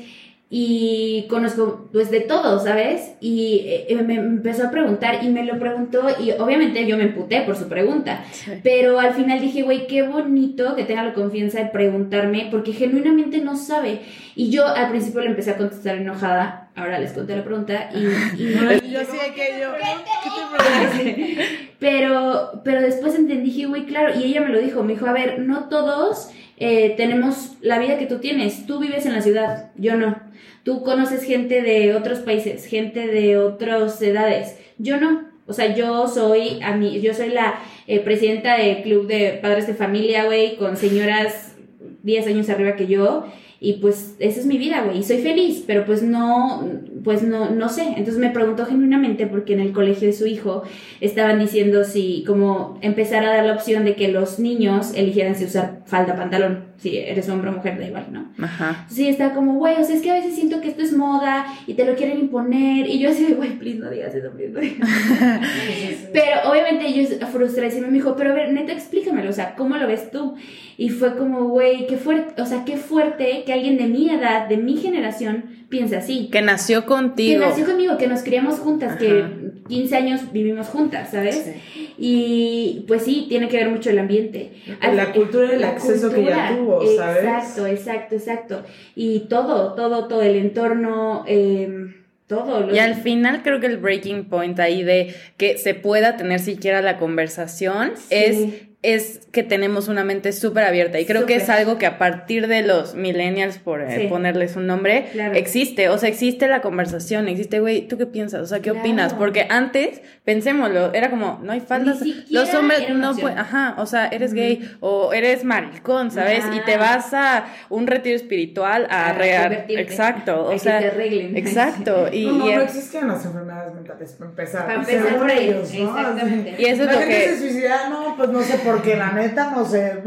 y 0.55 1.25
conozco 1.29 1.89
pues 1.91 2.11
de 2.11 2.19
todo, 2.19 2.59
¿sabes? 2.63 3.13
Y 3.19 3.61
eh, 3.65 3.97
me 4.05 4.13
empezó 4.13 4.67
a 4.67 4.69
preguntar 4.69 5.23
y 5.23 5.29
me 5.29 5.43
lo 5.45 5.57
preguntó 5.57 6.03
y 6.23 6.29
obviamente 6.33 6.85
yo 6.85 6.95
me 6.95 7.05
emputé 7.05 7.41
por 7.41 7.55
su 7.55 7.67
pregunta, 7.67 8.23
pero 8.61 8.99
al 8.99 9.15
final 9.15 9.41
dije, 9.41 9.63
güey, 9.63 9.87
qué 9.87 10.03
bonito 10.03 10.75
que 10.75 10.83
tenga 10.83 11.05
la 11.05 11.13
confianza 11.15 11.57
de 11.57 11.65
preguntarme 11.71 12.49
porque 12.51 12.71
genuinamente 12.71 13.39
no 13.39 13.55
sabe. 13.57 14.01
Y 14.35 14.51
yo 14.51 14.67
al 14.67 14.89
principio 14.91 15.21
le 15.21 15.29
empecé 15.31 15.49
a 15.49 15.57
contestar 15.57 15.95
enojada, 15.95 16.69
ahora 16.75 16.99
les 16.99 17.13
conté 17.13 17.35
la 17.35 17.43
pregunta 17.43 17.89
y... 17.91 17.97
y- 18.39 18.53
Yo 18.93 18.99
sí 18.99 19.17
que 19.35 19.59
yo. 19.59 19.71
¿Qué 19.73 20.29
te 20.29 21.01
preguntas? 21.01 21.47
pero, 21.79 22.61
pero 22.63 22.79
después 22.81 23.15
entendí, 23.15 23.49
dije, 23.49 23.65
güey, 23.65 23.85
claro, 23.85 24.13
y 24.19 24.23
ella 24.25 24.41
me 24.41 24.49
lo 24.49 24.59
dijo, 24.59 24.83
me 24.83 24.93
dijo, 24.93 25.07
a 25.07 25.13
ver, 25.13 25.39
no 25.39 25.67
todos 25.67 26.29
eh, 26.57 26.93
tenemos 26.95 27.57
la 27.61 27.79
vida 27.79 27.97
que 27.97 28.05
tú 28.05 28.19
tienes, 28.19 28.67
tú 28.67 28.79
vives 28.79 29.07
en 29.07 29.13
la 29.13 29.21
ciudad, 29.23 29.71
yo 29.77 29.95
no. 29.95 30.22
Tú 30.63 30.81
conoces 30.83 31.23
gente 31.23 31.61
de 31.61 31.95
otros 31.95 32.19
países, 32.19 32.65
gente 32.65 33.07
de 33.07 33.37
otras 33.37 34.01
edades, 34.01 34.57
yo 34.77 34.99
no. 34.99 35.31
O 35.45 35.51
sea, 35.51 35.75
yo 35.75 36.07
soy, 36.07 36.61
a 36.63 36.75
mí, 36.75 37.01
yo 37.01 37.13
soy 37.13 37.29
la 37.29 37.59
eh, 37.85 37.99
presidenta 37.99 38.57
del 38.57 38.81
club 38.81 39.07
de 39.07 39.39
padres 39.41 39.67
de 39.67 39.73
familia, 39.73 40.23
güey, 40.23 40.55
con 40.55 40.77
señoras 40.77 41.55
10 42.03 42.27
años 42.27 42.49
arriba 42.49 42.77
que 42.77 42.87
yo. 42.87 43.25
Y 43.59 43.73
pues 43.73 44.15
esa 44.19 44.39
es 44.39 44.45
mi 44.45 44.57
vida, 44.57 44.83
güey, 44.83 44.99
y 44.99 45.03
soy 45.03 45.19
feliz, 45.19 45.63
pero 45.65 45.85
pues 45.85 46.01
no, 46.01 46.67
pues 47.03 47.23
no, 47.23 47.49
no 47.49 47.69
sé. 47.69 47.83
Entonces 47.83 48.17
me 48.17 48.29
preguntó 48.29 48.65
genuinamente 48.65 49.27
porque 49.27 49.53
en 49.53 49.59
el 49.59 49.71
colegio 49.71 50.07
de 50.07 50.13
su 50.13 50.25
hijo 50.25 50.63
estaban 51.01 51.39
diciendo 51.39 51.83
si 51.83 52.23
como 52.25 52.77
empezar 52.81 53.25
a 53.25 53.33
dar 53.33 53.45
la 53.45 53.53
opción 53.53 53.85
de 53.85 53.95
que 53.95 54.07
los 54.07 54.39
niños 54.39 54.93
eligieran 54.95 55.35
si 55.35 55.45
usar 55.45 55.81
falda, 55.85 56.15
pantalón, 56.15 56.73
si 56.77 56.97
eres 56.97 57.29
hombre 57.29 57.49
o 57.49 57.53
mujer, 57.53 57.77
da 57.79 57.85
igual, 57.85 58.07
¿no? 58.11 58.31
Ajá. 58.43 58.85
Sí, 58.89 59.07
está 59.07 59.33
como, 59.33 59.55
güey, 59.55 59.75
o 59.79 59.83
sea, 59.83 59.95
es 59.95 60.01
que 60.01 60.11
a 60.11 60.15
veces 60.15 60.35
siento 60.35 60.59
que 60.61 60.69
esto 60.69 60.81
es 60.81 60.93
moda 60.93 61.45
y 61.67 61.75
te 61.75 61.85
lo 61.85 61.95
quieren 61.95 62.19
imponer. 62.19 62.87
Y 62.87 62.99
yo 62.99 63.09
así 63.09 63.25
de, 63.25 63.35
güey, 63.35 63.57
please, 63.57 63.79
no 63.79 63.89
digas 63.89 64.13
eso, 64.13 64.31
please, 64.31 64.51
no 64.51 64.59
digas 64.59 64.89
Pero 66.13 66.49
obviamente 66.49 66.87
ellos 66.87 67.09
frustradísimos 67.31 67.89
me 67.89 67.95
dijo, 67.95 68.15
pero 68.15 68.31
a 68.31 68.33
ver, 68.33 68.51
neta, 68.51 68.71
explícamelo, 68.71 69.29
o 69.29 69.33
sea, 69.33 69.55
¿cómo 69.55 69.77
lo 69.77 69.87
ves 69.87 70.11
tú? 70.11 70.35
Y 70.77 70.89
fue 70.89 71.15
como, 71.15 71.45
güey, 71.45 71.87
qué 71.87 71.97
fuerte, 71.97 72.41
o 72.41 72.45
sea, 72.45 72.65
qué 72.65 72.77
fuerte 72.77 73.43
que 73.45 73.53
alguien 73.53 73.77
de 73.77 73.85
mi 73.85 74.09
edad, 74.09 74.47
de 74.47 74.57
mi 74.57 74.77
generación, 74.77 75.45
piense 75.69 75.95
así. 75.95 76.29
Que 76.31 76.41
nació 76.41 76.85
Que 76.85 76.92
contigo. 76.95 77.45
nació 77.45 77.65
conmigo, 77.65 77.97
que 77.97 78.07
nos 78.07 78.21
criamos 78.23 78.59
juntas, 78.59 78.91
Ajá. 78.91 78.99
que 78.99 79.23
15 79.67 79.95
años 79.95 80.31
vivimos 80.31 80.67
juntas, 80.67 81.11
¿sabes? 81.11 81.53
Y 81.97 82.83
pues 82.87 83.03
sí, 83.03 83.25
tiene 83.29 83.47
que 83.47 83.57
ver 83.57 83.69
mucho 83.69 83.89
el 83.89 83.99
ambiente. 83.99 84.51
Al- 84.81 84.97
La 84.97 85.11
cultura 85.13 85.51
el 85.53 85.61
la 85.61 85.69
acceso 85.69 86.11
que 86.13 86.23
ya 86.25 86.55
tuvo, 86.55 86.81
¿sabes? 86.97 87.23
Exacto, 87.23 87.67
exacto, 87.67 88.15
exacto. 88.15 88.63
Y 88.95 89.21
todo, 89.29 89.73
todo, 89.73 90.07
todo, 90.07 90.21
el 90.23 90.35
entorno, 90.35 91.23
eh, 91.27 91.93
todo. 92.27 92.61
lo- 92.61 92.75
Y 92.75 92.79
al 92.79 92.95
final 92.95 93.41
creo 93.43 93.59
que 93.59 93.67
el 93.67 93.77
breaking 93.77 94.25
point 94.25 94.59
ahí 94.59 94.83
de 94.83 95.13
que 95.37 95.57
se 95.57 95.73
pueda 95.75 96.17
tener 96.17 96.39
siquiera 96.39 96.81
la 96.81 96.97
conversación 96.97 97.91
Sí. 97.95 98.03
es, 98.09 98.37
es 98.83 99.21
que 99.31 99.43
tenemos 99.43 99.87
una 99.87 100.03
mente 100.03 100.31
súper 100.33 100.63
abierta. 100.65 100.99
Y 100.99 101.05
creo 101.05 101.25
que 101.25 101.35
es 101.35 101.49
algo 101.49 101.77
que 101.77 101.85
a 101.85 101.97
partir 101.97 102.47
de 102.47 102.61
los 102.61 102.95
millennials, 102.95 103.57
por 103.57 103.81
eh, 103.81 104.01
Sí. 104.01 104.07
ponerles 104.07 104.55
un 104.55 104.67
nombre, 104.67 105.07
Claro. 105.13 105.33
existe. 105.35 105.89
O 105.89 105.97
sea, 105.97 106.09
existe 106.09 106.47
la 106.47 106.61
conversación, 106.61 107.27
existe, 107.27 107.59
güey, 107.61 107.87
¿tú 107.87 107.97
qué 107.97 108.05
piensas? 108.05 108.41
O 108.41 108.45
sea, 108.45 108.57
¿qué 108.59 108.69
Claro. 108.71 108.79
opinas? 108.81 109.13
Porque 109.13 109.47
antes, 109.49 110.01
pensémoslo, 110.25 110.93
era 110.93 111.09
como, 111.09 111.39
no 111.43 111.51
hay 111.53 111.61
siquiera 111.61 112.21
Los 112.29 112.53
hombres 112.53 112.89
no 112.93 113.15
pueden, 113.15 113.39
ajá, 113.39 113.75
o 113.77 113.85
sea, 113.85 114.07
eres 114.07 114.33
gay 114.33 114.69
o 114.81 115.13
eres 115.13 115.43
maricón, 115.43 116.11
¿sabes? 116.11 116.43
Y 116.53 116.59
te 116.65 116.77
vas 116.77 117.13
a 117.13 117.45
un 117.69 117.87
retiro 117.87 118.15
espiritual 118.15 118.87
a, 118.89 119.09
A 119.09 119.13
rear. 119.13 119.65
Exacto, 119.69 120.31
A 120.33 120.41
o 120.41 120.49
que 120.51 120.59
sea, 120.59 120.79
te 120.79 120.87
arreglen. 120.87 121.37
exacto. 121.37 122.09
Y, 122.11 122.25
no, 122.25 122.31
no, 122.33 122.49
y 122.49 122.55
no 122.55 122.61
es- 122.61 122.75
existían 122.75 123.07
las 123.07 123.25
enfermedades 123.25 123.73
mentales, 123.73 124.11
para 124.13 124.29
empezar. 124.29 124.65
Para 124.65 124.79
empezar 124.79 125.17
por 125.17 125.31
ellos, 125.31 125.73
¿no? 125.73 125.97
exactamente. 125.97 126.55
Y 126.57 126.65
eso 126.65 126.81
es 126.83 126.87
la 126.87 126.93
lo 126.93 126.99
gente 126.99 127.15
que- 127.15 127.29
se 127.29 127.39
suicida, 127.39 127.89
no, 127.89 128.15
pues 128.17 128.29
no 128.29 128.41
sé 128.43 128.57
por 128.57 128.72
qué, 128.81 128.95
la 128.95 129.11
neta, 129.11 129.51
no 129.55 129.65
sé. 129.65 129.97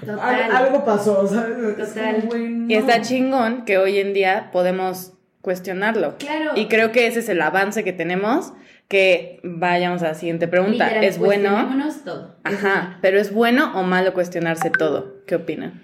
Total. 0.00 0.18
Al- 0.20 0.52
algo 0.56 0.84
pasó, 0.84 1.26
¿sabes? 1.26 1.56
Es 1.78 1.88
Total. 1.94 2.16
como, 2.16 2.26
güey, 2.28 2.48
no. 2.48 2.70
Y 2.70 2.74
está 2.76 3.00
chingón 3.00 3.64
que 3.64 3.78
hoy 3.78 3.98
en 3.98 4.12
día 4.14 4.50
podemos 4.52 5.12
cuestionarlo. 5.40 6.16
Claro. 6.18 6.52
Y 6.54 6.66
creo 6.68 6.92
que 6.92 7.06
ese 7.06 7.20
es 7.20 7.28
el 7.28 7.40
avance 7.42 7.84
que 7.84 7.92
tenemos. 7.92 8.52
Que 8.88 9.40
vayamos 9.42 10.02
a 10.02 10.08
la 10.08 10.14
siguiente 10.14 10.46
pregunta. 10.46 10.84
Literal, 10.84 11.04
¿Es 11.04 11.18
bueno? 11.18 11.50
cuestionémonos 11.52 12.04
todo. 12.04 12.36
Ajá, 12.44 12.98
pero 13.00 13.18
¿es 13.18 13.32
bueno 13.32 13.72
o 13.78 13.82
malo 13.82 14.12
cuestionarse 14.12 14.70
todo? 14.70 15.22
¿Qué 15.26 15.36
opinan? 15.36 15.80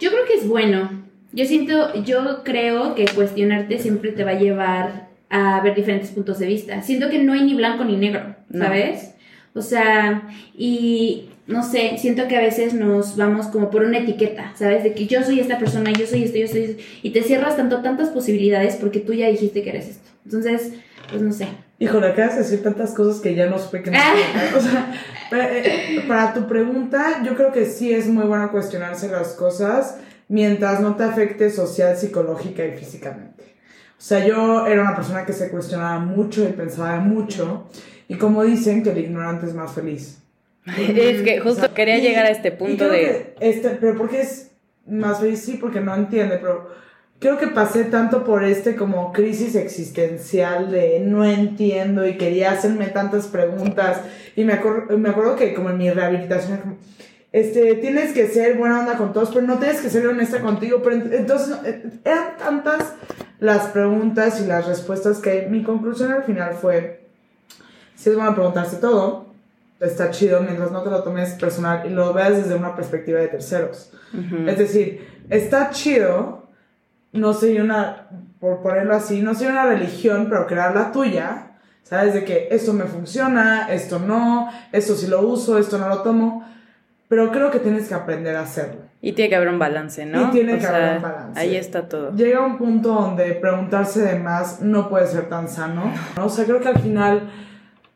Yo 0.00 0.10
creo 0.10 0.24
que 0.26 0.34
es 0.34 0.48
bueno. 0.48 0.90
Yo 1.32 1.44
siento, 1.44 1.94
yo 2.02 2.42
creo 2.42 2.96
que 2.96 3.04
cuestionarte 3.14 3.78
siempre 3.78 4.10
te 4.10 4.24
va 4.24 4.32
a 4.32 4.38
llevar 4.38 5.08
a 5.30 5.60
ver 5.60 5.76
diferentes 5.76 6.10
puntos 6.10 6.40
de 6.40 6.46
vista. 6.46 6.82
Siento 6.82 7.08
que 7.08 7.20
no 7.20 7.34
hay 7.34 7.44
ni 7.44 7.54
blanco 7.54 7.84
ni 7.84 7.94
negro, 7.96 8.34
No. 8.48 8.64
¿sabes? 8.64 9.14
O 9.54 9.62
sea, 9.62 10.28
y 10.56 11.29
no 11.50 11.64
sé, 11.64 11.96
siento 11.98 12.28
que 12.28 12.36
a 12.36 12.40
veces 12.40 12.74
nos 12.74 13.16
vamos 13.16 13.48
como 13.48 13.70
por 13.70 13.82
una 13.82 13.98
etiqueta, 13.98 14.52
¿sabes? 14.56 14.84
De 14.84 14.94
que 14.94 15.06
yo 15.06 15.22
soy 15.22 15.40
esta 15.40 15.58
persona, 15.58 15.90
yo 15.92 16.06
soy 16.06 16.24
esto, 16.24 16.38
yo 16.38 16.46
soy 16.46 16.62
esto, 16.62 16.82
y 17.02 17.10
te 17.10 17.22
cierras 17.22 17.56
tanto 17.56 17.82
tantas 17.82 18.10
posibilidades 18.10 18.76
porque 18.76 19.00
tú 19.00 19.12
ya 19.12 19.28
dijiste 19.28 19.62
que 19.62 19.70
eres 19.70 19.88
esto. 19.88 20.10
Entonces, 20.24 20.72
pues 21.10 21.20
no 21.20 21.32
sé. 21.32 21.48
Híjole, 21.80 22.08
acabas 22.08 22.36
de 22.36 22.42
decir 22.42 22.62
tantas 22.62 22.92
cosas 22.92 23.20
que 23.20 23.34
ya 23.34 23.46
no 23.46 23.58
supe 23.58 23.82
que 23.82 23.90
no 23.90 23.98
sabía. 24.00 24.56
O 24.56 24.60
sea, 24.60 24.92
para, 25.28 25.58
eh, 25.58 26.04
para 26.06 26.32
tu 26.32 26.46
pregunta, 26.46 27.22
yo 27.24 27.34
creo 27.34 27.50
que 27.50 27.66
sí 27.66 27.92
es 27.92 28.06
muy 28.06 28.24
bueno 28.24 28.50
cuestionarse 28.52 29.08
las 29.08 29.28
cosas 29.32 29.96
mientras 30.28 30.80
no 30.80 30.94
te 30.94 31.02
afecte 31.02 31.50
social, 31.50 31.96
psicológica 31.96 32.64
y 32.64 32.76
físicamente. 32.76 33.56
O 33.98 34.02
sea, 34.02 34.24
yo 34.24 34.66
era 34.66 34.82
una 34.82 34.94
persona 34.94 35.26
que 35.26 35.32
se 35.32 35.50
cuestionaba 35.50 35.98
mucho 35.98 36.44
y 36.44 36.52
pensaba 36.52 37.00
mucho. 37.00 37.68
Y 38.06 38.16
como 38.16 38.44
dicen, 38.44 38.82
que 38.82 38.90
el 38.90 38.98
ignorante 38.98 39.46
es 39.46 39.54
más 39.54 39.72
feliz. 39.72 40.19
Es 40.66 41.22
que 41.22 41.40
justo 41.40 41.62
O 41.62 41.66
sea, 41.66 41.74
quería 41.74 41.98
y- 41.98 42.02
llegar 42.02 42.26
a 42.26 42.30
este 42.30 42.52
punto 42.52 42.88
de... 42.88 43.34
este, 43.40 43.70
pero 43.70 43.96
¿por 43.96 44.08
qué 44.10 44.20
es 44.22 44.50
más 44.86 45.20
feliz? 45.20 45.40
Sí, 45.40 45.58
porque 45.60 45.80
no 45.80 45.94
entiende, 45.94 46.38
pero 46.38 46.68
creo 47.18 47.38
que 47.38 47.48
pasé 47.48 47.84
tanto 47.84 48.24
por 48.24 48.44
este 48.44 48.76
como 48.76 49.12
crisis 49.12 49.54
existencial 49.54 50.70
de 50.70 51.00
no 51.00 51.24
entiendo 51.24 52.06
y 52.06 52.16
quería 52.16 52.52
hacerme 52.52 52.86
tantas 52.86 53.26
preguntas 53.26 54.00
y 54.36 54.44
me, 54.44 54.54
acor- 54.60 54.88
me 54.96 55.10
acuerdo 55.10 55.36
que 55.36 55.54
como 55.54 55.70
en 55.70 55.78
mi 55.78 55.90
rehabilitación 55.90 56.58
como, 56.58 56.76
este, 57.32 57.74
tienes 57.76 58.12
que 58.12 58.26
ser 58.26 58.56
buena 58.58 58.80
onda 58.80 58.96
con 58.96 59.12
todos, 59.12 59.30
pero 59.30 59.46
no 59.46 59.58
tienes 59.58 59.80
que 59.80 59.88
ser 59.90 60.06
honesta 60.06 60.40
contigo, 60.40 60.80
pero 60.82 60.96
entonces 60.96 61.56
eh, 61.64 61.82
eran 62.04 62.36
tantas 62.38 62.94
las 63.38 63.66
preguntas 63.68 64.40
y 64.42 64.46
las 64.46 64.66
respuestas 64.66 65.18
que 65.18 65.46
mi 65.48 65.62
conclusión 65.62 66.10
al 66.10 66.24
final 66.24 66.54
fue, 66.54 67.02
si 67.94 68.10
es 68.10 68.16
bueno 68.16 68.34
preguntarse 68.34 68.76
todo, 68.78 69.29
está 69.80 70.10
chido 70.10 70.40
mientras 70.40 70.70
no 70.70 70.82
te 70.82 70.90
lo 70.90 71.02
tomes 71.02 71.30
personal 71.34 71.82
y 71.86 71.90
lo 71.90 72.12
veas 72.12 72.36
desde 72.36 72.54
una 72.54 72.76
perspectiva 72.76 73.18
de 73.18 73.28
terceros. 73.28 73.92
Es 74.46 74.58
decir, 74.58 75.08
está 75.30 75.70
chido, 75.70 76.50
no 77.12 77.32
soy 77.32 77.58
una, 77.58 78.08
por 78.38 78.62
ponerlo 78.62 78.94
así, 78.94 79.22
no 79.22 79.34
soy 79.34 79.46
una 79.46 79.64
religión, 79.64 80.26
pero 80.28 80.46
crear 80.46 80.74
la 80.74 80.92
tuya, 80.92 81.52
¿sabes? 81.82 82.14
De 82.14 82.24
que 82.24 82.48
esto 82.50 82.72
me 82.72 82.84
funciona, 82.84 83.72
esto 83.72 83.98
no, 83.98 84.50
esto 84.72 84.94
sí 84.94 85.06
lo 85.06 85.22
uso, 85.22 85.58
esto 85.58 85.78
no 85.78 85.88
lo 85.88 86.02
tomo, 86.02 86.46
pero 87.08 87.30
creo 87.32 87.50
que 87.50 87.58
tienes 87.58 87.88
que 87.88 87.94
aprender 87.94 88.36
a 88.36 88.42
hacerlo. 88.42 88.82
Y 89.02 89.12
tiene 89.12 89.30
que 89.30 89.36
haber 89.36 89.48
un 89.48 89.58
balance, 89.58 90.04
¿no? 90.04 90.28
Y 90.28 90.30
tiene 90.30 90.54
O 90.54 90.56
que 90.56 90.62
sea, 90.62 90.76
haber 90.76 90.96
un 90.96 91.02
balance. 91.02 91.40
Ahí 91.40 91.56
está 91.56 91.88
todo. 91.88 92.14
Llega 92.14 92.44
un 92.44 92.58
punto 92.58 92.92
donde 92.92 93.32
preguntarse 93.32 94.02
de 94.02 94.18
más 94.18 94.60
no 94.60 94.90
puede 94.90 95.06
ser 95.06 95.30
tan 95.30 95.48
sano. 95.48 95.90
¿no? 96.16 96.26
O 96.26 96.28
sea, 96.28 96.44
creo 96.44 96.60
que 96.60 96.68
al 96.68 96.78
final 96.80 97.30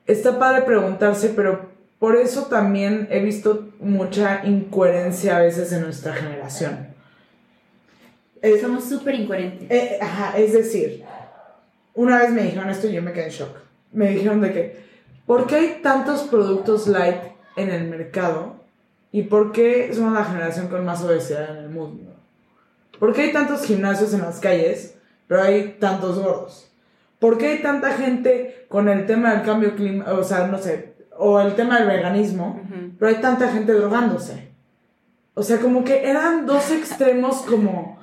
está 0.06 0.38
padre 0.38 0.62
preguntarse, 0.62 1.32
pero 1.36 1.73
por 2.04 2.16
eso 2.16 2.42
también 2.48 3.08
he 3.10 3.20
visto 3.20 3.70
mucha 3.80 4.44
incoherencia 4.44 5.38
a 5.38 5.40
veces 5.40 5.72
en 5.72 5.80
nuestra 5.80 6.12
generación. 6.12 6.88
Eh, 8.42 8.60
Somos 8.60 8.84
súper 8.84 9.14
incoherentes. 9.14 9.70
eh, 9.70 9.98
ajá, 10.02 10.36
es 10.36 10.52
decir, 10.52 11.02
una 11.94 12.18
vez 12.18 12.30
me 12.30 12.42
dijeron 12.42 12.68
esto 12.68 12.88
y 12.88 12.92
yo 12.92 13.00
me 13.00 13.14
quedé 13.14 13.24
en 13.24 13.30
shock. 13.30 13.56
Me 13.90 14.10
dijeron 14.10 14.42
de 14.42 14.52
que, 14.52 14.84
¿por 15.24 15.46
qué 15.46 15.54
hay 15.54 15.80
tantos 15.82 16.24
productos 16.24 16.88
light 16.88 17.22
en 17.56 17.70
el 17.70 17.88
mercado? 17.88 18.56
¿Y 19.10 19.22
por 19.22 19.52
qué 19.52 19.90
somos 19.94 20.12
la 20.12 20.26
generación 20.26 20.68
con 20.68 20.84
más 20.84 21.02
obesidad 21.02 21.56
en 21.56 21.64
el 21.64 21.70
mundo? 21.70 22.12
¿Por 22.98 23.14
qué 23.14 23.22
hay 23.22 23.32
tantos 23.32 23.64
gimnasios 23.64 24.12
en 24.12 24.20
las 24.20 24.40
calles, 24.40 24.98
pero 25.26 25.40
hay 25.40 25.78
tantos 25.80 26.18
gordos? 26.18 26.70
¿Por 27.18 27.38
qué 27.38 27.46
hay 27.46 27.62
tanta 27.62 27.92
gente 27.92 28.66
con 28.68 28.90
el 28.90 29.06
tema 29.06 29.32
del 29.32 29.42
cambio 29.42 29.74
climático, 29.74 30.18
o 30.18 30.22
sea, 30.22 30.48
no 30.48 30.58
sé, 30.58 30.92
o 31.18 31.40
el 31.40 31.54
tema 31.54 31.78
del 31.78 31.88
veganismo, 31.88 32.60
Ujú. 32.64 32.92
pero 32.98 33.10
hay 33.10 33.20
tanta 33.20 33.48
gente 33.50 33.72
drogándose? 33.72 34.48
O 35.34 35.42
sea, 35.42 35.58
como 35.58 35.84
que 35.84 36.08
eran 36.08 36.46
dos 36.46 36.70
extremos 36.70 37.42
como... 37.42 37.98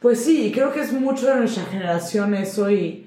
Pues 0.00 0.24
sí, 0.24 0.52
creo 0.54 0.72
que 0.72 0.80
es 0.80 0.92
mucho 0.92 1.26
de 1.26 1.36
nuestra 1.36 1.64
generación 1.64 2.34
eso 2.34 2.70
y... 2.70 3.04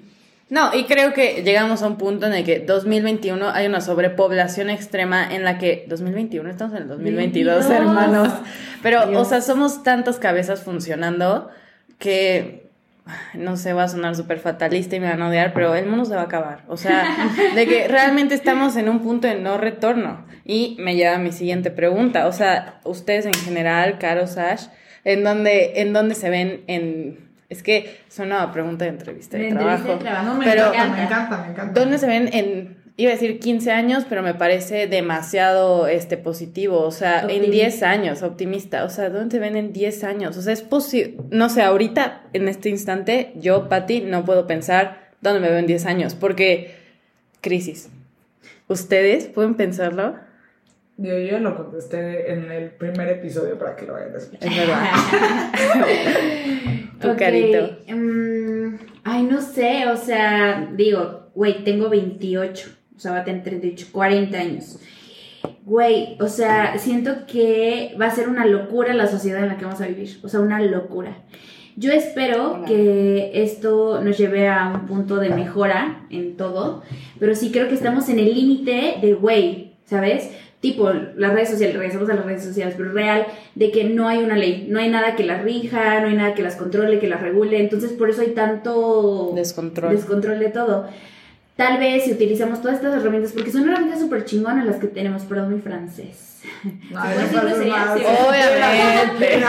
No, 0.49 0.75
y 0.75 0.83
creo 0.83 1.13
que 1.13 1.43
llegamos 1.43 1.81
a 1.81 1.87
un 1.87 1.97
punto 1.97 2.25
en 2.27 2.33
el 2.33 2.43
que 2.43 2.59
2021 2.59 3.49
hay 3.51 3.67
una 3.67 3.79
sobrepoblación 3.79 4.69
extrema 4.69 5.33
en 5.33 5.45
la 5.45 5.57
que 5.57 5.85
2021 5.87 6.49
estamos 6.49 6.75
en 6.75 6.81
el 6.81 6.87
2022, 6.89 7.69
22. 7.69 7.71
hermanos. 7.71 8.33
Pero, 8.83 9.05
Dios. 9.07 9.21
o 9.21 9.23
sea, 9.29 9.39
somos 9.39 9.81
tantas 9.83 10.19
cabezas 10.19 10.61
funcionando 10.61 11.49
que 11.99 12.69
no 13.33 13.57
sé, 13.57 13.73
va 13.73 13.83
a 13.83 13.87
sonar 13.87 14.15
súper 14.15 14.39
fatalista 14.39 14.95
y 14.95 14.99
me 14.99 15.09
van 15.09 15.21
a 15.21 15.29
odiar, 15.29 15.53
pero 15.53 15.73
el 15.75 15.85
mundo 15.87 16.05
se 16.05 16.15
va 16.15 16.21
a 16.21 16.25
acabar. 16.25 16.63
O 16.67 16.77
sea, 16.77 17.03
de 17.55 17.67
que 17.67 17.87
realmente 17.87 18.35
estamos 18.35 18.75
en 18.75 18.89
un 18.89 18.99
punto 19.01 19.27
de 19.27 19.35
no 19.35 19.57
retorno. 19.57 20.25
Y 20.45 20.75
me 20.79 20.95
lleva 20.95 21.15
a 21.15 21.19
mi 21.19 21.31
siguiente 21.31 21.71
pregunta. 21.71 22.27
O 22.27 22.31
sea, 22.31 22.79
ustedes 22.83 23.25
en 23.25 23.33
general, 23.33 23.97
Caro, 23.99 24.27
Sash, 24.27 24.65
¿en 25.03 25.23
dónde, 25.23 25.81
en 25.81 25.93
dónde 25.93 26.15
se 26.15 26.29
ven 26.29 26.63
en... 26.67 27.29
Es 27.49 27.63
que 27.63 27.99
es 28.07 28.17
una 28.19 28.49
pregunta 28.53 28.85
de 28.85 28.91
entrevista 28.91 29.35
de 29.37 29.43
De 29.43 29.49
entrevista 29.49 29.83
trabajo. 29.83 29.97
de 30.03 30.09
trabajo. 30.09 30.25
No, 30.33 30.39
me 30.39 30.45
Pero- 30.45 30.73
encanta, 30.73 30.95
me 30.95 31.03
encanta, 31.03 31.37
me 31.45 31.51
encanta. 31.51 31.79
¿Dónde 31.79 31.97
se 31.97 32.07
ven 32.07 32.29
en, 32.33 32.80
iba 32.97 33.11
a 33.11 33.13
decir 33.13 33.39
15 33.39 33.71
años, 33.71 34.05
pero 34.07 34.21
me 34.21 34.33
parece 34.33 34.87
demasiado 34.87 35.87
este, 35.87 36.17
positivo, 36.17 36.81
o 36.81 36.91
sea, 36.91 37.19
en 37.21 37.25
Optimista. 37.25 37.51
10 37.51 37.83
años, 37.83 38.23
optimista, 38.23 38.83
o 38.83 38.89
sea, 38.89 39.09
¿dónde 39.09 39.35
se 39.35 39.39
ven 39.39 39.55
en 39.55 39.73
10 39.73 40.03
años? 40.03 40.37
O 40.37 40.41
sea, 40.41 40.53
es 40.53 40.61
posible, 40.61 41.15
no 41.29 41.49
sé, 41.49 41.61
ahorita, 41.63 42.23
en 42.33 42.47
este 42.47 42.69
instante, 42.69 43.31
yo, 43.35 43.69
Patti, 43.69 44.01
no 44.01 44.25
puedo 44.25 44.47
pensar 44.47 45.11
dónde 45.21 45.39
me 45.39 45.49
veo 45.49 45.59
en 45.59 45.67
10 45.67 45.85
años, 45.85 46.15
porque 46.15 46.75
crisis. 47.41 47.89
¿Ustedes 48.67 49.25
pueden 49.27 49.55
pensarlo? 49.55 50.15
Yo, 50.97 51.17
yo 51.17 51.39
lo 51.39 51.57
contesté 51.57 52.31
en 52.31 52.51
el 52.51 52.69
primer 52.71 53.07
episodio 53.09 53.57
para 53.57 53.75
que 53.75 53.85
lo 53.87 53.93
vayan 53.93 54.13
a 54.13 54.17
escuchar. 54.17 54.51
Es 54.51 54.57
verdad. 54.57 54.85
Tu 57.01 57.09
Ok, 57.09 57.17
carito. 57.17 57.77
mm, 57.87 58.75
ay, 59.03 59.23
no 59.23 59.41
sé, 59.41 59.87
o 59.87 59.97
sea, 59.97 60.69
digo, 60.75 61.31
güey, 61.33 61.63
tengo 61.63 61.89
28, 61.89 62.69
o 62.69 62.73
sea, 63.01 63.11
va 63.11 63.19
a 63.19 63.23
tener 63.23 63.43
38, 63.43 63.87
40 63.91 64.37
años. 64.37 64.79
Güey, 65.65 66.17
o 66.19 66.27
sea, 66.27 66.77
siento 66.77 67.25
que 67.27 67.95
va 67.99 68.07
a 68.07 68.11
ser 68.11 68.29
una 68.29 68.45
locura 68.45 68.93
la 68.93 69.07
sociedad 69.07 69.41
en 69.41 69.49
la 69.49 69.57
que 69.57 69.65
vamos 69.65 69.81
a 69.81 69.87
vivir, 69.87 70.19
o 70.23 70.29
sea, 70.29 70.39
una 70.39 70.61
locura. 70.61 71.17
Yo 71.77 71.91
espero 71.91 72.55
Hola. 72.55 72.67
que 72.67 73.31
esto 73.33 74.01
nos 74.03 74.17
lleve 74.17 74.47
a 74.47 74.67
un 74.67 74.87
punto 74.87 75.15
de 75.17 75.29
mejora 75.29 76.05
en 76.09 76.35
todo, 76.35 76.83
pero 77.19 77.33
sí 77.35 77.51
creo 77.51 77.67
que 77.69 77.75
estamos 77.75 78.09
en 78.09 78.19
el 78.19 78.33
límite 78.33 78.95
de, 79.01 79.13
güey, 79.13 79.73
¿sabes? 79.85 80.29
Tipo, 80.59 80.91
las 80.91 81.33
redes 81.33 81.49
sociales, 81.49 81.75
regresamos 81.75 82.09
a 82.09 82.13
las 82.13 82.25
redes 82.25 82.43
sociales, 82.43 82.75
pero 82.77 82.91
real, 82.91 83.25
de 83.55 83.71
que 83.71 83.83
no 83.85 84.07
hay 84.07 84.19
una 84.19 84.35
ley, 84.35 84.67
no 84.69 84.79
hay 84.79 84.89
nada 84.89 85.15
que 85.15 85.23
las 85.23 85.41
rija, 85.43 86.01
no 86.01 86.07
hay 86.07 86.15
nada 86.15 86.35
que 86.35 86.43
las 86.43 86.55
controle, 86.55 86.99
que 86.99 87.07
las 87.07 87.21
regule, 87.21 87.59
entonces 87.59 87.93
por 87.93 88.09
eso 88.11 88.21
hay 88.21 88.31
tanto 88.31 89.31
Descontrol. 89.35 89.95
descontrol 89.95 90.37
de 90.39 90.49
todo. 90.49 90.87
Tal 91.55 91.79
vez 91.79 92.05
si 92.05 92.13
utilizamos 92.13 92.61
todas 92.61 92.77
estas 92.77 92.95
herramientas, 92.95 93.33
porque 93.33 93.51
son 93.51 93.67
herramientas 93.67 93.99
súper 93.99 94.25
chingonas 94.25 94.65
las 94.65 94.77
que 94.77 94.87
tenemos, 94.87 95.23
perdón 95.23 95.53
mi 95.53 95.61
francés. 95.61 96.41
No. 96.89 96.99
Obviamente. 98.29 99.43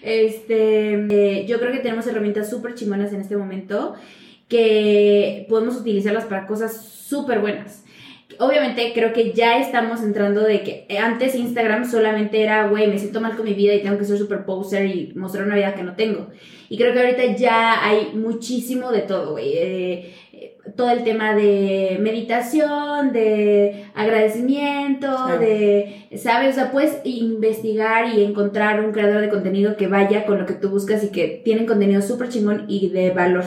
este, 0.02 0.92
eh, 0.94 1.46
yo 1.46 1.58
creo 1.58 1.72
que 1.72 1.80
tenemos 1.80 2.06
herramientas 2.06 2.48
súper 2.48 2.74
chingonas 2.74 3.12
en 3.12 3.20
este 3.20 3.36
momento 3.36 3.94
que 4.48 5.46
podemos 5.48 5.76
utilizarlas 5.76 6.24
para 6.24 6.46
cosas 6.46 6.84
súper 6.84 7.40
buenas. 7.40 7.84
Obviamente 8.38 8.92
creo 8.94 9.12
que 9.12 9.32
ya 9.32 9.58
estamos 9.58 10.02
entrando 10.02 10.42
de 10.42 10.62
que 10.62 10.86
antes 10.98 11.34
Instagram 11.34 11.88
solamente 11.88 12.42
era, 12.42 12.68
güey, 12.68 12.88
me 12.88 12.98
siento 12.98 13.20
mal 13.20 13.36
con 13.36 13.44
mi 13.44 13.54
vida 13.54 13.74
y 13.74 13.82
tengo 13.82 13.98
que 13.98 14.04
ser 14.04 14.18
súper 14.18 14.44
poser 14.44 14.86
y 14.86 15.12
mostrar 15.14 15.44
una 15.46 15.56
vida 15.56 15.74
que 15.74 15.82
no 15.82 15.94
tengo. 15.94 16.28
Y 16.70 16.78
creo 16.78 16.92
que 16.92 17.00
ahorita 17.00 17.36
ya 17.36 17.84
hay 17.84 18.12
muchísimo 18.14 18.92
de 18.92 19.00
todo, 19.00 19.32
güey. 19.32 19.54
Eh, 19.54 20.14
eh, 20.32 20.56
todo 20.76 20.90
el 20.90 21.02
tema 21.02 21.34
de 21.34 21.98
meditación, 22.00 23.12
de 23.12 23.86
agradecimiento, 23.92 25.36
de, 25.40 26.06
¿sabes? 26.16 26.50
O 26.50 26.52
sea, 26.52 26.70
puedes 26.70 27.00
investigar 27.02 28.14
y 28.14 28.22
encontrar 28.22 28.84
un 28.84 28.92
creador 28.92 29.20
de 29.20 29.28
contenido 29.28 29.76
que 29.76 29.88
vaya 29.88 30.24
con 30.24 30.38
lo 30.38 30.46
que 30.46 30.54
tú 30.54 30.70
buscas 30.70 31.02
y 31.02 31.08
que 31.08 31.42
tienen 31.44 31.66
contenido 31.66 32.00
súper 32.02 32.28
chingón 32.28 32.66
y 32.68 32.88
de 32.90 33.10
valor. 33.10 33.46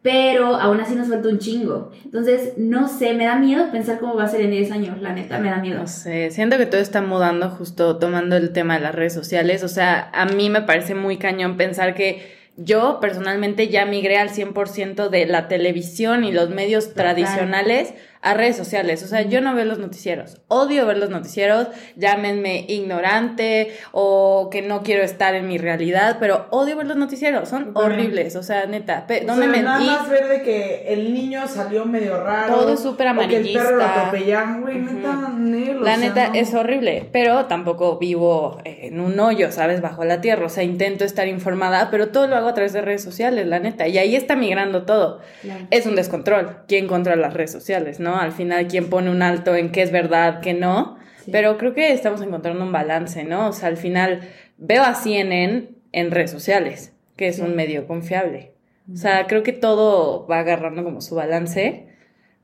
Pero 0.00 0.56
aún 0.56 0.80
así 0.80 0.94
nos 0.94 1.08
falta 1.08 1.28
un 1.28 1.38
chingo. 1.38 1.92
Entonces, 2.02 2.54
no 2.56 2.88
sé, 2.88 3.12
me 3.12 3.26
da 3.26 3.36
miedo 3.36 3.70
pensar 3.70 3.98
cómo 3.98 4.14
va 4.14 4.24
a 4.24 4.28
ser 4.28 4.40
en 4.40 4.52
10 4.52 4.72
años, 4.72 5.02
la 5.02 5.12
neta, 5.12 5.38
me 5.38 5.50
da 5.50 5.58
miedo. 5.58 5.80
No 5.80 5.86
sé, 5.86 6.30
siento 6.30 6.56
que 6.56 6.64
todo 6.64 6.80
está 6.80 7.02
mudando 7.02 7.50
justo 7.50 7.98
tomando 7.98 8.38
el 8.38 8.54
tema 8.54 8.76
de 8.76 8.80
las 8.80 8.94
redes 8.94 9.12
sociales. 9.12 9.62
O 9.64 9.68
sea, 9.68 10.08
a 10.14 10.24
mí 10.24 10.48
me 10.48 10.62
parece 10.62 10.94
muy 10.94 11.18
cañón 11.18 11.58
pensar 11.58 11.94
que 11.94 12.37
yo 12.58 12.98
personalmente 13.00 13.68
ya 13.68 13.86
migré 13.86 14.18
al 14.18 14.30
100% 14.30 15.08
de 15.08 15.26
la 15.26 15.46
televisión 15.46 16.24
y 16.24 16.32
los 16.32 16.50
medios 16.50 16.88
Total. 16.88 17.14
tradicionales 17.14 17.94
a 18.20 18.34
redes 18.34 18.56
sociales. 18.56 19.02
O 19.02 19.06
sea, 19.06 19.22
yo 19.22 19.40
no 19.40 19.54
veo 19.54 19.64
los 19.64 19.78
noticieros. 19.78 20.40
Odio 20.48 20.86
ver 20.86 20.98
los 20.98 21.10
noticieros. 21.10 21.68
Llámenme 21.96 22.64
ignorante 22.68 23.72
o 23.92 24.48
que 24.50 24.62
no 24.62 24.82
quiero 24.82 25.02
estar 25.02 25.34
en 25.34 25.46
mi 25.48 25.58
realidad, 25.58 26.16
pero 26.20 26.46
odio 26.50 26.76
ver 26.76 26.86
los 26.86 26.96
noticieros. 26.96 27.48
Son 27.48 27.72
Bueno. 27.72 27.94
horribles. 27.94 28.36
O 28.36 28.42
sea, 28.42 28.66
neta. 28.66 29.06
pe- 29.06 29.22
O 29.22 29.26
¿Dónde 29.26 29.42
sea, 29.44 29.52
me 29.52 29.62
nada 29.62 29.80
más 29.80 30.08
ver 30.08 30.28
de 30.28 30.42
que 30.42 30.92
el 30.92 31.12
niño 31.14 31.46
salió 31.46 31.84
medio 31.84 32.22
raro. 32.22 32.54
Todo 32.54 32.76
súper 32.76 33.08
o 33.08 33.28
que 33.28 33.36
el 33.36 33.52
perro 33.52 33.76
lo 33.76 33.82
amarillista. 33.84 34.00
atropellaron, 34.08 34.60
güey, 34.62 34.82
Ujú. 34.82 34.92
neta, 34.94 35.28
Nel, 35.38 35.76
o 35.78 35.80
La 35.84 35.96
sea, 35.96 36.08
neta 36.08 36.28
no. 36.28 36.34
es 36.34 36.54
horrible, 36.54 37.08
pero 37.12 37.46
tampoco 37.46 37.98
vivo 37.98 38.58
eh, 38.64 38.80
en 38.82 39.00
un 39.00 39.18
hoyo, 39.20 39.52
¿sabes? 39.52 39.80
Bajo 39.80 40.04
la 40.04 40.20
tierra. 40.20 40.46
O 40.46 40.48
sea, 40.48 40.64
intento 40.64 41.04
estar 41.04 41.28
informada, 41.28 41.88
pero 41.90 42.08
todo 42.08 42.26
lo 42.26 42.36
hago 42.36 42.48
a 42.48 42.54
través 42.54 42.72
de 42.72 42.80
redes 42.80 43.02
sociales, 43.02 43.46
la 43.46 43.58
neta. 43.60 43.86
Y 43.86 43.98
ahí 43.98 44.16
está 44.16 44.34
migrando 44.36 44.82
todo. 44.84 45.20
Claro. 45.42 45.66
Es 45.70 45.86
un 45.86 45.94
descontrol. 45.94 46.58
¿Quién 46.66 46.86
controla 46.88 47.16
las 47.22 47.34
redes 47.34 47.52
sociales, 47.52 48.00
no? 48.00 48.07
Al 48.16 48.32
final, 48.32 48.66
¿quién 48.68 48.88
pone 48.90 49.10
un 49.10 49.22
alto 49.22 49.54
en 49.54 49.70
qué 49.72 49.82
es 49.82 49.90
verdad, 49.92 50.40
qué 50.40 50.54
no? 50.54 50.96
Sí. 51.24 51.30
Pero 51.32 51.58
creo 51.58 51.74
que 51.74 51.92
estamos 51.92 52.20
encontrando 52.22 52.64
un 52.64 52.72
balance, 52.72 53.24
¿no? 53.24 53.48
O 53.48 53.52
sea, 53.52 53.68
al 53.68 53.76
final 53.76 54.20
veo 54.56 54.82
a 54.82 54.94
CNN 54.94 55.68
en 55.92 56.10
redes 56.10 56.30
sociales, 56.30 56.92
que 57.16 57.28
es 57.28 57.36
Sí. 57.36 57.42
un 57.42 57.54
medio 57.56 57.86
confiable. 57.86 58.52
O 58.92 58.96
sea, 58.96 59.26
creo 59.26 59.42
que 59.42 59.52
todo 59.52 60.26
va 60.26 60.38
agarrando 60.38 60.82
como 60.82 61.00
su 61.02 61.14
balance, 61.14 61.86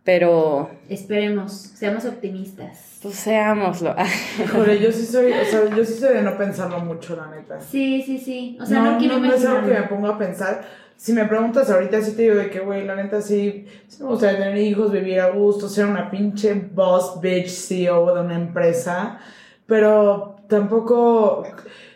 pero 0.04 0.70
Esperemos, 0.90 1.52
seamos 1.74 2.04
optimistas. 2.04 2.98
pues 3.02 3.14
seámoslo. 3.14 3.96
Híjole, 4.44 4.78
yo 4.78 4.92
sí 4.92 5.06
soy, 5.06 5.32
o 5.32 5.44
sea, 5.46 5.74
yo 5.74 5.82
sí 5.84 5.94
soy 5.94 6.14
de 6.16 6.22
no 6.22 6.36
pensarlo 6.36 6.80
mucho, 6.80 7.16
la 7.16 7.34
neta. 7.34 7.58
Sí, 7.60 8.02
sí, 8.04 8.18
sí. 8.18 8.58
O 8.60 8.66
sea, 8.66 8.80
no, 8.80 8.98
quiero 8.98 9.18
no, 9.18 9.28
no 9.28 9.34
es 9.34 9.44
algo 9.46 9.66
que 9.66 9.72
me 9.74 9.82
ponga 9.84 10.10
a 10.10 10.18
pensar. 10.18 10.62
Si 10.96 11.12
me 11.12 11.24
preguntas 11.26 11.70
ahorita, 11.70 12.00
sí 12.00 12.12
te 12.12 12.22
digo 12.22 12.36
de 12.36 12.50
que, 12.50 12.60
güey, 12.60 12.84
la 12.84 12.96
neta 12.96 13.20
sí, 13.20 13.66
me 14.00 14.06
gustaría 14.06 14.38
tener 14.38 14.56
hijos, 14.58 14.92
vivir 14.92 15.20
a 15.20 15.30
gusto, 15.30 15.68
ser 15.68 15.86
una 15.86 16.10
pinche 16.10 16.54
boss 16.54 17.20
bitch 17.20 17.48
CEO 17.48 18.14
de 18.14 18.20
una 18.20 18.36
empresa, 18.36 19.18
pero 19.66 20.36
tampoco... 20.48 21.44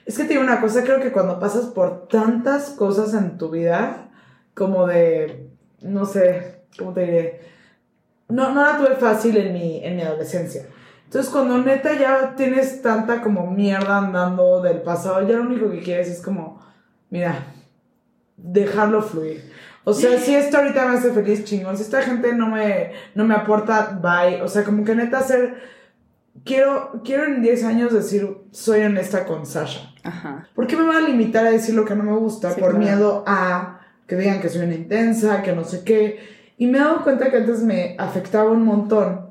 Es 0.05 0.17
que 0.17 0.25
te 0.25 0.31
digo 0.31 0.43
una 0.43 0.61
cosa, 0.61 0.85
creo 0.85 1.01
que 1.01 1.13
cuando 1.13 1.39
pasas 1.39 1.67
por 1.67 2.09
tantas 2.09 2.71
cosas 2.71 3.13
en 3.15 3.37
tu 3.39 3.51
vida, 3.51 4.09
como 4.55 4.87
de, 4.87 5.49
no 5.83 6.07
sé, 6.07 6.63
¿cómo 6.79 6.93
te 6.93 7.01
diré? 7.03 7.49
no, 8.29 8.53
no 8.53 8.63
la 8.63 8.77
tuve 8.77 8.97
fácil 8.97 9.37
en 9.37 9.53
mi, 9.53 9.85
en 9.85 9.97
mi 9.97 10.03
adolescencia. 10.03 10.67
Entonces, 11.05 11.33
cuando 11.33 11.59
neta 11.59 11.99
ya 11.99 12.35
tienes 12.37 12.83
tanta 12.83 13.23
como 13.23 13.51
mierda 13.51 13.99
andando 13.99 14.61
del 14.61 14.83
pasado, 14.83 15.27
ya 15.27 15.37
lo 15.37 15.43
único 15.43 15.71
que 15.71 15.81
quieres 15.81 16.09
es 16.09 16.21
como, 16.21 16.61
mira, 17.09 17.47
dejarlo 18.39 19.03
fluir. 19.03 19.53
O 19.85 19.95
sea, 19.95 20.19
si 20.19 20.35
esto 20.35 20.59
ahorita 20.59 20.87
me 20.87 20.99
hace 20.99 21.13
feliz, 21.13 21.45
chingón. 21.45 21.77
Si 21.77 21.83
esta 21.83 22.03
gente 22.03 22.35
no 22.35 22.49
me, 22.49 22.93
no 23.15 23.25
me 23.25 23.35
aporta, 23.35 23.99
bye. 24.03 24.43
O 24.43 24.49
sea, 24.49 24.65
como 24.65 24.85
que 24.85 24.95
neta 24.95 25.19
hacer... 25.19 25.79
Quiero, 26.45 27.01
quiero 27.05 27.25
en 27.25 27.43
10 27.43 27.65
años 27.65 27.93
decir, 27.93 28.29
soy 28.53 28.83
honesta 28.83 29.25
con 29.25 29.45
Sasha. 29.45 29.93
Ajá. 30.05 30.49
¿Por 30.55 30.67
qué 30.67 30.77
me 30.77 30.85
voy 30.85 30.97
a 30.97 31.01
limitar 31.01 31.47
a 31.47 31.51
decir 31.51 31.75
lo 31.75 31.85
que 31.85 31.97
no 31.97 32.05
me 32.05 32.17
gusta? 32.17 32.51
Sí, 32.51 32.61
por 32.61 32.71
claro. 32.71 32.85
miedo 32.85 33.25
a 33.27 33.81
que 34.07 34.17
digan 34.17 34.41
que 34.41 34.49
soy 34.49 34.63
una 34.63 34.75
intensa, 34.75 35.43
que 35.43 35.53
no 35.53 35.65
sé 35.65 35.83
qué. 35.85 36.21
Y 36.57 36.67
me 36.67 36.79
he 36.79 36.81
dado 36.81 37.03
cuenta 37.03 37.31
que 37.31 37.39
antes 37.39 37.63
me 37.63 37.97
afectaba 37.99 38.51
un 38.51 38.65
montón. 38.65 39.31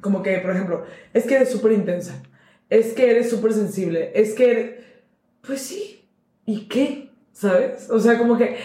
Como 0.00 0.22
que, 0.22 0.38
por 0.38 0.52
ejemplo, 0.52 0.84
es 1.12 1.24
que 1.24 1.36
eres 1.36 1.50
súper 1.50 1.72
intensa. 1.72 2.14
Es 2.68 2.94
que 2.94 3.10
eres 3.10 3.28
súper 3.28 3.52
sensible. 3.52 4.12
Es 4.14 4.34
que 4.34 4.50
eres... 4.50 4.84
Pues 5.42 5.60
sí. 5.60 6.08
¿Y 6.46 6.68
qué? 6.68 7.09
¿Sabes? 7.32 7.88
O 7.90 7.98
sea, 8.00 8.18
como 8.18 8.36
que... 8.36 8.56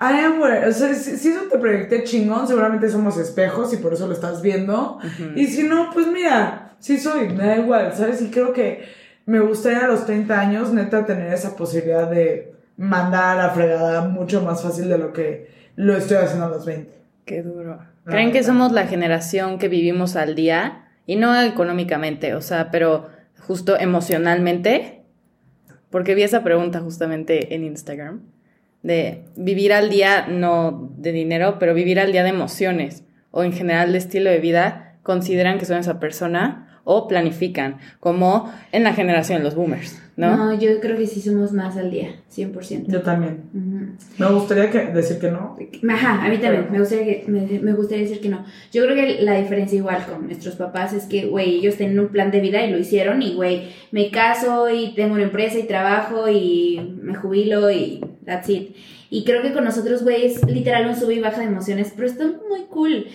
I 0.00 0.14
am 0.24 0.40
where- 0.40 0.68
O 0.68 0.72
sea, 0.72 0.94
si, 0.94 1.16
si 1.16 1.28
eso 1.30 1.42
te 1.50 1.58
proyecté 1.58 2.04
chingón, 2.04 2.46
seguramente 2.46 2.88
somos 2.88 3.18
espejos 3.18 3.72
y 3.74 3.78
por 3.78 3.92
eso 3.94 4.06
lo 4.06 4.12
estás 4.12 4.42
viendo. 4.42 4.98
Y 5.34 5.46
si 5.46 5.64
no, 5.64 5.90
pues 5.92 6.06
mira, 6.06 6.74
sí 6.78 6.98
soy, 6.98 7.28
me 7.30 7.44
da 7.46 7.56
igual, 7.58 7.92
¿sabes? 7.94 8.22
Y 8.22 8.30
creo 8.30 8.52
que 8.52 8.84
me 9.26 9.40
gustaría 9.40 9.84
a 9.84 9.88
los 9.88 10.06
30 10.06 10.38
años, 10.38 10.72
neta, 10.72 11.04
tener 11.04 11.32
esa 11.34 11.56
posibilidad 11.56 12.08
de 12.08 12.52
mandar 12.76 13.38
a 13.38 13.46
la 13.48 13.50
fregada 13.50 14.02
mucho 14.08 14.40
más 14.40 14.62
fácil 14.62 14.88
de 14.88 14.98
lo 14.98 15.12
que 15.12 15.50
lo 15.74 15.96
estoy 15.96 16.18
haciendo 16.18 16.46
a 16.46 16.50
los 16.50 16.64
20. 16.64 16.92
Qué 17.24 17.42
duro. 17.42 17.80
¿Creen 18.06 18.30
que 18.32 18.42
somos 18.44 18.70
la 18.72 18.86
generación 18.86 19.58
que 19.58 19.68
vivimos 19.68 20.14
al 20.16 20.34
día? 20.36 20.84
Y 21.06 21.16
no 21.16 21.38
económicamente, 21.42 22.34
o 22.34 22.40
sea, 22.40 22.70
pero 22.70 23.08
justo 23.40 23.76
emocionalmente. 23.78 24.97
Porque 25.90 26.14
vi 26.14 26.22
esa 26.22 26.44
pregunta 26.44 26.80
justamente 26.80 27.54
en 27.54 27.64
Instagram. 27.64 28.20
De 28.82 29.24
vivir 29.36 29.72
al 29.72 29.90
día, 29.90 30.26
no 30.28 30.92
de 30.96 31.12
dinero, 31.12 31.58
pero 31.58 31.74
vivir 31.74 31.98
al 31.98 32.12
día 32.12 32.22
de 32.22 32.30
emociones. 32.30 33.04
O 33.30 33.42
en 33.42 33.52
general 33.52 33.92
de 33.92 33.98
estilo 33.98 34.30
de 34.30 34.38
vida, 34.38 34.96
consideran 35.02 35.58
que 35.58 35.64
son 35.64 35.78
esa 35.78 35.98
persona 36.00 36.67
o 36.90 37.06
planifican, 37.06 37.76
como 38.00 38.50
en 38.72 38.82
la 38.82 38.94
generación 38.94 39.36
de 39.38 39.44
los 39.44 39.54
boomers, 39.54 40.00
¿no? 40.16 40.34
No, 40.38 40.54
yo 40.58 40.80
creo 40.80 40.96
que 40.96 41.06
sí 41.06 41.20
somos 41.20 41.52
más 41.52 41.76
al 41.76 41.90
día, 41.90 42.12
100%. 42.34 42.86
Yo 42.88 43.02
también. 43.02 43.42
Ujú. 43.52 43.92
Me 44.16 44.26
gustaría 44.38 44.70
que, 44.70 44.86
decir 44.86 45.18
que 45.18 45.30
no. 45.30 45.58
Ajá, 45.90 46.24
a 46.24 46.28
mí 46.30 46.38
también, 46.38 46.68
me 46.72 46.78
gustaría, 46.80 47.04
que- 47.04 47.24
me, 47.30 47.40
me 47.60 47.74
gustaría 47.74 48.04
decir 48.04 48.22
que 48.22 48.30
no. 48.30 48.42
Yo 48.72 48.84
creo 48.84 48.94
que 48.96 49.20
la 49.20 49.34
diferencia 49.38 49.76
igual 49.76 50.06
con 50.06 50.24
nuestros 50.28 50.54
papás 50.56 50.94
es 50.94 51.04
que, 51.04 51.26
güey, 51.26 51.56
ellos 51.56 51.76
tienen 51.76 52.00
un 52.00 52.08
plan 52.08 52.30
de 52.30 52.40
vida 52.40 52.64
y 52.64 52.70
lo 52.72 52.78
hicieron 52.78 53.20
y, 53.20 53.34
güey, 53.34 53.68
me 53.90 54.10
caso 54.10 54.70
y 54.70 54.94
tengo 54.94 55.12
una 55.12 55.24
empresa 55.24 55.58
y 55.58 55.64
trabajo 55.64 56.26
y 56.30 56.96
me 57.02 57.14
jubilo 57.16 57.70
y 57.70 58.00
that's 58.24 58.48
it. 58.48 58.74
Y 59.10 59.24
creo 59.24 59.40
que 59.40 59.52
con 59.54 59.64
nosotros, 59.64 60.02
güey, 60.04 60.26
es 60.26 60.44
literal 60.46 60.86
un 60.86 60.94
sube 60.94 61.14
y 61.14 61.20
baja 61.20 61.40
de 61.40 61.46
emociones, 61.46 61.92
pero 61.96 62.06
está 62.08 62.24
muy 62.24 62.64
cool. 62.68 63.06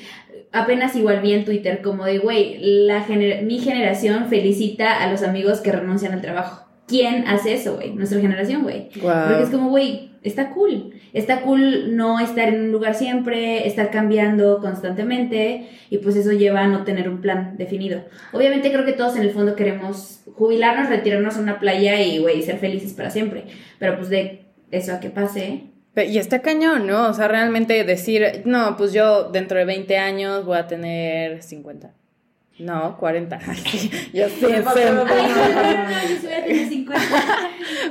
Apenas 0.53 0.95
igual 0.95 1.19
vi 1.21 1.33
en 1.33 1.43
Twitter 1.45 1.81
como 1.81 2.05
de, 2.05 2.19
güey, 2.19 2.57
la 2.87 3.05
gener- 3.05 3.41
mi 3.43 3.59
generación 3.59 4.27
felicita 4.29 5.03
a 5.03 5.11
los 5.11 5.23
amigos 5.23 5.59
que 5.61 5.71
renuncian 5.71 6.13
al 6.13 6.21
trabajo. 6.21 6.67
¿Quién 6.87 7.27
hace 7.27 7.53
eso, 7.53 7.75
güey? 7.75 7.91
Nuestra 7.93 8.19
generación, 8.21 8.63
güey. 8.63 8.89
Porque 9.27 9.43
es 9.43 9.49
como, 9.49 9.69
güey, 9.69 10.11
está 10.21 10.51
cool. 10.51 10.91
Está 11.13 11.41
cool 11.41 11.95
no 11.95 12.19
estar 12.19 12.49
en 12.49 12.61
un 12.61 12.71
lugar 12.71 12.93
siempre, 12.93 13.65
estar 13.67 13.89
cambiando 13.89 14.59
constantemente 14.59 15.69
y 15.89 15.97
pues 15.99 16.15
eso 16.15 16.31
lleva 16.33 16.61
a 16.61 16.67
no 16.67 16.83
tener 16.83 17.09
un 17.09 17.21
plan 17.21 17.55
definido. 17.57 18.01
Obviamente 18.31 18.71
creo 18.71 18.85
que 18.85 18.93
todos 18.93 19.15
en 19.15 19.23
el 19.23 19.31
fondo 19.31 19.55
queremos 19.55 20.21
jubilarnos, 20.35 20.89
retirarnos 20.89 21.37
a 21.37 21.41
una 21.41 21.59
playa 21.59 22.01
y, 22.01 22.19
güey, 22.19 22.41
ser 22.43 22.57
felices 22.59 22.93
para 22.93 23.09
siempre. 23.09 23.45
Pero 23.79 23.95
pues 23.97 24.09
de 24.09 24.45
eso 24.71 24.93
a 24.93 24.99
que 24.99 25.09
pase. 25.09 25.72
Y 25.95 26.17
está 26.17 26.41
cañón, 26.41 26.87
¿no? 26.87 27.07
O 27.09 27.13
sea, 27.13 27.27
realmente 27.27 27.83
decir, 27.83 28.41
no, 28.45 28.75
pues 28.77 28.93
yo 28.93 29.25
dentro 29.25 29.59
de 29.59 29.65
20 29.65 29.97
años 29.97 30.43
voy 30.45 30.57
a 30.57 30.67
tener 30.67 31.43
50. 31.43 31.91
No, 32.59 32.97
40. 32.97 33.39
Ay, 33.45 33.55
sí, 33.65 33.91
yo 34.13 34.25
Ay, 34.25 34.31
mismo. 34.31 34.71
no, 34.73 35.05
no, 35.05 35.05
no, 35.05 36.07
yo 36.09 36.21
soy 36.21 36.33
a 36.33 36.43
tener 36.43 36.67
50. 36.67 37.01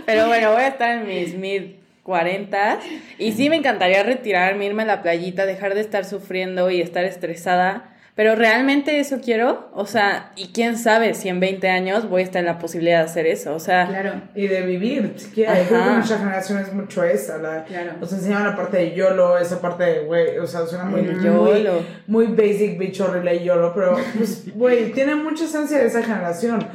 Pero 0.04 0.26
bueno, 0.26 0.52
voy 0.52 0.62
a 0.62 0.68
estar 0.68 0.98
en 0.98 1.06
mis 1.06 1.34
mid 1.34 1.62
40 2.02 2.80
y 3.18 3.32
sí 3.32 3.48
me 3.48 3.56
encantaría 3.56 4.02
retirarme, 4.02 4.66
irme 4.66 4.82
a 4.82 4.86
la 4.86 5.02
playita, 5.02 5.46
dejar 5.46 5.74
de 5.74 5.80
estar 5.80 6.04
sufriendo 6.04 6.70
y 6.70 6.80
estar 6.80 7.04
estresada. 7.04 7.91
Pero 8.14 8.34
realmente 8.34 9.00
eso 9.00 9.20
quiero, 9.24 9.70
o 9.72 9.86
sea, 9.86 10.32
y 10.36 10.48
quién 10.48 10.76
sabe 10.76 11.14
si 11.14 11.30
en 11.30 11.40
20 11.40 11.66
años 11.70 12.10
voy 12.10 12.20
a 12.20 12.24
estar 12.24 12.40
en 12.40 12.46
la 12.46 12.58
posibilidad 12.58 12.98
de 12.98 13.04
hacer 13.04 13.26
eso, 13.26 13.54
o 13.54 13.58
sea, 13.58 13.86
Claro. 13.88 14.12
Y 14.34 14.48
de 14.48 14.60
vivir, 14.66 15.14
siquiera. 15.16 15.58
Yo 15.62 15.68
creo 15.68 15.78
que 15.80 15.84
Ajá. 15.86 15.96
nuestra 15.96 16.18
generación 16.18 16.58
es 16.58 16.72
mucho 16.74 17.02
esa. 17.04 17.38
La, 17.38 17.64
Claro. 17.64 17.92
Nos 17.98 18.12
enseñaban 18.12 18.44
la 18.48 18.54
parte 18.54 18.76
de 18.76 18.94
YOLO, 18.94 19.38
esa 19.38 19.62
parte 19.62 19.84
de, 19.84 20.00
güey, 20.00 20.36
o 20.36 20.46
sea, 20.46 20.66
suena 20.66 20.84
muy, 20.84 21.00
muy, 21.00 21.24
YOLO. 21.24 21.82
muy 22.06 22.26
basic, 22.26 22.78
bicho, 22.78 23.06
horrible 23.06 23.42
YOLO, 23.42 23.72
pero, 23.74 23.96
pues, 24.18 24.44
güey, 24.54 24.92
tiene 24.92 25.14
mucha 25.14 25.44
esencia 25.44 25.78
de 25.78 25.86
esa 25.86 26.02
generación. 26.02 26.68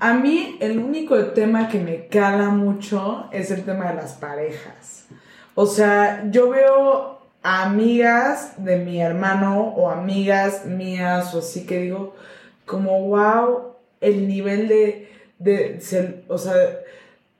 A 0.00 0.14
mí, 0.14 0.56
el 0.60 0.78
único 0.78 1.18
tema 1.32 1.68
que 1.68 1.80
me 1.80 2.06
cala 2.06 2.48
mucho 2.48 3.28
es 3.30 3.50
el 3.50 3.62
tema 3.62 3.90
de 3.90 3.96
las 3.96 4.14
parejas. 4.14 5.04
O 5.54 5.66
sea, 5.66 6.24
yo 6.30 6.48
veo 6.48 7.17
a 7.48 7.62
amigas 7.62 8.52
de 8.58 8.76
mi 8.76 9.00
hermano 9.00 9.68
o 9.68 9.90
amigas 9.90 10.66
mías 10.66 11.34
o 11.34 11.38
así 11.38 11.64
que 11.64 11.80
digo, 11.80 12.14
como, 12.66 13.08
wow, 13.08 13.74
el 14.02 14.28
nivel 14.28 14.68
de, 14.68 15.10
de, 15.38 15.80
o 16.28 16.36
sea, 16.36 16.52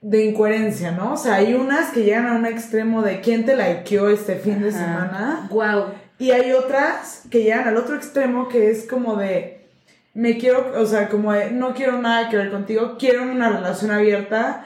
de 0.01 0.25
incoherencia, 0.25 0.91
¿no? 0.93 1.13
O 1.13 1.17
sea, 1.17 1.35
hay 1.35 1.53
unas 1.53 1.91
que 1.91 2.03
llegan 2.03 2.25
a 2.25 2.33
un 2.33 2.47
extremo 2.47 3.03
de 3.03 3.21
quién 3.21 3.45
te 3.45 3.55
likeó 3.55 4.09
este 4.09 4.37
fin 4.37 4.63
de 4.63 4.71
semana. 4.71 5.47
Wow. 5.51 5.85
Y 6.17 6.31
hay 6.31 6.53
otras 6.53 7.25
que 7.29 7.43
llegan 7.43 7.67
al 7.67 7.77
otro 7.77 7.95
extremo 7.95 8.47
que 8.49 8.71
es 8.71 8.87
como 8.87 9.15
de, 9.15 9.67
me 10.15 10.39
quiero, 10.39 10.73
o 10.75 10.85
sea, 10.87 11.07
como 11.09 11.33
de, 11.33 11.51
no 11.51 11.75
quiero 11.75 12.01
nada 12.01 12.29
que 12.29 12.37
ver 12.37 12.49
contigo, 12.49 12.95
quiero 12.97 13.21
una 13.21 13.49
relación 13.49 13.91
abierta. 13.91 14.65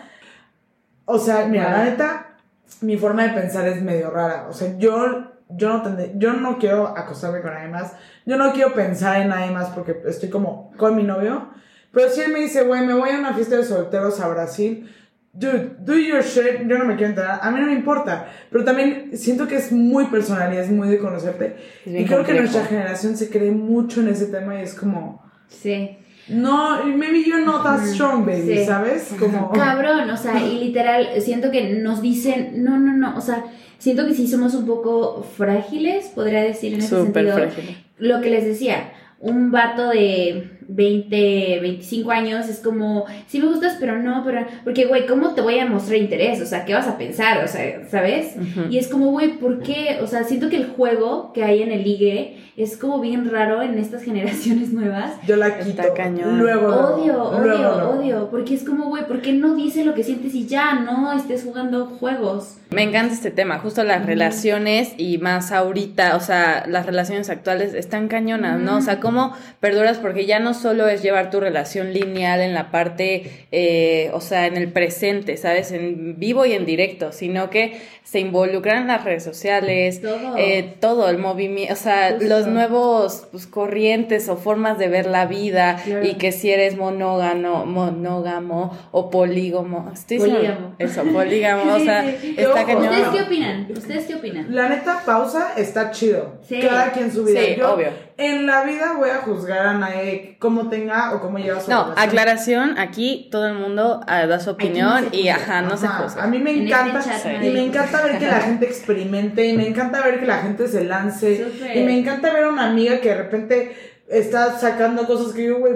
O 1.03 1.19
sea, 1.19 1.47
mira, 1.47 1.69
la 1.69 1.83
neta, 1.83 2.37
mi 2.79 2.95
forma 2.95 3.23
de 3.23 3.41
pensar 3.41 3.67
es 3.67 3.81
medio 3.81 4.09
rara. 4.09 4.47
O 4.49 4.53
sea, 4.53 4.77
yo, 4.77 5.32
yo, 5.55 5.69
no 5.69 5.81
tendré- 5.83 6.13
yo 6.15 6.33
no 6.33 6.57
quiero 6.57 6.87
acostarme 6.97 7.41
con 7.41 7.53
nadie 7.53 7.69
más. 7.69 7.93
Yo 8.25 8.37
no 8.37 8.51
quiero 8.53 8.73
pensar 8.73 9.21
en 9.21 9.29
nadie 9.29 9.51
más 9.51 9.69
porque 9.69 9.95
estoy 10.05 10.29
como 10.29 10.71
con 10.77 10.95
mi 10.95 11.03
novio. 11.03 11.49
Pero 11.91 12.09
si 12.09 12.21
él 12.21 12.31
me 12.33 12.39
dice, 12.39 12.63
güey, 12.63 12.85
me 12.85 12.93
voy 12.93 13.09
a 13.11 13.19
una 13.19 13.33
fiesta 13.33 13.55
de 13.57 13.63
solteros 13.63 14.19
a 14.19 14.27
Brasil. 14.27 14.89
Dude, 15.35 15.77
do 15.79 15.95
your 15.95 16.21
shit, 16.21 16.67
yo 16.67 16.77
no 16.77 16.85
me 16.85 16.95
quiero 16.95 17.09
enterar, 17.09 17.39
a 17.41 17.49
mí 17.49 17.59
no 17.59 17.65
me 17.65 17.73
importa, 17.73 18.27
pero 18.51 18.63
también 18.63 19.09
siento 19.17 19.47
que 19.47 19.55
es 19.55 19.71
muy 19.71 20.05
personal 20.05 20.53
y 20.53 20.57
es 20.57 20.69
muy 20.69 20.87
de 20.87 20.99
conocerte. 20.99 21.55
Y 21.87 22.05
creo 22.05 22.19
que 22.19 22.33
complejo. 22.33 22.41
nuestra 22.41 22.65
generación 22.65 23.17
se 23.17 23.31
cree 23.31 23.49
mucho 23.49 24.01
en 24.01 24.09
ese 24.09 24.27
tema 24.27 24.59
y 24.59 24.61
es 24.61 24.75
como, 24.75 25.23
Sí. 25.47 25.97
no, 26.27 26.85
maybe 26.85 27.23
you're 27.23 27.43
not 27.43 27.63
that 27.63 27.79
strong, 27.83 28.25
baby, 28.27 28.57
Sí. 28.59 28.65
¿sabes? 28.65 29.11
Como, 29.19 29.51
Cabrón, 29.51 30.07
o 30.11 30.17
sea, 30.17 30.39
y 30.39 30.59
literal, 30.59 31.07
siento 31.19 31.49
que 31.49 31.73
nos 31.81 31.99
dicen, 32.03 32.63
no, 32.63 32.77
no, 32.77 32.93
no, 32.93 33.17
o 33.17 33.21
sea, 33.21 33.43
siento 33.83 34.07
que 34.07 34.13
sí 34.13 34.29
somos 34.29 34.53
un 34.53 34.65
poco 34.65 35.25
frágiles, 35.35 36.05
podría 36.15 36.41
decir 36.41 36.73
en 36.73 36.79
ese 36.79 36.87
súper 36.87 37.25
sentido. 37.25 37.35
frágil. 37.35 37.77
Lo 37.97 38.21
que 38.21 38.29
les 38.29 38.45
decía, 38.45 38.93
un 39.19 39.51
vato 39.51 39.89
de 39.89 40.52
20, 40.67 41.59
25 41.61 42.11
años 42.11 42.47
es 42.49 42.59
como, 42.59 43.05
sí 43.27 43.39
me 43.39 43.47
gustas, 43.47 43.77
pero 43.79 43.97
no, 43.99 44.23
pero, 44.25 44.45
porque, 44.63 44.85
güey, 44.85 45.05
¿cómo 45.05 45.33
te 45.33 45.41
voy 45.41 45.59
a 45.59 45.65
mostrar 45.65 45.97
interés? 45.97 46.41
O 46.41 46.45
sea, 46.45 46.65
¿qué 46.65 46.73
vas 46.73 46.87
a 46.87 46.97
pensar? 46.97 47.43
O 47.43 47.47
sea, 47.47 47.87
¿sabes? 47.89 48.35
Y 48.69 48.77
es 48.77 48.87
como, 48.87 49.11
güey, 49.11 49.37
¿por 49.37 49.61
qué? 49.61 49.99
O 50.01 50.07
sea, 50.07 50.23
siento 50.23 50.49
que 50.49 50.57
el 50.57 50.67
juego 50.67 51.31
que 51.33 51.43
hay 51.43 51.61
en 51.63 51.71
el 51.71 51.83
ligue 51.83 52.37
es 52.55 52.77
como 52.77 52.99
bien 53.01 53.29
raro 53.31 53.61
en 53.61 53.77
estas 53.79 54.03
generaciones 54.05 54.71
nuevas. 54.73 55.11
yo 55.25 55.35
la 55.35 55.47
Está 55.47 55.83
quito. 55.83 55.93
cañón. 55.95 56.39
Luego, 56.39 56.67
Odio, 56.67 57.13
luego, 57.13 57.37
odio, 57.37 57.57
luego. 57.57 57.89
odio, 57.99 58.27
porque 58.29 58.53
es 58.55 58.63
como, 58.63 58.85
güey, 58.89 59.07
¿por 59.07 59.21
qué 59.21 59.33
no 59.33 59.55
dice 59.55 59.83
lo 59.85 59.93
que 59.93 60.03
sientes 60.03 60.33
y 60.35 60.45
ya 60.47 60.73
no 60.79 61.11
estés 61.13 61.43
jugando 61.43 61.85
juegos? 61.87 62.57
Me 62.71 62.81
encanta 62.83 63.13
este 63.13 63.29
tema, 63.29 63.59
justo 63.59 63.83
las 63.83 64.05
relaciones 64.05 64.93
y 64.97 65.19
más 65.19 65.51
ahorita, 65.51 66.15
o 66.15 66.19
sea, 66.19 66.65
las 66.67 66.85
relaciones 66.87 67.29
actuales 67.29 67.73
están 67.75 68.07
cañonas, 68.07 68.59
¿no? 68.59 68.77
O 68.77 68.81
sea, 68.81 68.99
cómo 68.99 69.33
perduras 69.59 69.97
porque 69.99 70.25
ya 70.25 70.39
no 70.39 70.52
solo 70.53 70.87
es 70.87 71.01
llevar 71.01 71.29
tu 71.29 71.39
relación 71.39 71.93
lineal 71.93 72.41
en 72.41 72.53
la 72.53 72.71
parte, 72.71 73.45
eh, 73.51 74.09
o 74.13 74.21
sea, 74.21 74.47
en 74.47 74.57
el 74.57 74.71
presente, 74.71 75.37
¿sabes? 75.37 75.71
En 75.71 76.19
vivo 76.19 76.45
y 76.45 76.53
en 76.53 76.65
directo, 76.65 77.11
sino 77.11 77.49
que 77.49 77.77
se 78.03 78.19
involucran 78.19 78.85
las 78.87 79.03
redes 79.05 79.23
sociales, 79.23 80.01
Todo. 80.01 80.35
eh, 80.37 80.75
todo 80.79 81.09
el 81.09 81.17
movimiento, 81.17 81.73
o 81.73 81.77
sea, 81.77 82.11
Justo. 82.11 82.25
los 82.27 82.47
nuevos 82.47 83.27
pues, 83.31 83.47
corrientes 83.47 84.29
o 84.29 84.35
formas 84.37 84.77
de 84.77 84.87
ver 84.87 85.05
la 85.07 85.25
vida 85.25 85.81
Claro. 85.83 86.05
y 86.05 86.13
que 86.15 86.31
si 86.31 86.51
eres 86.51 86.75
monógamo, 86.77 87.65
monógamo 87.65 88.77
o 88.91 89.09
polígamo, 89.09 89.89
estoy 89.93 90.19
Polígamo. 90.19 90.75
eso, 90.79 91.03
polígamo, 91.05 91.73
o 91.73 91.79
Sí, 91.79 91.85
sea, 91.85 92.15
sí. 92.21 92.35
está 92.37 92.53
Ojo, 92.61 92.65
cañón. 92.67 92.83
¿Ustedes 92.87 93.07
qué 93.09 93.21
opinan? 93.21 93.67
¿Ustedes 93.75 94.05
qué 94.05 94.15
opinan? 94.15 94.55
La 94.55 94.69
neta, 94.69 95.01
pausa 95.05 95.53
está 95.57 95.91
chido. 95.91 96.35
Sí. 96.47 96.59
Cada 96.61 96.91
quien 96.91 97.11
su 97.11 97.23
vida. 97.23 97.39
Sí, 97.41 97.55
yo, 97.57 97.73
obvio. 97.73 97.87
En 98.17 98.45
la 98.45 98.63
vida 98.63 98.93
voy 98.97 99.09
a 99.09 99.17
juzgar 99.17 99.65
a 99.65 99.73
nadie 99.73 100.37
cómo 100.39 100.69
tenga 100.69 101.13
o 101.13 101.21
cómo 101.21 101.37
lleva 101.37 101.59
su 101.59 101.69
No, 101.69 101.83
relación. 101.85 102.07
aclaración, 102.09 102.77
aquí 102.77 103.27
todo 103.31 103.47
el 103.47 103.55
mundo 103.55 104.01
ah, 104.07 104.25
da 104.25 104.39
su 104.39 104.51
opinión 104.51 105.09
y 105.11 105.29
ajá, 105.29 105.61
no 105.61 105.77
se 105.77 105.87
juzga. 105.87 106.23
A 106.23 106.27
mí 106.27 106.39
me 106.39 106.51
este 106.51 106.65
encanta, 106.65 107.01
y 107.41 107.49
me 107.49 107.65
encanta 107.65 108.01
ver 108.03 108.19
que 108.19 108.27
la 108.27 108.41
gente 108.41 108.65
experimente, 108.65 109.45
y 109.45 109.57
me 109.57 109.67
encanta 109.67 110.01
ver 110.01 110.19
que 110.19 110.25
la 110.25 110.37
gente 110.37 110.67
se 110.67 110.83
lance, 110.83 111.47
y 111.75 111.83
me 111.83 111.97
encanta 111.97 112.31
ver 112.31 112.45
a 112.45 112.49
una 112.49 112.69
amiga 112.69 112.99
que 112.99 113.09
de 113.09 113.15
repente 113.15 113.75
está 114.07 114.57
sacando 114.57 115.05
cosas 115.05 115.33
que 115.33 115.45
yo, 115.45 115.59
güey, 115.59 115.73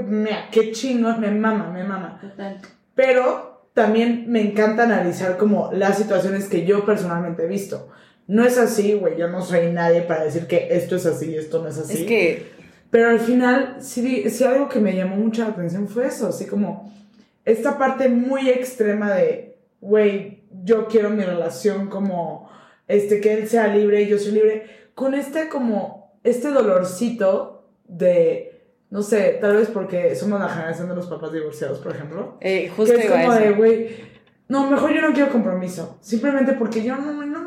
qué 0.51 0.71
chingón, 0.71 1.19
me 1.19 1.31
mama, 1.31 1.69
me 1.71 1.83
mama. 1.83 2.19
Total. 2.21 2.59
Pero 2.95 3.69
también 3.73 4.25
me 4.27 4.41
encanta 4.41 4.83
analizar 4.83 5.37
como 5.37 5.69
las 5.71 5.97
situaciones 5.97 6.49
que 6.49 6.65
yo 6.65 6.85
personalmente 6.85 7.43
he 7.43 7.47
visto. 7.47 7.89
No 8.27 8.43
es 8.43 8.57
así, 8.57 8.93
güey, 8.93 9.17
yo 9.17 9.29
no 9.29 9.41
soy 9.41 9.71
nadie 9.71 10.01
para 10.01 10.25
decir 10.25 10.47
que 10.47 10.67
esto 10.71 10.97
es 10.97 11.05
así 11.05 11.31
y 11.31 11.37
esto 11.37 11.63
no 11.63 11.69
es 11.69 11.77
así. 11.77 12.01
Es 12.01 12.03
que 12.03 12.51
Pero 12.91 13.09
al 13.09 13.19
final, 13.19 13.77
sí, 13.79 14.29
sí 14.29 14.43
algo 14.43 14.67
que 14.67 14.79
me 14.79 14.95
llamó 14.95 15.15
mucho 15.15 15.43
la 15.43 15.49
atención 15.49 15.87
fue 15.87 16.07
eso, 16.07 16.27
así 16.27 16.45
como 16.45 16.93
esta 17.45 17.77
parte 17.77 18.09
muy 18.09 18.49
extrema 18.49 19.13
de, 19.13 19.57
güey, 19.79 20.43
yo 20.65 20.87
quiero 20.87 21.09
mi 21.09 21.23
relación 21.23 21.87
como, 21.87 22.49
este, 22.89 23.21
que 23.21 23.33
él 23.33 23.47
sea 23.47 23.67
libre 23.67 24.01
y 24.01 24.07
yo 24.07 24.19
soy 24.19 24.33
libre, 24.33 24.65
con 24.93 25.13
este 25.13 25.47
como, 25.47 26.19
este 26.25 26.49
dolorcito 26.49 27.69
de, 27.87 28.63
no 28.89 29.01
sé, 29.01 29.37
tal 29.39 29.55
vez 29.55 29.69
porque 29.69 30.13
somos 30.15 30.41
la 30.41 30.49
generación 30.49 30.89
de 30.89 30.95
los 30.95 31.07
papás 31.07 31.31
divorciados, 31.31 31.79
por 31.79 31.95
ejemplo. 31.95 32.37
eh, 32.41 32.69
justo 32.75 32.93
que 32.95 33.05
es 33.05 33.11
como 33.11 33.33
de, 33.33 33.51
güey, 33.51 33.95
no, 34.49 34.69
mejor 34.69 34.93
yo 34.93 35.01
no 35.01 35.13
quiero 35.13 35.31
compromiso, 35.31 35.97
simplemente 36.01 36.51
porque 36.51 36.83
yo 36.83 36.97
no, 36.97 37.25
no, 37.25 37.46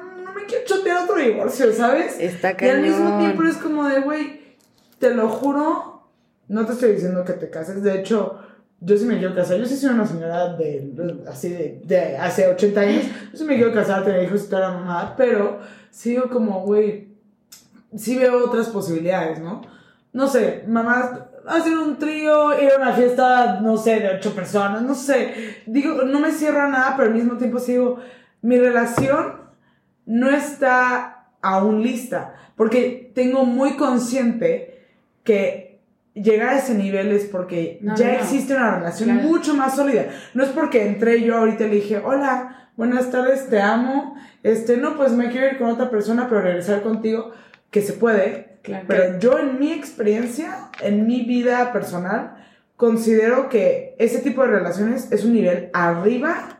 quiero 0.50 0.64
chotear 0.66 1.04
otro 1.04 1.16
divorcio, 1.16 1.72
¿sabes? 1.72 2.16
Está 2.18 2.56
Y 2.60 2.68
al 2.68 2.82
mismo 2.82 3.04
cañón. 3.04 3.20
tiempo 3.20 3.42
es 3.44 3.56
como 3.56 3.88
de, 3.88 4.00
güey, 4.00 4.40
te 4.98 5.14
lo 5.14 5.28
juro, 5.28 6.02
no 6.48 6.66
te 6.66 6.72
estoy 6.72 6.92
diciendo 6.92 7.24
que 7.24 7.32
te 7.34 7.48
cases. 7.48 7.82
De 7.82 7.98
hecho, 7.98 8.38
yo 8.80 8.96
sí 8.96 9.04
me 9.04 9.18
quiero 9.18 9.34
casar. 9.34 9.58
Yo 9.58 9.66
sí 9.66 9.76
soy 9.76 9.90
una 9.90 10.06
señora 10.06 10.54
de, 10.54 10.92
así 11.28 11.48
de, 11.50 11.80
de 11.84 12.16
hace 12.16 12.48
80 12.48 12.80
años. 12.80 13.04
Yo 13.32 13.38
sí 13.38 13.44
me 13.44 13.56
quiero 13.56 13.72
casar, 13.72 14.04
tener 14.04 14.24
hijos 14.24 14.44
y 14.44 14.48
toda 14.50 14.62
la 14.62 14.78
mamá. 14.78 15.14
Pero 15.16 15.60
sigo 15.90 16.28
como, 16.28 16.62
güey, 16.62 17.08
sí 17.96 18.18
veo 18.18 18.44
otras 18.46 18.68
posibilidades, 18.68 19.38
¿no? 19.40 19.62
No 20.12 20.26
sé, 20.26 20.64
mamás, 20.66 21.20
hacer 21.46 21.76
un 21.78 21.96
trío, 21.98 22.60
ir 22.60 22.72
a 22.72 22.76
una 22.78 22.92
fiesta, 22.92 23.60
no 23.60 23.76
sé, 23.76 24.00
de 24.00 24.16
ocho 24.16 24.34
personas, 24.34 24.82
no 24.82 24.94
sé. 24.94 25.62
Digo, 25.66 26.02
no 26.02 26.18
me 26.18 26.32
cierro 26.32 26.62
a 26.62 26.68
nada, 26.68 26.94
pero 26.96 27.08
al 27.08 27.14
mismo 27.14 27.36
tiempo 27.36 27.58
sigo, 27.60 27.98
mi 28.42 28.58
relación 28.58 29.39
no 30.10 30.28
está 30.28 31.28
aún 31.40 31.82
lista, 31.82 32.34
porque 32.56 33.12
tengo 33.14 33.44
muy 33.44 33.76
consciente 33.76 34.82
que 35.22 35.78
llegar 36.14 36.48
a 36.54 36.58
ese 36.58 36.74
nivel 36.74 37.12
es 37.12 37.24
porque 37.26 37.78
No, 37.80 37.94
ya 37.94 38.08
no, 38.08 38.12
existe 38.14 38.54
una 38.56 38.76
relación 38.78 39.10
Claro. 39.10 39.28
mucho 39.28 39.54
más 39.54 39.76
sólida. 39.76 40.06
No 40.34 40.42
es 40.42 40.50
porque 40.50 40.84
entré 40.84 41.22
yo 41.22 41.36
ahorita 41.38 41.64
y 41.64 41.68
le 41.68 41.74
dije, 41.76 41.98
hola, 42.04 42.70
buenas 42.76 43.10
tardes, 43.12 43.48
te 43.48 43.60
amo, 43.60 44.16
este, 44.42 44.76
no, 44.78 44.96
pues 44.96 45.12
me 45.12 45.30
quiero 45.30 45.46
ir 45.46 45.58
con 45.58 45.70
otra 45.70 45.90
persona, 45.90 46.26
pero 46.28 46.40
regresar 46.42 46.82
contigo, 46.82 47.30
que 47.70 47.80
se 47.80 47.92
puede, 47.92 48.58
Claro. 48.62 48.84
pero 48.88 49.18
yo 49.20 49.38
en 49.38 49.60
mi 49.60 49.72
experiencia, 49.72 50.70
en 50.82 51.06
mi 51.06 51.22
vida 51.22 51.72
personal, 51.72 52.34
considero 52.76 53.48
que 53.48 53.94
ese 53.98 54.18
tipo 54.18 54.42
de 54.42 54.48
relaciones 54.48 55.10
es 55.12 55.24
un 55.24 55.34
nivel 55.34 55.70
arriba 55.72 56.58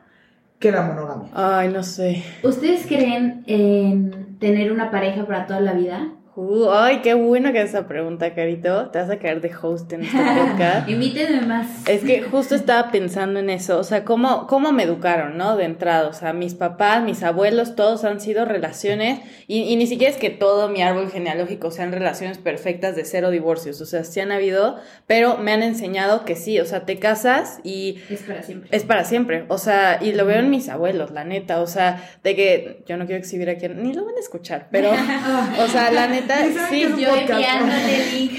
que 0.61 0.71
la 0.71 0.83
monogamia. 0.83 1.31
Ay, 1.35 1.71
no 1.71 1.83
sé. 1.83 2.23
¿Ustedes 2.45 2.87
creen 2.87 3.43
en 3.47 4.39
tener 4.39 4.71
una 4.71 4.91
pareja 4.91 5.27
para 5.27 5.47
toda 5.47 5.61
la 5.61 5.73
vida? 5.73 6.13
Uh, 6.43 6.71
ay, 6.73 7.01
qué 7.03 7.13
bueno 7.13 7.53
que 7.53 7.61
esa 7.61 7.87
pregunta, 7.87 8.33
Carito. 8.33 8.89
Te 8.89 8.99
vas 8.99 9.11
a 9.11 9.19
quedar 9.19 9.43
de 9.43 9.53
host 9.55 9.93
en 9.93 10.05
este 10.05 10.17
podcast. 10.17 10.89
Invítenme 10.89 11.43
más. 11.43 11.87
Es 11.87 12.03
que 12.03 12.23
justo 12.23 12.55
estaba 12.55 12.91
pensando 12.91 13.41
en 13.41 13.51
eso, 13.51 13.79
o 13.79 13.85
sea, 13.85 14.07
cómo, 14.07 14.47
cómo 14.47 14.73
me 14.73 14.85
educaron, 14.85 15.37
¿no? 15.37 15.59
De 15.59 15.65
entrada, 15.65 16.09
o 16.09 16.15
sea, 16.15 16.33
mis 16.33 16.55
papás, 16.55 17.03
mis 17.03 17.23
abuelos, 17.23 17.77
todos 17.77 18.05
han 18.05 18.23
sido 18.23 18.47
relaciones, 18.47 19.21
y, 19.49 19.65
y 19.65 19.77
ni 19.77 19.87
siquiera 19.87 20.15
es 20.15 20.19
que 20.19 20.31
todo 20.31 20.71
mi 20.71 20.81
árbol 20.81 21.11
genealógico 21.11 21.71
sean 21.71 21.93
relaciones 21.93 22.39
perfectas 22.39 22.97
de 22.97 23.05
cero 23.05 23.31
divorcios, 23.31 23.79
o 23.83 23.85
sea, 23.85 24.05
sí 24.05 24.21
han 24.21 24.33
habido, 24.33 24.79
pero 25.07 25.37
me 25.37 25.53
han 25.53 25.63
enseñado 25.63 26.25
que 26.25 26.37
sí, 26.37 26.59
o 26.59 26.65
sea, 26.65 26.87
te 26.87 26.99
casas 26.99 27.61
y 27.65 28.01
Es 28.09 28.23
para 28.23 28.43
siempre. 28.43 28.69
es 28.73 28.85
para 28.85 29.05
siempre, 29.05 29.45
o 29.49 29.59
sea, 29.59 29.99
y 30.01 30.13
lo 30.13 30.25
veo 30.25 30.39
en 30.39 30.49
mis 30.49 30.71
abuelos, 30.71 31.11
la 31.11 31.25
neta, 31.25 31.61
o 31.61 31.67
sea, 31.67 32.03
de 32.25 32.35
que 32.35 32.83
yo 32.87 32.97
no 32.97 33.05
quiero 33.05 33.19
exhibir 33.19 33.51
aquí, 33.51 33.69
ni 33.69 33.93
lo 33.93 34.07
van 34.07 34.17
a 34.17 34.21
escuchar, 34.21 34.69
pero, 34.71 34.91
o 35.63 35.67
sea, 35.67 35.91
la 35.91 36.07
neta, 36.07 36.30
Saben 36.31 36.55
sí, 36.71 36.83
es 36.83 36.97
Yo 36.97 37.17
enviándole 37.17 38.11
link 38.13 38.31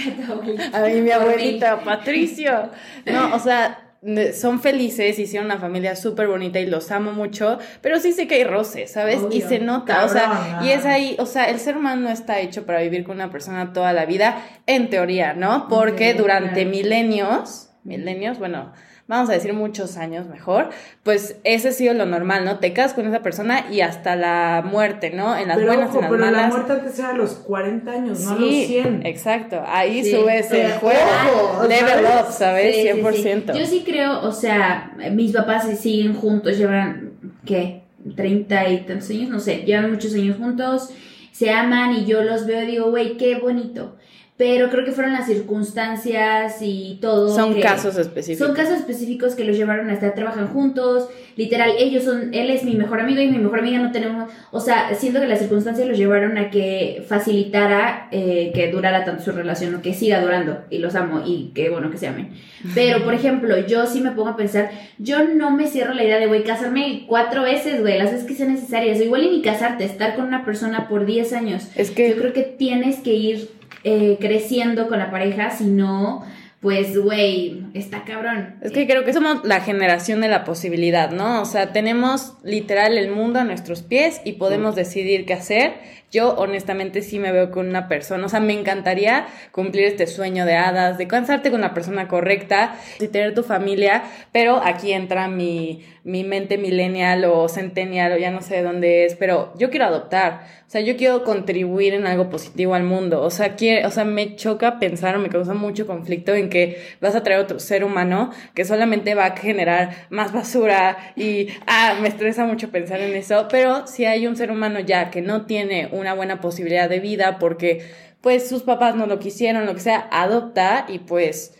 a 0.73 0.81
mí, 0.81 1.01
mi 1.01 1.11
abuelita, 1.11 1.81
Patricio. 1.81 2.69
No, 3.05 3.35
o 3.35 3.39
sea, 3.39 3.91
son 4.33 4.59
felices, 4.59 5.19
hicieron 5.19 5.45
una 5.45 5.59
familia 5.59 5.95
súper 5.95 6.27
bonita 6.27 6.59
y 6.59 6.65
los 6.65 6.91
amo 6.91 7.11
mucho, 7.11 7.59
pero 7.81 7.99
sí 7.99 8.13
sé 8.13 8.27
que 8.27 8.35
hay 8.35 8.43
roces, 8.43 8.91
¿sabes? 8.91 9.19
Obvio. 9.19 9.37
Y 9.37 9.41
se 9.41 9.59
nota, 9.59 10.05
o 10.05 10.09
sea, 10.09 10.59
y 10.63 10.69
es 10.69 10.85
ah. 10.85 10.93
ahí, 10.93 11.15
o 11.19 11.27
sea, 11.27 11.49
el 11.49 11.59
ser 11.59 11.77
humano 11.77 12.01
no 12.01 12.09
está 12.09 12.39
hecho 12.39 12.65
para 12.65 12.81
vivir 12.81 13.03
con 13.03 13.17
una 13.17 13.29
persona 13.29 13.73
toda 13.73 13.93
la 13.93 14.05
vida, 14.05 14.41
en 14.65 14.89
teoría, 14.89 15.33
¿no? 15.33 15.67
Porque 15.69 16.15
durante 16.15 16.65
milenios, 16.65 17.69
milenios, 17.83 18.39
bueno, 18.39 18.73
vamos 19.11 19.29
a 19.29 19.33
decir 19.33 19.53
muchos 19.53 19.97
años 19.97 20.27
mejor, 20.27 20.69
pues 21.03 21.35
ese 21.43 21.67
ha 21.67 21.71
sido 21.73 21.93
lo 21.93 22.05
normal, 22.05 22.45
¿no? 22.45 22.57
Te 22.59 22.73
casas 22.73 22.93
con 22.93 23.05
esa 23.05 23.21
persona 23.21 23.65
y 23.71 23.81
hasta 23.81 24.15
la 24.15 24.63
muerte, 24.65 25.11
¿no? 25.11 25.37
En 25.37 25.49
las 25.49 25.57
pero 25.57 25.67
buenas, 25.67 25.89
ojo, 25.89 25.97
en 25.97 26.01
las 26.03 26.11
pero 26.11 26.25
la 26.25 26.31
malas. 26.31 26.49
muerte 26.53 26.71
antes 26.73 26.97
era 26.99 27.09
a 27.09 27.13
los 27.13 27.33
40 27.33 27.91
años, 27.91 28.19
no 28.21 28.31
a 28.31 28.35
los 28.35 28.49
Sí, 28.49 28.65
100. 28.67 29.05
exacto. 29.05 29.61
Ahí 29.67 30.03
Sí, 30.03 30.11
subes 30.11 30.49
el 30.51 30.71
juego. 30.73 30.99
Ojo, 31.35 31.67
Level 31.67 31.87
¿sabes? 32.05 32.25
up, 32.27 32.31
¿sabes? 32.31 32.75
Sí, 32.75 32.81
sí, 32.81 32.87
sí. 32.87 33.27
100%. 33.27 33.53
Yo 33.59 33.65
sí 33.65 33.83
creo, 33.85 34.21
o 34.23 34.31
sea, 34.31 34.93
mis 35.11 35.33
papás 35.33 35.67
sí 35.67 35.75
siguen 35.75 36.13
juntos, 36.15 36.57
llevan, 36.57 37.11
¿qué? 37.45 37.83
30 38.15 38.69
y 38.69 38.77
tantos 38.85 39.09
años, 39.09 39.29
no 39.29 39.39
sé, 39.39 39.57
llevan 39.65 39.91
muchos 39.91 40.13
años 40.15 40.37
juntos, 40.37 40.89
se 41.31 41.49
aman 41.51 41.93
y 41.95 42.05
yo 42.05 42.23
los 42.23 42.45
veo 42.45 42.63
y 42.63 42.65
digo, 42.65 42.89
güey, 42.89 43.17
qué 43.17 43.35
bonito. 43.35 43.95
Pero 44.41 44.71
creo 44.71 44.83
que 44.83 44.91
fueron 44.91 45.13
las 45.13 45.27
circunstancias 45.27 46.57
y 46.61 46.97
todo. 46.99 47.29
Son 47.35 47.53
que- 47.53 47.61
casos 47.61 47.95
específicos. 47.95 48.47
Son 48.47 48.55
casos 48.55 48.77
específicos 48.79 49.35
que 49.35 49.43
los 49.45 49.55
llevaron 49.55 49.87
a 49.91 49.93
estar, 49.93 50.15
trabajan 50.15 50.47
juntos, 50.47 51.09
literal, 51.35 51.69
ellos 51.77 52.03
son, 52.05 52.33
él 52.33 52.49
es 52.49 52.63
mi 52.63 52.73
mejor 52.73 53.01
amigo 53.01 53.21
y 53.21 53.27
mi 53.27 53.37
mejor 53.37 53.59
amiga 53.59 53.77
no 53.77 53.91
tenemos, 53.91 54.31
o 54.49 54.59
sea, 54.59 54.95
siento 54.95 55.19
que 55.21 55.27
las 55.27 55.37
circunstancias 55.37 55.87
los 55.87 55.95
llevaron 55.95 56.39
a 56.39 56.49
que 56.49 57.03
facilitara 57.07 58.07
eh, 58.11 58.51
que 58.55 58.71
durara 58.71 59.05
tanto 59.05 59.23
su 59.23 59.31
relación 59.31 59.75
o 59.75 59.81
que 59.83 59.93
siga 59.93 60.19
durando 60.21 60.61
y 60.71 60.79
los 60.79 60.95
amo 60.95 61.21
y 61.23 61.51
que 61.53 61.69
bueno 61.69 61.91
que 61.91 61.99
se 61.99 62.07
amen. 62.07 62.31
Pero, 62.73 63.03
por 63.03 63.13
ejemplo, 63.13 63.55
yo 63.67 63.85
sí 63.85 64.01
me 64.01 64.09
pongo 64.09 64.29
a 64.29 64.35
pensar, 64.35 64.71
yo 64.97 65.23
no 65.23 65.51
me 65.51 65.67
cierro 65.67 65.93
la 65.93 66.03
idea 66.03 66.17
de, 66.17 66.25
güey, 66.25 66.43
casarme 66.43 67.05
cuatro 67.07 67.43
veces, 67.43 67.81
güey, 67.81 67.99
las 67.99 68.11
veces 68.11 68.25
que 68.27 68.33
sean 68.33 68.53
necesarias, 68.53 68.99
o 68.99 69.03
igual 69.03 69.23
y 69.23 69.29
ni 69.29 69.41
casarte, 69.43 69.83
estar 69.85 70.15
con 70.15 70.25
una 70.25 70.43
persona 70.45 70.87
por 70.89 71.05
10 71.05 71.31
años. 71.33 71.67
Es 71.75 71.89
Yo 71.89 71.95
que 71.95 72.15
creo 72.15 72.33
que 72.33 72.41
tienes 72.41 72.97
que 73.01 73.13
ir 73.13 73.60
eh, 73.83 74.17
creciendo 74.19 74.87
con 74.87 74.99
la 74.99 75.11
pareja, 75.11 75.49
si 75.51 75.65
no, 75.65 76.23
pues, 76.61 76.95
güey, 76.95 77.63
está 77.73 78.03
cabrón. 78.03 78.55
Es 78.61 78.71
que 78.71 78.85
creo 78.85 79.03
que 79.03 79.13
somos 79.13 79.43
la 79.43 79.61
generación 79.61 80.21
de 80.21 80.27
la 80.27 80.43
posibilidad, 80.43 81.09
¿no? 81.09 81.41
O 81.41 81.45
sea, 81.45 81.73
tenemos 81.73 82.35
literal 82.43 82.99
el 82.99 83.09
mundo 83.09 83.39
a 83.39 83.43
nuestros 83.43 83.81
pies 83.81 84.21
y 84.25 84.33
podemos 84.33 84.75
decidir 84.75 85.25
qué 85.25 85.33
hacer. 85.33 85.73
Yo 86.11 86.35
honestamente 86.35 87.01
sí 87.01 87.19
me 87.19 87.31
veo 87.31 87.51
con 87.51 87.69
una 87.69 87.87
persona, 87.87 88.25
o 88.25 88.29
sea, 88.29 88.41
me 88.41 88.51
encantaría 88.53 89.27
cumplir 89.51 89.85
este 89.85 90.07
sueño 90.07 90.45
de 90.45 90.55
hadas, 90.55 90.97
de 90.97 91.07
casarte 91.07 91.51
con 91.51 91.61
la 91.61 91.73
persona 91.73 92.09
correcta 92.09 92.75
y 92.99 93.07
tener 93.07 93.33
tu 93.33 93.43
familia, 93.43 94.03
pero 94.33 94.61
aquí 94.61 94.91
entra 94.91 95.29
mi, 95.29 95.85
mi 96.03 96.23
mente 96.23 96.57
millennial 96.57 97.25
o 97.25 97.47
centennial 97.47 98.11
o 98.13 98.17
ya 98.17 98.31
no 98.31 98.41
sé 98.41 98.55
de 98.55 98.63
dónde 98.63 99.05
es, 99.05 99.15
pero 99.15 99.53
yo 99.57 99.69
quiero 99.69 99.85
adoptar, 99.85 100.41
o 100.67 100.69
sea, 100.69 100.81
yo 100.81 100.97
quiero 100.97 101.23
contribuir 101.23 101.93
en 101.93 102.07
algo 102.07 102.29
positivo 102.29 102.73
al 102.73 102.83
mundo, 102.83 103.21
o 103.21 103.29
sea, 103.29 103.55
quiere, 103.55 103.85
o 103.85 103.91
sea, 103.91 104.03
me 104.03 104.35
choca 104.35 104.79
pensar 104.79 105.17
me 105.19 105.29
causa 105.29 105.53
mucho 105.53 105.85
conflicto 105.85 106.33
en 106.33 106.49
que 106.49 106.81
vas 107.01 107.15
a 107.15 107.23
traer 107.23 107.39
otro 107.39 107.59
ser 107.59 107.83
humano 107.83 108.31
que 108.53 108.65
solamente 108.65 109.13
va 109.15 109.25
a 109.25 109.37
generar 109.37 110.07
más 110.09 110.33
basura 110.33 110.97
y, 111.15 111.49
ah, 111.67 111.97
me 112.01 112.07
estresa 112.07 112.45
mucho 112.45 112.71
pensar 112.71 112.99
en 112.99 113.13
eso, 113.13 113.47
pero 113.49 113.85
si 113.87 114.05
hay 114.05 114.27
un 114.27 114.35
ser 114.35 114.51
humano 114.51 114.79
ya 114.79 115.11
que 115.11 115.21
no 115.21 115.45
tiene 115.45 115.89
una 116.01 116.13
buena 116.13 116.41
posibilidad 116.41 116.89
de 116.89 116.99
vida 116.99 117.39
porque, 117.39 117.85
pues, 118.21 118.49
sus 118.49 118.63
papás 118.63 118.95
no 118.95 119.05
lo 119.05 119.19
quisieron, 119.19 119.65
lo 119.65 119.73
que 119.73 119.79
sea, 119.79 120.07
adopta 120.11 120.85
y 120.89 120.99
pues 120.99 121.57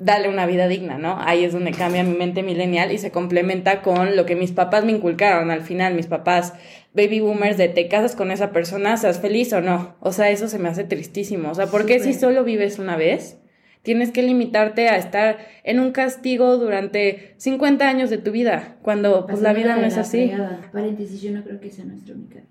dale 0.00 0.30
una 0.30 0.46
vida 0.46 0.66
digna, 0.66 0.96
¿no? 0.96 1.18
Ahí 1.20 1.44
es 1.44 1.52
donde 1.52 1.72
cambia 1.72 2.02
mi 2.02 2.16
mente 2.16 2.42
millennial 2.42 2.90
y 2.90 2.98
se 2.98 3.10
complementa 3.10 3.82
con 3.82 4.16
lo 4.16 4.24
que 4.24 4.34
mis 4.34 4.50
papás 4.50 4.84
me 4.84 4.92
inculcaron 4.92 5.50
al 5.50 5.60
final, 5.60 5.94
mis 5.94 6.06
papás 6.06 6.54
baby 6.94 7.20
boomers 7.20 7.58
de 7.58 7.68
te 7.68 7.86
casas 7.86 8.16
con 8.16 8.30
esa 8.30 8.50
persona, 8.50 8.96
seas 8.96 9.20
feliz 9.20 9.52
o 9.52 9.60
no. 9.60 9.94
O 10.00 10.12
sea, 10.12 10.30
eso 10.30 10.48
se 10.48 10.58
me 10.58 10.70
hace 10.70 10.84
tristísimo. 10.84 11.50
O 11.50 11.54
sea, 11.54 11.66
¿por 11.66 11.86
qué 11.86 12.00
si 12.00 12.14
solo 12.14 12.42
vives 12.44 12.78
una 12.78 12.96
vez? 12.96 13.36
Tienes 13.82 14.10
que 14.10 14.22
limitarte 14.22 14.88
a 14.88 14.96
estar 14.96 15.38
en 15.64 15.80
un 15.80 15.92
castigo 15.92 16.56
durante 16.56 17.34
50 17.36 17.88
años 17.88 18.10
de 18.10 18.18
tu 18.18 18.30
vida, 18.30 18.76
cuando 18.82 19.26
pues 19.26 19.40
la 19.40 19.52
vida 19.52 19.76
no 19.76 19.86
es 19.86 19.96
así. 19.96 20.32
Paréntesis, 20.72 21.22
yo 21.22 21.30
no 21.30 21.42
creo 21.44 21.60
que 21.60 21.70
sea 21.70 21.84
nuestra 21.84 22.14
única 22.14 22.40
vida. 22.40 22.46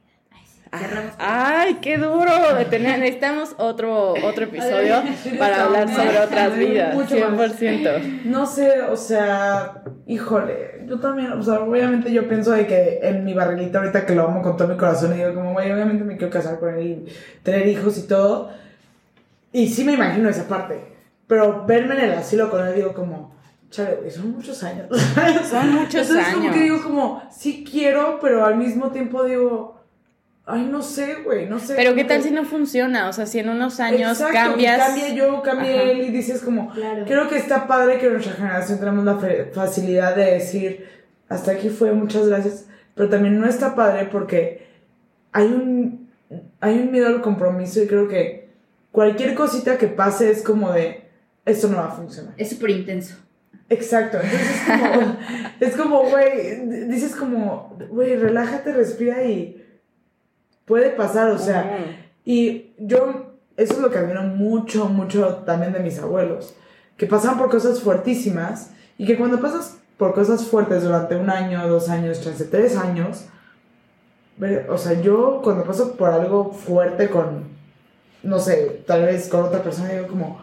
Ay, 1.18 1.76
qué 1.82 1.98
duro. 1.98 2.32
Necesitamos 2.72 3.56
otro, 3.58 4.14
otro 4.24 4.44
episodio 4.44 5.02
para 5.40 5.64
hablar 5.66 5.94
sobre 5.94 6.20
otras 6.20 6.56
vidas. 6.58 6.96
Mucho 6.96 7.16
más. 7.32 7.60
100%. 7.60 8.24
No 8.26 8.46
sé, 8.46 8.82
o 8.84 8.96
sea, 8.96 9.84
híjole, 10.06 10.86
yo 10.88 11.00
también, 11.00 11.32
o 11.34 11.42
sea, 11.42 11.62
obviamente 11.62 12.12
yo 12.12 12.28
pienso 12.28 12.52
de 12.52 12.68
que 12.68 13.00
en 13.02 13.24
mi 13.24 13.34
barrilita 13.34 13.80
ahorita 13.80 14.06
que 14.06 14.16
lo 14.16 14.28
amo 14.28 14.42
con 14.42 14.58
todo 14.58 14.68
mi 14.68 14.78
corazón 14.78 15.14
y 15.14 15.18
digo 15.18 15.34
como, 15.34 15.54
güey, 15.54 15.72
obviamente 15.72 16.04
me 16.04 16.18
quiero 16.18 16.32
casar 16.32 16.60
con 16.60 16.74
él 16.76 16.86
y 16.86 17.14
tener 17.44 17.68
hijos 17.68 17.98
y 17.98 18.08
todo. 18.08 18.52
Y 19.52 19.68
sí 19.70 19.84
me 19.84 19.94
imagino 19.94 20.30
esa 20.30 20.48
parte, 20.48 20.80
pero 21.28 21.66
verme 21.66 21.96
en 21.96 22.02
el 22.02 22.12
asilo 22.14 22.52
con 22.52 22.68
él 22.68 22.76
digo 22.76 22.94
como, 22.94 23.34
chale, 23.72 23.96
güey, 23.96 24.12
son 24.12 24.32
muchos 24.32 24.64
años. 24.64 24.88
Son 25.50 25.74
muchos 25.74 26.10
Entonces 26.10 26.34
como 26.34 26.44
años. 26.44 26.56
que 26.56 26.62
digo 26.64 26.84
como, 26.84 27.24
sí 27.32 27.66
quiero, 27.70 28.20
pero 28.22 28.46
al 28.46 28.58
mismo 28.58 28.90
tiempo 28.92 29.24
digo, 29.24 29.79
ay, 30.50 30.68
no 30.72 30.82
sé, 30.82 31.16
güey, 31.24 31.48
no 31.48 31.60
sé. 31.60 31.76
Pero 31.76 31.94
qué 31.96 32.04
tal 32.04 32.18
que- 32.18 32.24
si 32.30 32.32
no 32.32 32.44
funciona, 32.46 33.08
o 33.10 33.14
sea, 33.14 33.26
si 33.26 33.40
en 33.40 33.50
unos 33.50 33.80
años 33.80 34.20
Exacto, 34.20 34.34
cambias. 34.34 34.80
Cambia 34.80 35.10
yo, 35.14 35.42
cambia 35.42 35.84
él 35.84 36.02
y 36.02 36.10
dices 36.10 36.42
como, 36.42 36.72
Claro. 36.74 37.06
creo 37.06 37.28
que 37.30 37.38
está 37.38 37.68
padre 37.68 37.98
que 38.00 38.10
nuestra 38.10 38.34
generación 38.34 38.80
tenemos 38.80 39.06
la 39.06 39.20
facilidad 39.54 40.16
de 40.16 40.26
decir, 40.34 40.88
hasta 41.30 41.52
aquí 41.52 41.70
fue, 41.70 41.92
muchas 41.94 42.28
gracias, 42.28 42.66
pero 42.96 43.10
también 43.10 43.40
no 43.40 43.48
está 43.48 43.76
padre 43.76 44.10
porque 44.12 44.68
hay 45.32 45.46
un, 45.48 46.10
hay 46.60 46.80
un 46.80 46.92
miedo 46.92 47.08
al 47.08 47.22
compromiso 47.22 47.82
y 47.82 47.88
creo 47.88 48.08
que 48.08 48.50
cualquier 48.92 49.36
cosita 49.36 49.78
que 49.78 49.88
pase 49.88 50.32
es 50.32 50.42
como 50.42 50.72
de, 50.72 51.04
esto 51.46 51.68
no 51.68 51.78
va 51.78 51.86
a 51.88 51.92
funcionar. 51.92 52.34
Es 52.38 52.50
súper 52.50 52.72
intenso. 52.72 53.16
Exacto, 53.72 54.18
entonces 54.20 54.50
es 54.50 54.66
como, 54.72 55.18
es 55.60 55.76
como, 55.76 56.04
güey, 56.10 56.88
dices 56.88 57.16
como, 57.16 57.78
güey, 57.92 58.16
relájate, 58.16 58.74
respira 58.74 59.24
y 59.24 59.59
puede 60.70 60.92
pasar, 60.92 61.32
o 61.32 61.38
sea, 61.40 61.78
y 62.24 62.72
yo, 62.78 63.34
eso 63.58 63.74
es 63.74 63.80
lo 63.80 63.90
que 63.90 63.98
admiro 63.98 64.22
mucho, 64.24 64.88
mucho 64.88 65.42
también 65.46 65.74
de 65.74 65.80
mis 65.80 65.98
abuelos, 66.00 66.56
que 66.96 67.08
pasan 67.08 67.38
por 67.40 67.50
cosas 67.50 67.82
fuertísimas 67.82 68.72
y 68.98 69.06
que 69.08 69.18
cuando 69.18 69.42
pasas 69.42 69.78
por 69.98 70.14
cosas 70.14 70.46
fuertes 70.46 70.84
durante 70.84 71.16
un 71.16 71.30
año, 71.32 71.68
dos 71.68 71.90
años, 71.90 72.22
chance, 72.22 72.46
tres 72.46 72.78
años, 72.78 73.26
o 74.70 74.78
sea, 74.78 75.02
yo 75.02 75.42
cuando 75.44 75.64
paso 75.66 75.96
por 75.98 76.12
algo 76.12 76.54
fuerte 76.54 77.10
con, 77.10 77.46
no 78.22 78.40
sé, 78.40 78.84
tal 78.86 79.04
vez 79.06 79.28
con 79.28 79.42
otra 79.46 79.64
persona, 79.64 79.90
digo 79.90 80.08
como, 80.08 80.40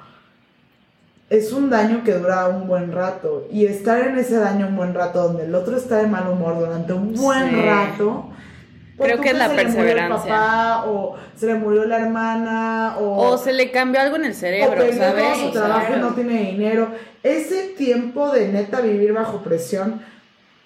es 1.31 1.53
un 1.53 1.71
daño 1.71 2.03
que 2.05 2.15
dura 2.15 2.49
un 2.49 2.67
buen 2.69 2.91
rato 2.93 3.47
y 3.51 3.65
estar 3.67 4.01
en 4.07 4.19
ese 4.19 4.37
daño 4.39 4.67
un 4.67 4.77
buen 4.77 4.93
rato 4.93 5.23
donde 5.23 5.45
el 5.45 5.55
otro 5.55 5.77
está 5.77 5.99
de 5.99 6.09
mal 6.09 6.29
humor 6.29 6.59
durante 6.59 6.93
un 6.93 7.15
buen 7.15 7.49
Sí. 7.51 7.63
rato. 7.65 8.31
Pon 8.97 9.07
Creo 9.07 9.21
que 9.21 9.31
es 9.31 9.37
la 9.39 9.49
se 9.49 9.55
le 9.55 9.65
murió 9.65 9.79
el 9.81 9.85
perseverancia. 9.85 10.31
papá, 10.35 10.85
o 10.87 11.17
se 11.37 11.47
le 11.47 11.55
murió 11.55 11.85
la 11.85 11.99
hermana, 12.01 12.97
o, 12.99 13.29
O 13.33 13.39
se 13.39 13.53
le 13.53 13.71
cambió 13.71 14.01
algo 14.01 14.17
en 14.17 14.25
el 14.27 14.33
o 14.33 14.35
cerebro, 14.35 14.71
perdió 14.77 14.99
¿sabes? 14.99 15.39
su 15.39 15.47
O 15.47 15.51
trabajo 15.53 15.93
y 15.97 16.01
no 16.01 16.15
tiene 16.15 16.51
dinero. 16.53 16.89
Ese 17.23 17.69
tiempo 17.77 18.31
de 18.31 18.49
neta 18.49 18.81
vivir 18.81 19.13
bajo 19.13 19.43
presión, 19.43 20.01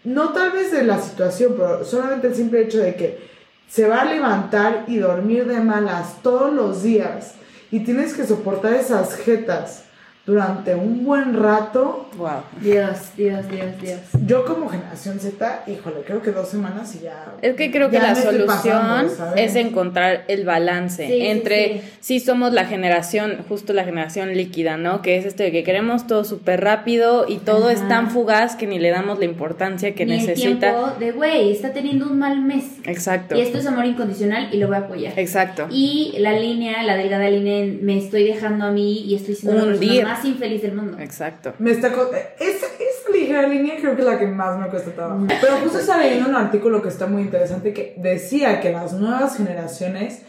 no 0.05 0.31
tal 0.31 0.53
vez 0.53 0.71
de 0.73 0.85
la 0.85 0.99
situación, 0.99 1.55
pero 1.57 1.85
solamente 1.85 2.29
el 2.29 2.35
simple 2.35 2.63
hecho 2.63 2.79
de 2.79 2.95
que 2.95 3.31
se 3.69 3.87
va 3.87 4.03
a 4.03 4.05
levantar 4.05 4.85
y 4.89 4.99
dormir 4.99 5.47
de 5.47 5.61
malas 5.61 6.17
todos 6.23 6.53
los 6.53 6.83
días 6.83 7.35
y 7.71 7.81
tienes 7.81 8.15
que 8.15 8.25
soportar 8.27 8.75
esas 8.75 9.15
jetas 9.17 9.85
durante 10.31 10.75
un 10.77 11.05
buen 11.05 11.35
rato. 11.35 12.09
Wow. 12.17 12.43
Dios, 12.61 13.11
Dios, 13.17 13.49
Dios, 13.51 13.67
Dios. 13.83 13.99
Yo 14.27 14.45
como 14.45 14.69
generación 14.69 15.19
Z, 15.19 15.65
híjole, 15.67 16.03
creo 16.07 16.23
que 16.23 16.31
dos 16.31 16.49
semanas 16.49 16.95
y 16.95 17.01
ya. 17.05 17.33
Es 17.43 17.57
que 17.57 17.71
creo 17.73 17.91
que 17.91 17.99
la 17.99 18.15
solución 18.15 19.09
es 19.37 19.57
encontrar 19.57 20.25
el 20.29 20.45
balance 20.45 21.07
Sí, 21.07 21.13
sí, 21.13 21.27
entre 21.27 21.81
sí. 21.81 21.89
si 22.01 22.21
somos 22.21 22.53
la 22.53 22.65
generación, 22.65 23.39
justo 23.49 23.73
la 23.73 23.85
generación 23.85 24.35
líquida, 24.37 24.77
¿no? 24.77 25.03
Que 25.03 25.17
es 25.19 25.25
este 25.27 25.45
de 25.45 25.53
que 25.53 25.65
queremos 25.65 26.07
todo 26.07 26.25
súper 26.25 26.61
rápido 26.63 27.27
y 27.29 27.39
todo 27.39 27.71
es 27.71 27.87
tan 27.89 28.11
fugaz 28.11 28.55
que 28.55 28.67
ni 28.67 28.79
le 28.79 28.91
damos 28.91 29.19
la 29.19 29.25
importancia 29.25 29.95
que 29.95 30.07
Ni 30.07 30.13
el 30.15 30.19
necesita. 30.27 30.71
tiempo 30.73 30.93
de, 31.01 31.13
güey, 31.13 31.51
está 31.51 31.73
teniendo 31.73 32.07
un 32.07 32.19
mal 32.19 32.41
mes. 32.41 32.65
Exacto. 32.85 33.37
Y 33.37 33.41
esto 33.41 33.59
es 33.59 33.67
amor 33.67 33.85
incondicional 33.87 34.49
y 34.53 34.59
lo 34.59 34.69
voy 34.69 34.77
a 34.77 34.81
apoyar. 34.81 35.19
Exacto. 35.19 35.67
Y 35.71 36.15
la 36.19 36.33
línea, 36.39 36.83
la 36.85 36.97
delgada 36.97 37.29
línea, 37.29 37.59
en 37.59 37.85
me 37.85 37.99
estoy 37.99 38.25
dejando 38.25 38.67
a 38.67 38.71
mí 38.71 38.99
y 39.07 39.15
estoy 39.17 39.35
siendo 39.35 39.59
la 39.67 39.73
Hundir. 39.73 40.05
Más 40.21 40.29
infeliz 40.29 40.63
del 40.63 40.75
mundo. 40.75 40.99
Exacto. 40.99 41.55
Me 41.59 41.71
está 41.71 41.89
esa, 41.89 42.67
esa 42.67 43.11
ligera 43.13 43.49
línea 43.49 43.77
creo 43.81 43.95
que 43.95 44.03
es 44.03 44.07
la 44.07 44.19
que 44.19 44.27
más 44.27 44.59
me 44.59 44.69
cuesta 44.69 44.91
trabajo. 44.93 45.27
Pero 45.41 45.57
justo 45.57 45.79
estaba 45.79 46.03
leyendo 46.03 46.29
un 46.29 46.37
artículo 46.37 46.83
que 46.83 46.89
está 46.89 47.07
muy 47.07 47.23
interesante 47.23 47.73
que 47.73 47.95
decía 47.99 48.61
que 48.61 48.73
las 48.73 48.93
nuevas 48.93 49.37
generaciones 49.37 50.23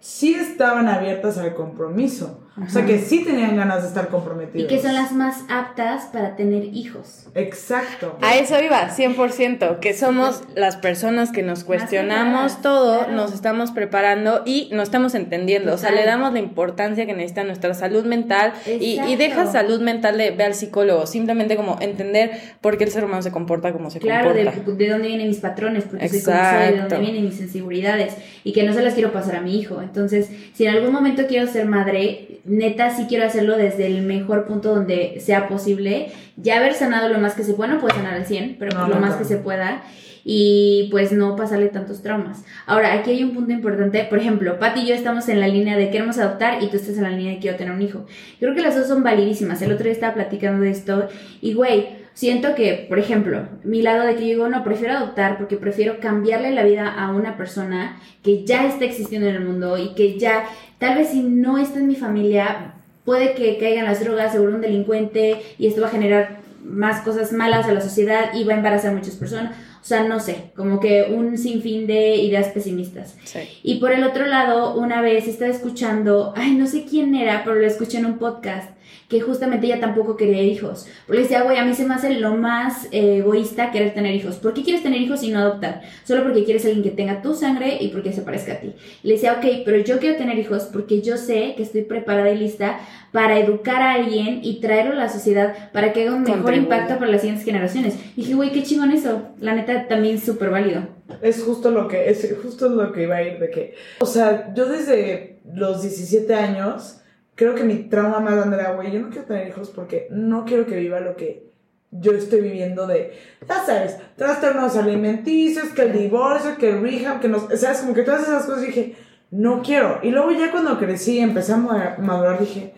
sí 0.00 0.34
estaban 0.34 0.88
abiertas 0.88 1.38
al 1.38 1.54
compromiso. 1.54 2.47
O 2.66 2.68
sea, 2.70 2.84
que 2.84 2.98
sí 2.98 3.24
tenían 3.24 3.56
ganas 3.56 3.82
de 3.82 3.88
estar 3.88 4.06
Y 4.08 4.10
comprometidos. 4.10 4.68
que 4.68 4.80
son 4.80 4.94
las 4.94 5.12
más 5.12 5.44
aptas 5.48 6.06
para 6.12 6.36
tener 6.36 6.64
hijos. 6.64 7.26
Exacto. 7.34 8.18
A 8.22 8.36
eso 8.36 8.60
iba, 8.62 8.88
100%, 8.90 9.78
que 9.80 9.94
somos 9.94 10.42
las 10.54 10.76
personas 10.76 11.30
que 11.30 11.42
nos 11.42 11.64
cuestionamos 11.64 12.60
todo, 12.62 12.98
claro. 13.00 13.12
nos 13.12 13.32
estamos 13.32 13.70
preparando 13.70 14.42
y 14.44 14.68
nos 14.72 14.84
estamos 14.84 15.14
entendiendo. 15.14 15.74
O 15.74 15.78
sea, 15.78 15.90
le 15.90 16.04
damos 16.04 16.32
la 16.32 16.38
importancia 16.38 17.06
que 17.06 17.14
necesita 17.14 17.44
nuestra 17.44 17.74
salud 17.74 18.04
mental 18.04 18.52
y, 18.66 18.70
y 18.70 18.92
Exacto. 18.94 19.16
deja 19.18 19.46
salud 19.46 19.80
mental 19.80 20.18
de 20.18 20.30
ve 20.32 20.44
al 20.44 20.54
psicólogo, 20.54 21.06
simplemente 21.06 21.56
como 21.56 21.76
entender 21.80 22.30
por 22.60 22.78
qué 22.78 22.84
el 22.84 22.90
ser 22.90 23.04
humano 23.04 23.22
se 23.22 23.30
comporta 23.30 23.72
como 23.72 23.90
se 23.90 24.00
Claro, 24.00 24.34
de, 24.34 24.44
comporta. 24.44 24.72
de 24.74 24.88
dónde 24.88 25.08
vienen 25.08 25.28
mis 25.28 25.38
patrones, 25.38 25.84
porque 25.84 26.08
soy 26.08 26.22
como 26.22 26.36
soy, 26.36 26.44
de 26.44 26.58
dónde 26.58 26.74
Exacto. 26.82 27.00
vienen 27.00 27.24
mis 27.24 27.40
inseguridades 27.40 28.14
y 28.44 28.52
que 28.52 28.62
no 28.64 28.72
se 28.72 28.82
las 28.82 28.94
quiero 28.94 29.12
pasar 29.12 29.36
a 29.36 29.40
mi 29.40 29.58
hijo. 29.58 29.80
Entonces, 29.82 30.28
si 30.54 30.66
en 30.66 30.74
algún 30.74 30.92
momento 30.92 31.22
quiero 31.28 31.46
ser 31.46 31.66
madre, 31.66 32.40
neta 32.48 32.90
sí 32.90 33.06
quiero 33.08 33.24
hacerlo 33.24 33.56
desde 33.56 33.86
el 33.86 34.02
mejor 34.02 34.46
punto 34.46 34.74
donde 34.74 35.20
sea 35.20 35.48
posible. 35.48 36.08
Ya 36.36 36.56
haber 36.56 36.74
sanado 36.74 37.08
lo 37.08 37.18
más 37.18 37.34
que 37.34 37.44
se 37.44 37.54
pueda, 37.54 37.74
no 37.74 37.80
puedo 37.80 37.94
sanar 37.94 38.14
al 38.14 38.26
100, 38.26 38.56
pero 38.58 38.72
No, 38.76 38.86
pues 38.86 38.94
lo 38.94 39.00
más 39.00 39.16
que 39.16 39.24
se 39.24 39.36
pueda. 39.36 39.82
Y 40.24 40.88
pues 40.90 41.12
no 41.12 41.36
pasarle 41.36 41.68
tantos 41.68 42.02
traumas. 42.02 42.44
Ahora, 42.66 42.92
aquí 42.92 43.10
hay 43.10 43.24
un 43.24 43.32
punto 43.32 43.52
importante. 43.52 44.04
Por 44.04 44.18
ejemplo, 44.18 44.58
Pati 44.58 44.80
y 44.80 44.86
yo 44.86 44.94
estamos 44.94 45.28
en 45.28 45.40
la 45.40 45.48
línea 45.48 45.76
de 45.76 45.90
queremos 45.90 46.18
adoptar 46.18 46.62
y 46.62 46.66
tú 46.66 46.76
estás 46.76 46.96
en 46.98 47.04
la 47.04 47.10
línea 47.10 47.34
de 47.34 47.38
quiero 47.38 47.56
tener 47.56 47.72
un 47.72 47.80
hijo. 47.80 48.04
Creo 48.38 48.54
que 48.54 48.60
las 48.60 48.76
dos 48.76 48.88
son 48.88 49.02
validísimas. 49.02 49.62
El 49.62 49.72
otro 49.72 49.84
día 49.84 49.92
estaba 49.92 50.14
platicando 50.14 50.62
de 50.62 50.70
esto 50.70 51.08
y, 51.40 51.54
güey, 51.54 51.97
siento 52.18 52.56
que, 52.56 52.84
por 52.88 52.98
ejemplo, 52.98 53.46
mi 53.62 53.80
lado 53.80 54.04
de 54.04 54.16
que 54.16 54.22
yo 54.22 54.26
digo, 54.26 54.48
no, 54.48 54.64
prefiero 54.64 54.94
adoptar 54.94 55.38
porque 55.38 55.56
prefiero 55.56 56.00
cambiarle 56.00 56.50
la 56.50 56.64
vida 56.64 56.92
a 56.92 57.12
una 57.12 57.36
persona 57.36 58.00
que 58.24 58.44
ya 58.44 58.66
está 58.66 58.86
existiendo 58.86 59.28
en 59.28 59.36
el 59.36 59.44
mundo 59.44 59.78
y 59.78 59.94
que 59.94 60.18
ya, 60.18 60.46
tal 60.78 60.98
vez 60.98 61.10
si 61.10 61.22
no 61.22 61.58
está 61.58 61.78
en 61.78 61.86
mi 61.86 61.94
familia, 61.94 62.74
puede 63.04 63.34
que 63.34 63.56
caigan 63.58 63.84
las 63.84 64.02
drogas, 64.02 64.32
se 64.32 64.40
vuelva 64.40 64.56
un 64.56 64.62
delincuente 64.62 65.40
y 65.58 65.68
esto 65.68 65.80
va 65.80 65.86
a 65.86 65.92
generar 65.92 66.40
más 66.64 67.02
cosas 67.02 67.32
malas 67.32 67.66
a 67.66 67.72
la 67.72 67.80
sociedad 67.80 68.34
y 68.34 68.42
va 68.42 68.54
a 68.54 68.56
embarazar 68.56 68.90
a 68.90 68.96
muchas 68.96 69.14
personas. 69.14 69.52
O 69.80 69.84
sea, 69.84 70.02
no 70.02 70.18
sé, 70.18 70.50
como 70.56 70.80
que 70.80 71.14
un 71.16 71.38
sinfín 71.38 71.86
de 71.86 72.16
ideas 72.16 72.48
pesimistas. 72.48 73.14
Sí. 73.22 73.38
Y 73.62 73.76
por 73.76 73.92
el 73.92 74.02
otro 74.02 74.26
lado, 74.26 74.74
una 74.74 75.02
vez 75.02 75.28
estaba 75.28 75.52
escuchando, 75.52 76.34
ay, 76.36 76.56
no 76.56 76.66
sé 76.66 76.84
quién 76.84 77.14
era, 77.14 77.44
pero 77.44 77.54
lo 77.54 77.64
escuché 77.64 77.98
en 77.98 78.06
un 78.06 78.18
podcast, 78.18 78.72
que 79.08 79.20
justamente 79.20 79.66
ella 79.66 79.80
tampoco 79.80 80.16
quería 80.16 80.42
hijos. 80.42 80.86
Porque 81.06 81.18
le 81.18 81.22
decía, 81.22 81.42
güey, 81.42 81.56
a 81.56 81.64
mí 81.64 81.74
se 81.74 81.84
me 81.84 81.94
hace 81.94 82.14
lo 82.14 82.36
más 82.36 82.86
eh, 82.92 83.18
egoísta 83.18 83.70
querer 83.70 83.94
tener 83.94 84.14
hijos. 84.14 84.36
¿Por 84.36 84.54
qué 84.54 84.62
quieres 84.62 84.82
tener 84.82 85.00
hijos 85.00 85.22
y 85.22 85.30
no 85.30 85.38
adoptar? 85.38 85.82
Solo 86.04 86.22
porque 86.22 86.44
quieres 86.44 86.64
alguien 86.64 86.82
que 86.82 86.90
tenga 86.90 87.22
tu 87.22 87.34
sangre 87.34 87.78
y 87.80 87.88
porque 87.88 88.12
se 88.12 88.22
parezca 88.22 88.54
a 88.54 88.60
ti. 88.60 88.74
Y 89.02 89.08
le 89.08 89.14
decía, 89.14 89.34
ok, 89.34 89.62
pero 89.64 89.78
yo 89.78 89.98
quiero 89.98 90.16
tener 90.16 90.38
hijos 90.38 90.64
porque 90.64 91.00
yo 91.00 91.16
sé 91.16 91.54
que 91.56 91.62
estoy 91.62 91.82
preparada 91.82 92.30
y 92.30 92.38
lista 92.38 92.80
para 93.12 93.38
educar 93.38 93.80
a 93.80 93.94
alguien 93.94 94.40
y 94.42 94.60
traerlo 94.60 94.92
a 94.92 94.96
la 94.96 95.08
sociedad 95.08 95.70
para 95.72 95.92
que 95.92 96.02
haga 96.02 96.14
un 96.14 96.24
mejor 96.24 96.54
impacto 96.54 96.98
para 96.98 97.10
las 97.10 97.22
siguientes 97.22 97.44
generaciones. 97.44 97.94
Y 98.16 98.22
dije, 98.22 98.34
güey, 98.34 98.52
qué 98.52 98.62
chingón 98.62 98.92
eso. 98.92 99.22
La 99.40 99.54
neta, 99.54 99.88
también 99.88 100.20
súper 100.20 100.50
válido. 100.50 100.86
Es 101.22 101.42
justo 101.42 101.70
lo 101.70 101.88
que 101.88 102.10
es 102.10 102.34
justo 102.42 102.68
lo 102.68 102.92
que 102.92 103.04
iba 103.04 103.16
a 103.16 103.22
ir 103.22 103.38
de 103.38 103.50
que, 103.50 103.74
o 104.00 104.06
sea, 104.06 104.52
yo 104.54 104.66
desde 104.66 105.38
los 105.54 105.80
17 105.82 106.34
años 106.34 107.00
creo 107.38 107.54
que 107.54 107.62
mi 107.62 107.84
trauma 107.84 108.18
más 108.18 108.34
grande 108.34 108.56
era, 108.58 108.72
güey, 108.72 108.90
yo 108.90 108.98
no 109.00 109.10
quiero 109.10 109.24
tener 109.26 109.46
hijos 109.46 109.70
porque 109.70 110.08
no 110.10 110.44
quiero 110.44 110.66
que 110.66 110.74
viva 110.76 110.98
lo 110.98 111.14
que 111.16 111.46
yo 111.92 112.10
estoy 112.12 112.40
viviendo 112.40 112.86
de, 112.88 113.16
ya 113.48 113.64
sabes, 113.64 113.96
trastornos 114.16 114.76
alimenticios, 114.76 115.68
que 115.68 115.82
el 115.82 115.92
divorcio, 115.92 116.56
que 116.58 116.70
el 116.70 116.82
rehab, 116.82 117.20
que 117.20 117.28
no, 117.28 117.38
sabes, 117.56 117.78
como 117.78 117.94
que 117.94 118.02
todas 118.02 118.22
esas 118.22 118.44
cosas 118.44 118.62
dije, 118.62 118.96
no 119.30 119.62
quiero. 119.62 120.00
Y 120.02 120.10
luego 120.10 120.32
ya 120.32 120.50
cuando 120.50 120.78
crecí 120.78 121.12
y 121.18 121.20
empecé 121.20 121.52
a 121.52 121.58
ma- 121.58 121.94
madurar 121.98 122.40
dije, 122.40 122.74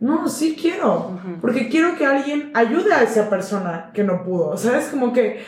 no, 0.00 0.28
sí 0.28 0.56
quiero, 0.60 1.18
porque 1.40 1.68
quiero 1.68 1.96
que 1.96 2.06
alguien 2.06 2.50
ayude 2.54 2.92
a 2.92 3.02
esa 3.02 3.28
persona 3.30 3.90
que 3.92 4.04
no 4.04 4.22
pudo, 4.24 4.56
¿sabes? 4.56 4.86
Como 4.86 5.12
que 5.12 5.42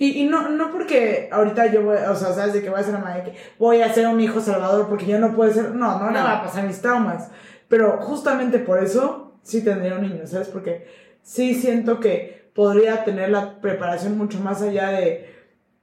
y, 0.00 0.22
y 0.22 0.28
no, 0.28 0.48
no 0.50 0.70
porque 0.70 1.28
ahorita 1.32 1.66
yo 1.72 1.82
voy, 1.82 1.96
o 1.96 2.14
sea, 2.14 2.32
sabes 2.32 2.54
de 2.54 2.62
que 2.62 2.70
voy 2.70 2.78
a 2.80 2.84
ser 2.84 2.94
una 2.94 3.04
madre 3.04 3.24
que 3.24 3.32
voy 3.58 3.82
a 3.82 3.92
ser 3.92 4.06
un 4.06 4.20
hijo 4.20 4.40
salvador 4.40 4.86
porque 4.88 5.06
yo 5.06 5.18
no 5.18 5.34
puedo 5.34 5.52
ser, 5.52 5.74
no, 5.74 5.98
no, 5.98 6.04
no, 6.04 6.10
No. 6.12 6.24
va 6.24 6.38
a 6.38 6.42
pasar 6.44 6.64
mis 6.64 6.80
traumas. 6.80 7.30
Pero 7.68 7.98
justamente 8.00 8.58
por 8.58 8.82
eso 8.82 9.38
sí 9.42 9.62
tendría 9.62 9.94
un 9.94 10.02
niño, 10.02 10.26
¿sabes? 10.26 10.48
Porque 10.48 10.86
sí 11.22 11.54
siento 11.54 12.00
que 12.00 12.50
podría 12.54 13.04
tener 13.04 13.30
la 13.30 13.60
preparación 13.60 14.18
mucho 14.18 14.40
más 14.40 14.62
allá 14.62 14.88
de 14.88 15.34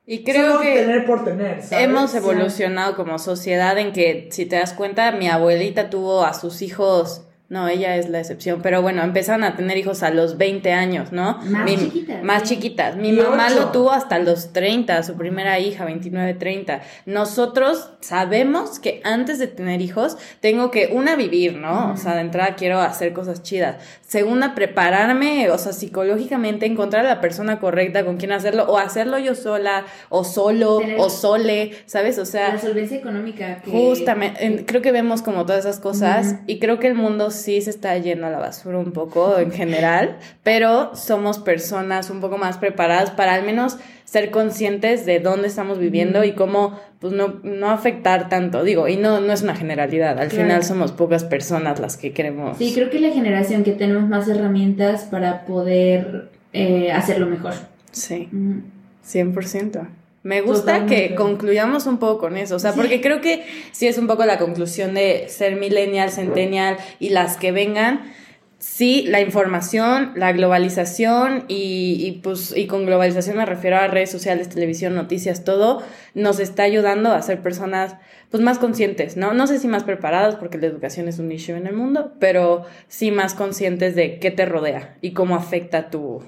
Y 0.06 0.24
creo 0.24 0.54
Solo 0.54 0.62
que 0.62 0.74
tener 0.74 1.06
por 1.06 1.24
tener, 1.24 1.64
¿sabes? 1.64 1.86
hemos 1.86 2.14
evolucionado 2.16 2.96
como 2.96 3.18
sociedad 3.20 3.78
en 3.78 3.94
que, 3.94 4.28
si 4.32 4.46
te 4.46 4.58
das 4.58 4.74
cuenta, 4.74 5.12
mi 5.12 5.28
abuelita 5.28 5.90
tuvo 5.90 6.26
a 6.26 6.34
sus 6.34 6.62
hijos. 6.62 7.26
No, 7.56 7.70
ella 7.70 7.96
es 7.96 8.10
la 8.10 8.20
excepción, 8.20 8.60
pero 8.62 8.82
bueno, 8.82 9.02
empezaron 9.02 9.46
a 9.46 9.56
tener 9.56 9.78
hijos 9.78 10.04
a 10.04 10.10
los 10.10 10.38
20 10.38 10.74
años, 10.74 11.14
¿no? 11.14 11.38
Más 11.46 11.64
Mi- 11.64 11.78
chiquitas, 11.78 12.22
Más 12.24 12.42
sí. 12.42 12.56
chiquitas. 12.56 12.96
Mi 12.98 13.14
mamá 13.14 13.50
lo 13.50 13.72
tuvo 13.72 13.92
hasta 13.94 14.20
los 14.20 14.52
30, 14.52 15.02
su 15.04 15.16
primera 15.16 15.58
hija, 15.60 15.86
29, 15.86 16.34
30. 16.34 16.82
Nosotros 17.06 17.92
sabemos 18.02 18.80
que 18.80 19.00
antes 19.06 19.40
de 19.40 19.48
tener 19.48 19.82
hijos 19.82 20.18
tengo 20.42 20.70
que, 20.70 20.90
una, 20.92 21.16
vivir, 21.16 21.56
¿no? 21.56 21.94
O 21.94 21.98
sea, 21.98 22.14
de 22.16 22.22
entrada 22.22 22.56
quiero 22.56 22.82
hacer 22.82 23.14
cosas 23.14 23.42
chidas. 23.42 23.78
Segunda, 24.02 24.54
prepararme, 24.54 25.50
o 25.50 25.58
sea, 25.58 25.72
psicológicamente 25.74 26.66
encontrar 26.66 27.06
a 27.06 27.10
la 27.10 27.22
persona 27.22 27.60
correcta 27.60 28.04
con 28.04 28.18
quien 28.18 28.34
hacerlo, 28.34 28.66
o 28.68 28.78
hacerlo 28.78 29.18
yo 29.18 29.34
sola, 29.34 29.86
o 30.10 30.24
solo, 30.26 30.80
Tener- 30.80 31.00
o 31.00 31.10
sole, 31.10 31.72
¿sabes? 31.86 32.20
O 32.20 32.26
sea... 32.26 32.50
La 32.54 32.60
solvencia 32.60 32.98
económica 32.98 33.62
que... 33.64 33.72
Justamente, 33.72 34.46
en- 34.46 34.66
creo 34.66 34.82
que 34.82 34.92
vemos 34.92 35.22
como 35.22 35.46
todas 35.46 35.66
esas 35.66 35.80
cosas 35.80 36.28
Ujú. 36.34 36.40
y 36.48 36.60
creo 36.60 36.80
que 36.80 36.88
el 36.88 36.96
mundo 36.96 37.32
sí 37.46 37.62
se 37.62 37.70
está 37.70 37.98
yendo 37.98 38.28
a 38.28 38.30
la 38.30 38.40
basura 38.40 38.78
un 38.80 38.92
poco 38.92 39.38
en 39.40 39.52
general, 39.52 40.18
pero 40.44 40.96
somos 40.96 41.38
personas 41.40 42.10
un 42.10 42.20
poco 42.22 42.38
más 42.38 42.58
preparadas 42.58 43.12
para 43.12 43.34
al 43.34 43.46
menos 43.46 43.78
ser 44.04 44.32
conscientes 44.32 45.06
de 45.06 45.20
dónde 45.20 45.48
estamos 45.48 45.80
viviendo 45.80 46.24
y 46.24 46.34
cómo 46.34 46.80
pues 47.00 47.14
no, 47.14 47.40
no 47.44 47.70
afectar 47.70 48.30
tanto, 48.30 48.64
digo, 48.64 48.88
y 48.88 48.98
no, 48.98 49.20
no 49.20 49.34
es 49.34 49.42
una 49.44 49.56
generalidad, 49.56 50.20
al 50.20 50.30
Claro. 50.30 50.44
final 50.46 50.64
somos 50.64 50.92
pocas 50.92 51.24
personas 51.24 51.80
las 51.80 51.98
que 51.98 52.12
queremos. 52.14 52.58
Sí, 52.58 52.72
creo 52.74 52.90
que 52.90 53.00
la 53.00 53.12
generación 53.12 53.64
que 53.64 53.72
tenemos 53.74 54.08
más 54.10 54.28
herramientas 54.28 55.04
para 55.04 55.46
poder 55.46 56.30
eh, 56.54 56.92
hacerlo 56.92 57.28
mejor. 57.28 57.54
Sí. 57.92 58.28
Mm. 58.32 58.60
100%. 59.06 59.88
Me 60.26 60.42
gusta 60.42 60.80
Totalmente. 60.80 61.10
que 61.10 61.16
concluyamos 61.16 61.86
un 61.86 62.00
poco 62.00 62.18
con 62.18 62.36
eso, 62.36 62.56
o 62.56 62.60
sea, 62.60 62.74
porque 62.74 63.00
creo 63.00 63.22
que 63.22 63.46
sí 63.72 63.86
es 63.86 64.00
un 64.00 64.08
poco 64.08 64.26
la 64.26 64.40
conclusión 64.40 64.96
de 64.96 65.30
ser 65.30 65.56
millennial, 65.56 66.10
centennial 66.10 66.78
y 67.00 67.10
las 67.10 67.38
que 67.38 67.52
vengan. 67.52 68.12
Sí, 68.58 69.06
la 69.08 69.22
información, 69.22 70.14
la 70.16 70.32
globalización 70.32 71.46
y, 71.48 71.98
y, 72.00 72.12
pues 72.24 72.58
y 72.58 72.66
con 72.66 72.88
globalización 72.88 73.38
me 73.38 73.46
refiero 73.46 73.78
a 73.78 73.86
redes 73.86 74.10
sociales, 74.10 74.50
televisión, 74.50 74.96
noticias, 74.96 75.44
todo 75.44 75.84
nos 76.16 76.40
está 76.40 76.64
ayudando 76.64 77.12
a 77.12 77.22
ser 77.22 77.44
personas 77.44 77.96
pues 78.32 78.42
más 78.42 78.58
conscientes, 78.58 79.18
¿no? 79.18 79.36
No 79.36 79.46
sé 79.46 79.60
si 79.60 79.68
más 79.68 79.84
preparadas 79.84 80.38
porque 80.38 80.58
la 80.58 80.66
educación 80.66 81.08
es 81.08 81.20
un 81.20 81.32
issue 81.32 81.56
en 81.56 81.68
el 81.68 81.76
mundo, 81.76 82.14
pero 82.20 82.64
sí 82.88 83.12
más 83.12 83.36
conscientes 83.36 83.94
de 83.94 84.18
qué 84.18 84.32
te 84.32 84.48
rodea 84.48 84.98
y 85.02 85.12
cómo 85.12 85.36
afecta 85.36 85.92
tu, 85.92 86.24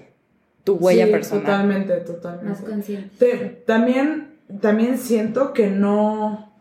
tu 0.68 0.76
huella 0.76 1.05
Sí, 1.05 1.11
personal. 1.11 1.43
Totalmente, 1.45 1.95
totalmente. 2.01 2.49
Más 2.49 2.61
consciente. 2.61 3.15
Te- 3.18 3.63
también, 3.65 4.38
también 4.61 4.97
siento 4.97 5.53
que 5.53 5.70
no. 5.70 6.51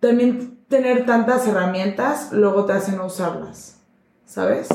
También 0.00 0.58
tener 0.68 1.06
tantas 1.06 1.46
herramientas 1.46 2.32
luego 2.32 2.64
te 2.64 2.72
hace 2.74 2.92
no 2.92 3.06
usarlas. 3.06 3.78
¿Sabes? 4.26 4.68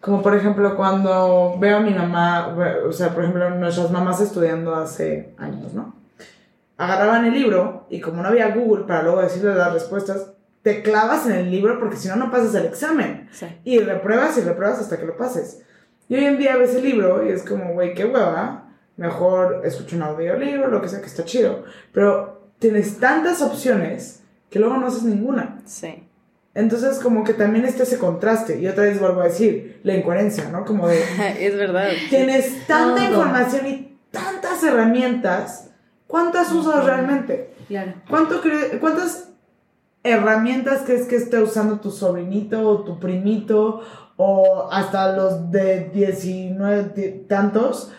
Como 0.00 0.22
por 0.22 0.34
ejemplo 0.36 0.76
cuando 0.76 1.56
veo 1.58 1.78
a 1.78 1.80
mi 1.80 1.94
mamá, 1.94 2.54
o 2.86 2.92
sea, 2.92 3.14
por 3.14 3.22
ejemplo, 3.24 3.48
nuestras 3.50 3.90
mamás 3.90 4.20
estudiando 4.20 4.74
hace 4.74 5.34
años, 5.38 5.72
¿no? 5.74 5.94
Agarraban 6.76 7.24
el 7.24 7.32
libro 7.34 7.86
y 7.88 8.00
como 8.00 8.20
no 8.22 8.28
había 8.28 8.54
Google 8.54 8.84
para 8.84 9.02
luego 9.02 9.22
decirle 9.22 9.54
las 9.54 9.72
respuestas, 9.72 10.26
te 10.62 10.82
clavas 10.82 11.26
en 11.26 11.32
el 11.32 11.50
libro 11.50 11.78
porque 11.78 11.96
si 11.96 12.08
no, 12.08 12.16
no 12.16 12.30
pasas 12.30 12.54
el 12.56 12.66
examen. 12.66 13.28
Sí. 13.32 13.46
Y 13.64 13.78
repruebas 13.78 14.36
y 14.38 14.42
repruebas 14.42 14.80
hasta 14.80 14.98
que 14.98 15.06
lo 15.06 15.16
pases. 15.16 15.62
Y 16.08 16.16
hoy 16.16 16.24
en 16.24 16.38
día 16.38 16.56
ves 16.56 16.74
el 16.74 16.82
libro 16.82 17.26
y 17.26 17.30
es 17.30 17.42
como, 17.42 17.72
güey, 17.72 17.94
qué 17.94 18.04
hueva. 18.04 18.68
Mejor 18.96 19.62
escucho 19.64 19.96
un 19.96 20.02
audiolibro, 20.02 20.68
lo 20.68 20.80
que 20.80 20.88
sea 20.88 21.00
que 21.00 21.06
está 21.06 21.24
chido. 21.24 21.64
Pero 21.92 22.50
tienes 22.58 22.98
tantas 22.98 23.42
opciones 23.42 24.22
que 24.50 24.58
luego 24.58 24.76
no 24.76 24.86
haces 24.86 25.02
ninguna. 25.02 25.58
Sí. 25.64 26.06
Entonces, 26.54 27.00
como 27.00 27.24
que 27.24 27.34
también 27.34 27.64
está 27.64 27.82
ese 27.82 27.98
contraste. 27.98 28.60
Y 28.60 28.68
otra 28.68 28.84
vez 28.84 29.00
vuelvo 29.00 29.22
a 29.22 29.24
decir, 29.24 29.80
la 29.82 29.94
incoherencia, 29.94 30.48
¿no? 30.50 30.64
Como 30.64 30.86
de, 30.86 31.02
es 31.40 31.56
verdad. 31.56 31.88
tienes 32.10 32.66
tanta 32.66 33.04
información 33.04 33.66
y 33.66 33.98
tantas 34.10 34.62
herramientas. 34.62 35.70
¿Cuántas 36.06 36.52
usas 36.52 36.84
realmente? 36.84 37.54
Claro. 37.66 37.94
¿Cuánto 38.08 38.40
¿Cuántas 38.80 39.30
herramientas 40.04 40.82
crees 40.84 41.06
que 41.06 41.16
esté 41.16 41.42
usando 41.42 41.80
tu 41.80 41.90
sobrinito 41.90 42.68
o 42.68 42.84
tu 42.84 43.00
primito 43.00 43.80
o 44.16 44.68
hasta 44.70 45.16
los 45.16 45.50
de 45.50 45.90
19 45.92 46.82
ti- 46.94 47.24
tantos 47.28 47.92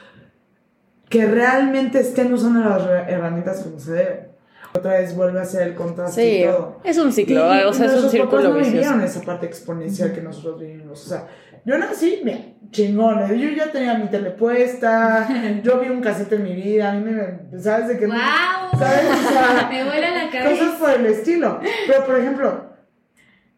que 1.09 1.25
realmente 1.25 1.99
estén 1.99 2.33
usando 2.33 2.61
las 2.67 2.83
herramientas 3.09 3.61
como 3.63 3.79
se 3.79 3.91
debe? 3.93 4.29
Otra 4.73 4.93
vez 4.99 5.15
vuelve 5.15 5.39
a 5.39 5.45
ser 5.45 5.69
el 5.69 5.75
contraste 5.75 6.21
Sí, 6.21 6.41
y 6.41 6.45
todo. 6.45 6.81
es 6.83 6.97
un 6.97 7.13
ciclo, 7.13 7.53
Y- 7.55 7.63
o 7.63 7.73
sea, 7.73 7.85
es 7.85 8.03
un 8.03 8.09
círculo 8.09 8.41
no 8.43 8.53
vicioso. 8.55 8.71
vivieron 8.73 9.01
esa 9.01 9.21
parte 9.21 9.45
exponencial 9.45 10.11
que 10.11 10.21
nosotros 10.21 10.59
vivimos. 10.59 11.05
O 11.05 11.09
sea, 11.09 11.27
yo 11.63 11.77
nací, 11.77 12.19
mira, 12.25 12.39
chingón. 12.71 13.19
¿eh? 13.31 13.39
Yo 13.39 13.49
ya 13.51 13.71
tenía 13.71 13.97
mi 13.97 14.07
tele 14.09 14.31
puesta, 14.31 15.27
yo 15.63 15.79
vi 15.79 15.87
un 15.89 16.01
cassette 16.01 16.33
en 16.33 16.43
mi 16.43 16.53
vida, 16.55 16.91
a 16.91 16.93
mí 16.95 17.09
me... 17.09 17.59
¿Sabes 17.59 17.87
de 17.87 17.97
qué? 17.97 18.07
¡Wow! 18.07 18.17
¿Sabes? 18.77 19.05
O 19.09 19.31
sea, 19.31 19.67
Me 19.71 19.83
vuela 19.85 20.11
la 20.11 20.25
cosas 20.29 20.43
cabeza. 20.43 20.77
por 20.79 20.89
el 20.91 21.05
estilo. 21.05 21.59
Pero, 21.87 22.05
por 22.05 22.19
ejemplo, 22.19 22.65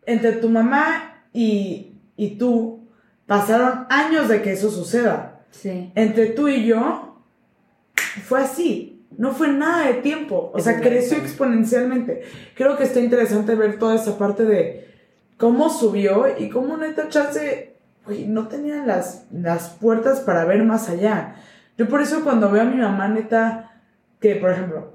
entre 0.06 0.34
tu 0.34 0.50
mamá 0.50 1.24
y, 1.34 1.87
y 2.18 2.38
tú 2.38 2.90
pasaron 3.26 3.86
años 3.90 4.28
de 4.28 4.42
que 4.42 4.52
eso 4.52 4.70
suceda. 4.70 5.42
Sí. 5.52 5.92
Entre 5.96 6.28
tú 6.28 6.50
y 6.50 6.66
yo 6.66 7.24
fue 8.26 8.42
así. 8.42 9.06
No 9.18 9.32
fue 9.32 9.48
nada 9.48 9.88
de 9.88 9.96
tiempo. 9.96 10.52
O 10.54 10.60
sea, 10.60 10.82
creció 10.82 11.18
exponencialmente. 11.18 12.24
Creo 12.56 12.76
que 12.78 12.84
está 12.84 13.00
interesante 13.00 13.56
ver 13.56 13.80
toda 13.80 13.96
esa 13.96 14.18
parte 14.18 14.44
de 14.44 14.88
cómo 15.38 15.70
subió 15.70 16.26
y 16.38 16.50
cómo 16.50 16.78
neta 16.78 17.10
chance, 17.10 17.76
güey, 18.06 18.28
no 18.28 18.48
tenía 18.48 18.84
las, 18.86 19.26
las 19.32 19.70
puertas 19.70 20.20
para 20.20 20.46
ver 20.46 20.64
más 20.64 20.90
allá. 20.90 21.36
Yo 21.78 21.88
por 21.88 22.02
eso 22.02 22.24
cuando 22.24 22.52
veo 22.52 22.64
a 22.64 22.66
mi 22.66 22.82
mamá 22.82 23.08
neta, 23.08 23.82
que 24.20 24.36
por 24.36 24.52
ejemplo, 24.52 24.94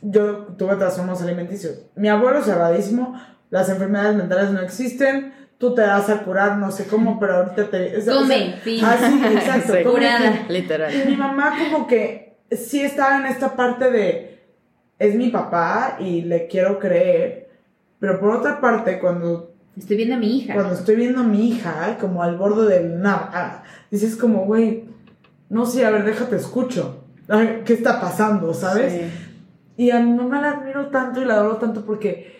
yo 0.00 0.46
tuve 0.56 0.76
trastornos 0.76 1.20
alimenticios. 1.22 1.82
Mi 1.96 2.08
abuelo 2.08 2.42
cerradísimo, 2.42 3.20
las 3.50 3.68
enfermedades 3.68 4.16
mentales 4.16 4.50
no 4.50 4.60
existen, 4.60 5.32
tú 5.60 5.74
te 5.74 5.82
vas 5.82 6.08
a 6.08 6.22
curar, 6.22 6.56
no 6.56 6.72
sé 6.72 6.86
cómo, 6.86 7.20
pero 7.20 7.34
ahorita 7.36 7.68
te... 7.68 7.98
o 7.98 8.00
sea, 8.00 8.14
Come, 8.14 8.54
fin. 8.64 8.82
Ah, 8.82 8.96
sí, 8.98 9.22
exacto. 9.36 9.74
Sí. 9.76 9.84
Curada. 9.84 10.46
Literal. 10.48 10.90
Y 10.94 11.10
mi 11.10 11.16
mamá 11.16 11.52
como 11.70 11.86
que 11.86 12.38
sí 12.50 12.80
estaba 12.80 13.18
en 13.18 13.26
esta 13.26 13.54
parte 13.54 13.90
de, 13.90 14.40
es 14.98 15.14
mi 15.14 15.28
papá 15.28 15.98
y 16.00 16.22
le 16.22 16.46
quiero 16.46 16.78
creer, 16.78 17.50
pero 17.98 18.18
por 18.18 18.30
otra 18.36 18.58
parte, 18.58 18.98
cuando, 18.98 19.54
Estoy 19.76 19.98
viendo 19.98 20.14
a 20.14 20.18
mi 20.18 20.38
hija. 20.38 20.54
cuando 20.54 20.72
estoy 20.72 20.96
viendo 20.96 21.20
a 21.20 21.24
mi 21.24 21.50
hija 21.50 21.98
como 22.00 22.22
al 22.22 22.38
borde 22.38 22.78
del 22.78 23.02
nada, 23.02 23.62
dices 23.90 24.16
como, 24.16 24.46
güey, 24.46 24.84
no 25.50 25.66
sé, 25.66 25.84
a 25.84 25.90
ver, 25.90 26.04
déjate 26.04 26.36
escucho. 26.36 27.04
Ay, 27.28 27.62
¿Qué 27.66 27.74
está 27.74 28.00
pasando, 28.00 28.54
sabes? 28.54 28.94
Sí. 28.94 29.10
Y 29.76 29.90
a 29.90 30.00
mi 30.00 30.12
mamá 30.12 30.40
la 30.40 30.52
admiro 30.52 30.86
tanto 30.86 31.20
y 31.20 31.26
la 31.26 31.34
adoro 31.34 31.58
tanto 31.58 31.84
porque 31.84 32.39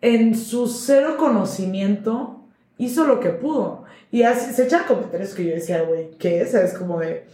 en 0.00 0.34
su 0.36 0.66
cero 0.66 1.16
conocimiento 1.18 2.40
hizo 2.78 3.04
lo 3.06 3.20
que 3.20 3.30
pudo. 3.30 3.84
Y 4.10 4.22
así 4.22 4.52
se 4.52 4.64
echan 4.64 4.84
comentarios 4.86 5.34
que 5.34 5.44
yo 5.44 5.54
decía, 5.54 5.82
güey, 5.82 6.10
¿qué 6.18 6.40
es? 6.40 6.54
Es 6.54 6.74
como 6.74 6.98
de. 6.98 7.26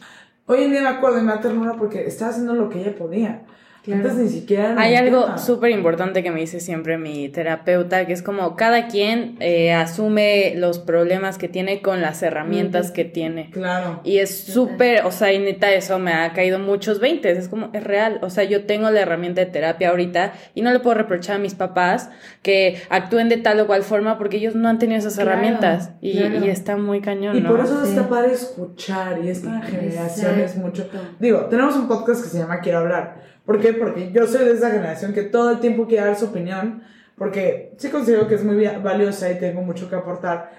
Hoy 0.46 0.64
en 0.64 0.70
día 0.72 0.82
me 0.82 0.88
acuerdo 0.88 1.16
de 1.16 1.22
me 1.22 1.32
da 1.32 1.40
ternura 1.40 1.74
porque 1.76 2.06
estaba 2.06 2.30
haciendo 2.30 2.54
lo 2.54 2.68
que 2.68 2.80
ella 2.80 2.94
podía. 2.94 3.42
Claro. 3.86 4.02
Antes 4.10 4.16
ni 4.24 4.28
siquiera. 4.28 4.72
era 4.72 4.80
Hay 4.82 4.94
algo 4.96 5.38
súper 5.38 5.70
importante 5.70 6.22
que 6.22 6.30
me 6.30 6.40
dice 6.40 6.60
siempre 6.60 6.98
mi 6.98 7.28
terapeuta, 7.28 8.04
que 8.04 8.12
es 8.12 8.20
como 8.20 8.56
cada 8.56 8.88
quien 8.88 9.36
eh, 9.40 9.72
asume 9.72 10.54
los 10.56 10.78
problemas 10.80 11.38
que 11.38 11.48
tiene 11.48 11.80
con 11.80 12.02
las 12.02 12.22
herramientas 12.22 12.90
que 12.90 13.04
tiene. 13.04 13.50
Claro. 13.50 14.00
Y 14.04 14.18
es 14.18 14.36
súper, 14.44 15.04
o 15.06 15.12
sea, 15.12 15.32
y 15.32 15.38
neta, 15.38 15.72
eso 15.72 15.98
me 16.00 16.12
ha 16.12 16.32
caído 16.32 16.58
muchos 16.58 16.98
veintes. 17.00 17.38
Es 17.38 17.48
como, 17.48 17.70
es 17.72 17.82
real. 17.84 18.18
O 18.22 18.28
sea, 18.30 18.44
yo 18.44 18.64
tengo 18.66 18.90
la 18.90 19.00
herramienta 19.00 19.40
de 19.40 19.46
terapia 19.46 19.90
ahorita 19.90 20.32
y 20.54 20.62
no 20.62 20.72
le 20.72 20.80
puedo 20.80 20.96
reprochar 20.96 21.36
a 21.36 21.38
mis 21.38 21.54
papás 21.54 22.10
que 22.42 22.82
actúen 22.90 23.28
de 23.28 23.36
tal 23.36 23.60
o 23.60 23.66
cual 23.66 23.84
forma 23.84 24.18
porque 24.18 24.38
ellos 24.38 24.54
no 24.56 24.68
han 24.68 24.78
tenido 24.80 24.98
esas 24.98 25.14
Claro, 25.14 25.30
herramientas. 25.30 25.90
Y, 26.00 26.18
claro. 26.18 26.44
y 26.44 26.48
está 26.50 26.76
muy 26.76 27.00
cañón, 27.00 27.36
Y 27.36 27.40
¿no? 27.40 27.50
por 27.50 27.60
eso 27.60 27.84
Sí. 27.84 27.90
está 27.90 28.08
padre 28.08 28.32
escuchar 28.32 29.20
y 29.24 29.28
esta 29.30 29.62
generación 29.62 30.40
es 30.40 30.56
mucho. 30.56 30.88
Digo, 31.20 31.46
tenemos 31.46 31.76
un 31.76 31.86
podcast 31.86 32.22
que 32.24 32.28
se 32.28 32.38
llama 32.38 32.60
Quiero 32.60 32.78
hablar. 32.78 33.35
¿Por 33.46 33.60
qué? 33.60 33.72
Porque 33.72 34.10
yo 34.12 34.26
soy 34.26 34.44
de 34.44 34.52
esa 34.52 34.70
generación 34.70 35.14
que 35.14 35.22
todo 35.22 35.52
el 35.52 35.60
tiempo 35.60 35.86
quiere 35.86 36.04
dar 36.06 36.16
su 36.16 36.26
opinión, 36.26 36.82
porque 37.16 37.72
sí 37.78 37.88
considero 37.90 38.26
que 38.28 38.34
es 38.34 38.44
muy 38.44 38.62
va- 38.64 38.78
valiosa 38.78 39.30
y 39.30 39.38
tengo 39.38 39.62
mucho 39.62 39.88
que 39.88 39.94
aportar, 39.96 40.50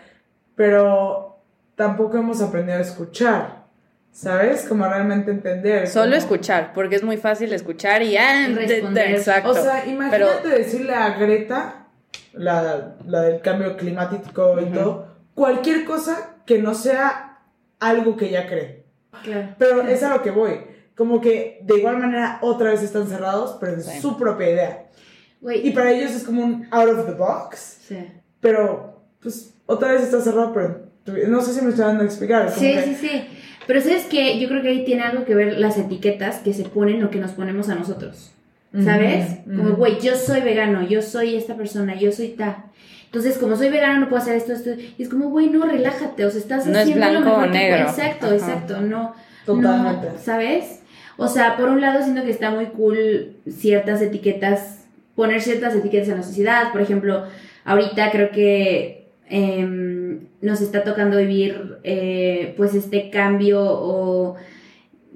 pero 0.55 1.37
tampoco 1.75 2.17
hemos 2.17 2.41
aprendido 2.41 2.77
a 2.77 2.81
escuchar, 2.81 3.65
¿sabes? 4.11 4.65
Como 4.67 4.87
realmente 4.87 5.31
entender. 5.31 5.87
Solo 5.87 6.05
como- 6.05 6.15
escuchar, 6.17 6.71
porque 6.73 6.95
es 6.95 7.03
muy 7.03 7.17
fácil 7.17 7.53
escuchar 7.53 8.01
y 8.01 8.17
ah, 8.17 8.47
responder. 8.55 9.11
exacto. 9.11 9.51
O 9.51 9.53
sea, 9.53 9.85
imagínate 9.85 10.47
decirle 10.49 10.93
a 10.93 11.17
Greta, 11.17 11.87
la, 12.33 12.95
la 13.05 13.21
del 13.21 13.41
cambio 13.41 13.75
climático 13.77 14.59
y 14.59 14.63
Ujú. 14.65 14.73
todo, 14.73 15.07
cualquier 15.35 15.85
cosa 15.85 16.35
que 16.45 16.59
no 16.59 16.73
sea 16.73 17.39
algo 17.79 18.15
que 18.17 18.27
ella 18.29 18.47
cree. 18.47 18.83
Claro. 19.23 19.49
Pero 19.57 19.81
es 19.83 20.01
a 20.03 20.09
lo 20.15 20.21
que 20.21 20.31
voy. 20.31 20.61
Como 20.97 21.21
que 21.21 21.59
de 21.63 21.77
igual 21.77 21.99
manera 21.99 22.39
otra 22.41 22.71
vez 22.71 22.81
están 22.83 23.07
cerrados, 23.07 23.55
pero 23.61 23.73
en 23.75 23.81
Sí. 23.83 24.01
su 24.01 24.17
propia 24.17 24.49
idea. 24.49 24.83
Güey, 25.39 25.67
Y 25.67 25.71
para 25.71 25.91
ellos 25.91 26.11
es 26.11 26.23
como 26.23 26.43
un 26.43 26.67
out 26.71 26.89
of 26.89 27.05
the 27.05 27.13
box, 27.13 27.77
sí. 27.87 27.97
pero 28.41 29.01
pues 29.21 29.53
otra 29.67 29.91
vez 29.91 30.01
está 30.03 30.19
cerrado, 30.21 30.51
pero 30.53 30.87
no 31.27 31.41
sé 31.41 31.53
si 31.53 31.61
me 31.61 31.69
estoy 31.69 31.85
dando 31.85 32.03
a 32.03 32.05
explicar. 32.07 32.47
es 32.47 32.53
como 32.55 32.67
Sí, 32.67 32.73
que- 32.73 32.83
sí, 32.83 32.95
sí. 32.95 33.27
Pero 33.67 33.81
sabes 33.81 34.05
que 34.05 34.39
yo 34.39 34.47
creo 34.47 34.61
que 34.61 34.69
ahí 34.69 34.85
tiene 34.85 35.03
algo 35.03 35.25
que 35.25 35.35
ver 35.35 35.57
las 35.59 35.77
etiquetas 35.77 36.37
que 36.37 36.53
se 36.53 36.63
ponen 36.63 37.03
o 37.03 37.09
que 37.11 37.19
nos 37.19 37.31
ponemos 37.31 37.69
a 37.69 37.75
nosotros. 37.75 38.31
¿Sabes? 38.83 39.39
Ujú, 39.45 39.57
Como, 39.57 39.69
ujú. 39.69 39.77
güey, 39.77 39.99
yo 39.99 40.15
soy 40.15 40.41
vegano, 40.41 40.83
yo 40.87 41.01
soy 41.01 41.35
esta 41.35 41.55
persona, 41.55 41.95
yo 41.95 42.11
soy 42.11 42.29
ta. 42.29 42.65
Entonces, 43.05 43.37
como 43.37 43.55
soy 43.55 43.69
vegano, 43.69 43.99
no 44.01 44.09
puedo 44.09 44.21
hacer 44.21 44.35
esto, 44.35 44.53
esto. 44.53 44.71
Y 44.97 45.01
es 45.03 45.09
como, 45.09 45.29
güey, 45.29 45.49
no, 45.49 45.65
relájate. 45.65 46.25
O 46.25 46.29
sea, 46.29 46.39
estás 46.41 46.65
No 46.65 46.73
es 46.73 46.79
haciendo 46.79 47.05
lo 47.05 47.11
blanco 47.11 47.29
o 47.29 47.37
mejor 47.37 47.51
que 47.51 47.57
negro. 47.59 47.85
puedes. 47.85 47.97
Exacto, 47.99 48.25
Ajá. 48.27 48.35
exacto. 48.35 48.81
No, 48.81 49.13
Totalmente. 49.45 50.09
no, 50.13 50.17
¿sabes? 50.23 50.81
O 51.17 51.27
sea, 51.27 51.57
por 51.57 51.69
un 51.69 51.81
lado 51.81 52.03
siento 52.03 52.23
que 52.23 52.31
está 52.31 52.51
muy 52.51 52.67
cool 52.67 53.35
ciertas 53.49 54.01
etiquetas, 54.01 54.85
poner 55.15 55.41
ciertas 55.41 55.75
etiquetas 55.75 56.09
en 56.09 56.17
la 56.17 56.23
sociedad. 56.23 56.71
Por 56.71 56.81
ejemplo, 56.81 57.23
ahorita 57.65 58.11
creo 58.11 58.31
que 58.31 59.07
em, 59.29 60.27
nos 60.41 60.61
está 60.61 60.83
tocando 60.83 61.17
vivir 61.17 61.79
eh, 61.83 62.53
pues 62.57 62.73
este 62.75 63.09
cambio 63.09 63.59
o... 63.61 64.35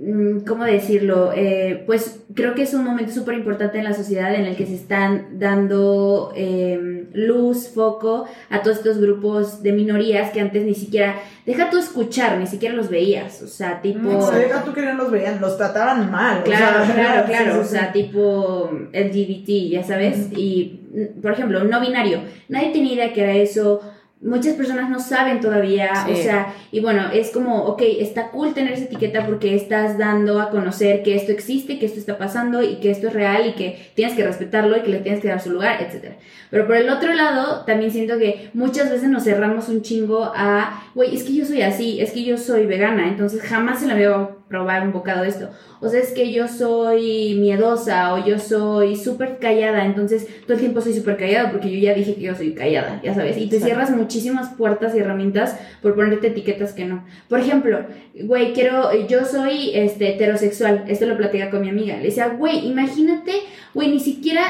mm, 0.01 0.39
¿Cómo 0.47 0.65
decirlo? 0.65 1.31
Eh, 1.35 1.83
pues 1.85 2.23
creo 2.33 2.55
que 2.55 2.63
es 2.63 2.73
un 2.73 2.83
momento 2.83 3.11
súper 3.11 3.35
importante 3.35 3.77
en 3.77 3.83
la 3.83 3.93
sociedad 3.93 4.33
en 4.33 4.45
el 4.45 4.55
que 4.55 4.65
se 4.65 4.75
están 4.75 5.39
dando 5.39 6.33
em, 6.35 7.07
luz, 7.13 7.69
foco 7.73 8.25
a 8.49 8.61
todos 8.61 8.77
estos 8.77 8.99
grupos 8.99 9.61
de 9.63 9.71
minorías 9.73 10.31
que 10.31 10.41
antes 10.41 10.63
ni 10.65 10.73
siquiera, 10.75 11.15
deja 11.45 11.69
tú 11.69 11.77
escuchar, 11.77 12.37
ni 12.37 12.47
siquiera 12.47 12.75
los 12.75 12.89
veías, 12.89 13.41
o 13.41 13.47
sea, 13.47 13.81
tipo... 13.81 13.99
No, 13.99 14.19
o 14.19 14.27
sea, 14.27 14.37
deja 14.37 14.63
tú 14.63 14.73
que 14.73 14.81
no 14.81 14.93
los 14.93 15.11
veían, 15.11 15.41
los 15.41 15.57
trataban 15.57 16.09
mal. 16.11 16.39
o 16.41 16.43
Claro, 16.43 16.85
sea, 16.85 16.95
claro, 16.95 17.23
sí, 17.27 17.31
claro, 17.31 17.53
sí, 17.53 17.59
o 17.59 17.63
sea, 17.65 17.91
tipo 17.91 18.71
LGBT, 18.93 19.69
ya 19.71 19.83
sabes, 19.83 20.29
y 20.35 20.81
mm, 20.93 21.21
por 21.21 21.31
ejemplo, 21.33 21.63
no 21.63 21.79
binario, 21.81 22.19
nadie 22.49 22.71
tenía 22.71 22.93
idea 22.93 23.13
que 23.13 23.23
era 23.23 23.33
eso, 23.33 23.81
muchas 24.21 24.53
personas 24.53 24.89
no 24.89 24.99
saben 24.99 25.41
todavía, 25.41 25.91
o 26.09 26.15
sea, 26.15 26.53
y 26.71 26.79
bueno, 26.79 27.09
es 27.11 27.31
como, 27.31 27.63
ok, 27.65 27.81
está 27.99 28.29
cool 28.29 28.53
tener 28.53 28.73
esa 28.73 28.83
etiqueta 28.83 29.25
porque 29.25 29.55
estás 29.55 29.97
dando 29.97 30.39
a 30.39 30.51
conocer 30.51 31.01
que 31.01 31.15
esto 31.15 31.31
existe, 31.31 31.79
que 31.79 31.87
esto 31.87 31.99
está 31.99 32.17
pasando 32.17 32.61
y 32.61 32.75
que 32.75 32.91
esto 32.91 33.07
es 33.07 33.13
real 33.13 33.47
y 33.47 33.53
que 33.53 33.91
tienes 33.95 34.15
que 34.15 34.23
respetarlo 34.23 34.77
y 34.77 34.81
que 34.81 34.89
le 34.89 34.99
tienes 34.99 35.21
que 35.21 35.27
dar 35.27 35.41
su 35.41 35.49
lugar, 35.49 35.81
etcétera. 35.81 36.15
Pero 36.51 36.67
por 36.67 36.75
el 36.75 36.89
otro 36.89 37.13
lado, 37.13 37.63
también 37.65 37.91
siento 37.91 38.19
que 38.19 38.49
muchas 38.53 38.91
veces 38.91 39.09
nos 39.09 39.23
cerramos 39.23 39.69
un 39.69 39.81
chingo 39.81 40.31
a, 40.35 40.83
güey, 40.93 41.15
es 41.15 41.23
que 41.23 41.33
yo 41.33 41.45
soy 41.45 41.63
así, 41.63 41.99
es 41.99 42.11
que 42.11 42.23
yo 42.23 42.37
soy 42.37 42.67
vegana, 42.67 43.07
entonces 43.07 43.41
jamás 43.41 43.79
se 43.79 43.87
la 43.87 43.95
veo 43.95 44.41
probar 44.51 44.85
un 44.85 44.91
bocado 44.91 45.23
de 45.23 45.29
esto. 45.29 45.49
O 45.79 45.89
sea, 45.89 45.99
es 46.01 46.11
que 46.11 46.31
yo 46.31 46.47
soy 46.47 47.37
miedosa 47.39 48.13
o 48.13 48.23
yo 48.23 48.37
soy 48.37 48.97
súper 48.97 49.39
callada, 49.39 49.85
entonces 49.85 50.27
todo 50.43 50.53
el 50.53 50.59
tiempo 50.59 50.81
soy 50.81 50.93
súper 50.93 51.17
callada 51.17 51.49
porque 51.51 51.71
yo 51.71 51.79
ya 51.79 51.93
dije 51.93 52.15
que 52.15 52.21
yo 52.21 52.35
soy 52.35 52.53
callada, 52.53 52.99
ya 53.01 53.15
sabes. 53.15 53.37
Y 53.37 53.47
te 53.47 53.55
Exacto. 53.55 53.65
cierras 53.65 53.89
muchísimas 54.11 54.49
puertas 54.55 54.93
y 54.93 54.99
herramientas 54.99 55.57
por 55.81 55.95
ponerte 55.95 56.27
etiquetas 56.27 56.73
que 56.73 56.83
no. 56.85 57.05
Por 57.29 57.39
ejemplo, 57.39 57.79
güey, 58.23 58.51
quiero, 58.53 58.91
yo 59.07 59.23
soy 59.23 59.71
este, 59.73 60.09
heterosexual, 60.15 60.83
esto 60.87 61.05
lo 61.05 61.15
platica 61.15 61.49
con 61.49 61.61
mi 61.61 61.69
amiga. 61.69 61.95
Le 61.97 62.03
decía, 62.03 62.27
güey, 62.27 62.67
imagínate, 62.67 63.31
güey, 63.73 63.89
ni 63.89 63.99
siquiera 64.01 64.43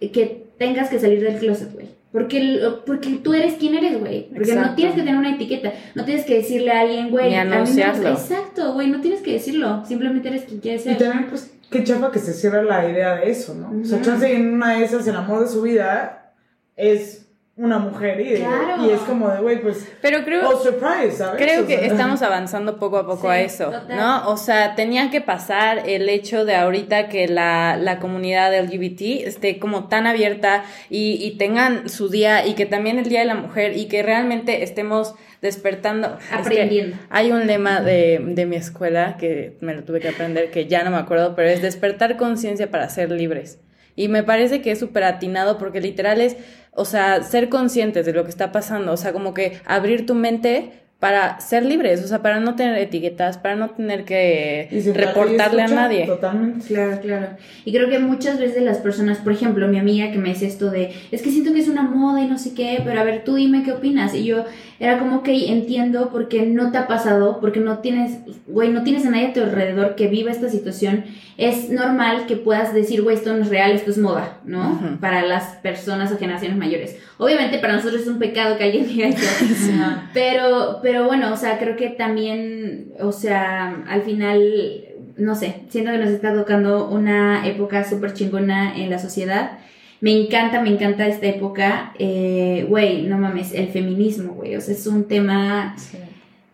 que 0.00 0.46
tengas 0.58 0.88
que 0.90 0.98
salir 0.98 1.22
del 1.22 1.38
closet, 1.38 1.72
güey. 1.72 1.86
Porque, 2.10 2.60
porque 2.86 3.20
tú 3.22 3.34
eres 3.34 3.54
quien 3.54 3.74
eres, 3.76 3.98
güey. 4.00 4.28
Porque 4.34 4.54
no 4.54 4.74
tienes 4.74 4.94
que 4.94 5.00
tener 5.02 5.16
una 5.16 5.34
etiqueta. 5.34 5.72
No 5.94 6.04
tienes 6.04 6.24
que 6.24 6.34
decirle 6.36 6.70
a 6.72 6.80
alguien, 6.80 7.10
güey. 7.10 7.30
Ni 7.30 7.36
a 7.36 7.44
mí 7.44 7.50
me 7.50 7.56
anunciarlo. 7.56 8.10
gusta- 8.12 8.34
Exacto, 8.36 8.72
güey. 8.74 8.88
No 8.88 9.00
tienes 9.00 9.20
que 9.20 9.32
decirlo. 9.32 9.84
Simplemente 9.86 10.28
eres 10.28 10.42
quien 10.44 10.60
quieres 10.60 10.82
Y 10.82 10.90
ser. 10.90 10.98
también, 10.98 11.26
pues, 11.28 11.52
qué 11.70 11.82
chafa 11.82 12.12
que 12.12 12.20
se 12.20 12.32
cierra 12.32 12.62
la 12.62 12.88
idea 12.88 13.16
de 13.16 13.30
eso, 13.30 13.54
¿no? 13.56 13.80
O 13.80 13.84
sea, 13.84 14.00
chance 14.00 14.32
en 14.32 14.54
una 14.54 14.78
de 14.78 14.84
esas, 14.84 15.04
el 15.08 15.16
amor 15.16 15.40
de 15.40 15.48
su 15.48 15.62
vida 15.62 16.32
es 16.76 17.23
una 17.56 17.78
mujer 17.78 18.20
y, 18.20 18.34
Claro. 18.36 18.84
y 18.84 18.90
es 18.90 18.98
como 19.02 19.28
de, 19.30 19.40
güey, 19.40 19.62
pues, 19.62 19.86
Pero 20.02 20.24
creo, 20.24 20.48
oh, 20.48 20.60
surprise, 20.60 21.12
¿sabes? 21.18 21.40
Creo 21.40 21.62
O 21.62 21.66
que 21.68 21.78
sea, 21.78 21.86
estamos 21.86 22.20
avanzando 22.22 22.78
poco 22.80 22.98
a 22.98 23.06
poco 23.06 23.22
Sí, 23.22 23.26
a 23.28 23.40
eso, 23.40 23.64
total. 23.70 23.96
¿no? 23.96 24.28
O 24.28 24.36
sea, 24.36 24.74
tenía 24.74 25.08
que 25.10 25.20
pasar 25.20 25.88
el 25.88 26.08
hecho 26.08 26.44
de 26.44 26.56
ahorita 26.56 27.08
que 27.08 27.28
la, 27.28 27.76
la 27.76 28.00
comunidad 28.00 28.52
LGBT 28.58 29.24
esté 29.26 29.60
como 29.60 29.86
tan 29.88 30.08
abierta 30.08 30.64
y, 30.90 31.24
y 31.24 31.38
tengan 31.38 31.88
su 31.88 32.08
día 32.08 32.44
y 32.44 32.54
que 32.54 32.66
también 32.66 32.98
el 32.98 33.08
Día 33.08 33.20
de 33.20 33.26
la 33.26 33.36
Mujer 33.36 33.76
y 33.76 33.86
que 33.86 34.02
realmente 34.02 34.64
estemos 34.64 35.14
despertando. 35.40 36.16
Es 36.18 36.28
que 36.30 36.34
Aprendiendo. 36.34 36.96
hay 37.10 37.30
un 37.30 37.46
lema 37.46 37.80
de, 37.82 38.18
de 38.20 38.46
mi 38.46 38.56
escuela 38.56 39.16
que 39.16 39.56
me 39.60 39.74
lo 39.74 39.84
tuve 39.84 40.00
que 40.00 40.08
aprender, 40.08 40.50
que 40.50 40.66
ya 40.66 40.82
no 40.82 40.90
me 40.90 40.96
acuerdo, 40.96 41.36
pero 41.36 41.48
es 41.48 41.62
despertar 41.62 42.16
conciencia 42.16 42.70
para 42.70 42.88
ser 42.88 43.12
libres. 43.12 43.60
Y 43.96 44.08
me 44.08 44.24
parece 44.24 44.60
que 44.60 44.72
es 44.72 44.80
súper 44.80 45.04
atinado 45.04 45.56
porque 45.56 45.80
literal 45.80 46.20
es, 46.20 46.36
o 46.76 46.84
sea, 46.84 47.22
ser 47.22 47.48
conscientes 47.48 48.06
de 48.06 48.12
lo 48.12 48.24
que 48.24 48.30
está 48.30 48.52
pasando, 48.52 48.92
o 48.92 48.96
sea, 48.96 49.12
como 49.12 49.34
que 49.34 49.58
abrir 49.64 50.06
tu 50.06 50.14
mente 50.14 50.84
para 51.04 51.38
ser 51.38 51.66
libres, 51.66 52.02
o 52.02 52.08
sea, 52.08 52.22
para 52.22 52.40
no 52.40 52.56
tener 52.56 52.78
etiquetas, 52.78 53.36
para 53.36 53.56
no 53.56 53.68
tener 53.70 54.06
que 54.06 54.70
reportarle 54.94 55.60
a 55.60 55.68
nadie. 55.68 56.06
Totalmente. 56.06 56.66
Claro, 56.66 56.98
claro. 57.02 57.26
Y 57.66 57.74
creo 57.74 57.90
que 57.90 57.98
muchas 57.98 58.38
veces 58.38 58.62
las 58.62 58.78
personas, 58.78 59.18
por 59.18 59.32
ejemplo, 59.32 59.68
mi 59.68 59.78
amiga 59.78 60.10
que 60.10 60.18
me 60.18 60.30
dice 60.30 60.46
esto 60.46 60.70
de, 60.70 60.94
es 61.10 61.20
que 61.20 61.30
siento 61.30 61.52
que 61.52 61.60
es 61.60 61.68
una 61.68 61.82
moda 61.82 62.22
y 62.22 62.26
no 62.26 62.38
sé 62.38 62.54
qué, 62.54 62.80
pero 62.82 62.98
a 62.98 63.04
ver, 63.04 63.22
tú 63.22 63.34
dime 63.34 63.62
qué 63.64 63.72
opinas. 63.72 64.14
Y 64.14 64.24
yo 64.24 64.46
era 64.80 64.98
como, 64.98 65.18
ok, 65.18 65.28
entiendo 65.28 66.10
porque 66.10 66.46
no 66.46 66.72
te 66.72 66.78
ha 66.78 66.86
pasado, 66.86 67.38
porque 67.40 67.60
no 67.60 67.78
tienes, 67.78 68.18
güey, 68.46 68.70
no 68.70 68.82
tienes 68.82 69.06
a 69.06 69.10
nadie 69.10 69.28
a 69.28 69.32
tu 69.32 69.40
alrededor 69.40 69.94
que 69.94 70.08
viva 70.08 70.30
esta 70.30 70.48
situación. 70.48 71.04
Es 71.36 71.70
normal 71.70 72.26
que 72.26 72.36
puedas 72.36 72.74
decir, 72.74 73.02
güey, 73.02 73.16
esto 73.16 73.32
no 73.34 73.42
es 73.42 73.48
real, 73.48 73.72
esto 73.72 73.90
es 73.90 73.98
moda, 73.98 74.38
¿no? 74.44 74.98
Para 75.00 75.22
las 75.22 75.56
personas 75.56 76.12
o 76.12 76.18
generaciones 76.18 76.56
mayores. 76.56 76.96
Obviamente 77.18 77.58
para 77.58 77.74
nosotros 77.74 78.02
es 78.02 78.08
un 78.08 78.18
pecado 78.18 78.56
que 78.56 78.64
alguien 78.64 78.86
diga 78.86 79.08
eso. 79.08 79.26
Ajá. 79.74 80.10
Pero, 80.12 80.80
pero 80.82 81.06
bueno, 81.06 81.32
o 81.32 81.36
sea, 81.36 81.58
creo 81.58 81.76
que 81.76 81.90
también, 81.90 82.92
o 83.00 83.12
sea, 83.12 83.84
al 83.88 84.02
final, 84.02 84.84
no 85.16 85.34
sé, 85.34 85.62
siento 85.68 85.92
que 85.92 85.98
nos 85.98 86.10
está 86.10 86.34
tocando 86.34 86.88
una 86.88 87.46
época 87.46 87.84
súper 87.84 88.12
chingona 88.12 88.76
en 88.76 88.90
la 88.90 88.98
sociedad. 88.98 89.58
Me 90.04 90.12
encanta, 90.12 90.60
me 90.60 90.68
encanta 90.68 91.06
esta 91.06 91.26
época. 91.26 91.94
Eh, 91.98 92.66
Güey, 92.68 93.04
no 93.04 93.16
mames, 93.16 93.54
el 93.54 93.68
feminismo, 93.68 94.34
güey. 94.34 94.54
O 94.54 94.60
sea, 94.60 94.74
es 94.74 94.86
un 94.86 95.04
tema. 95.08 95.74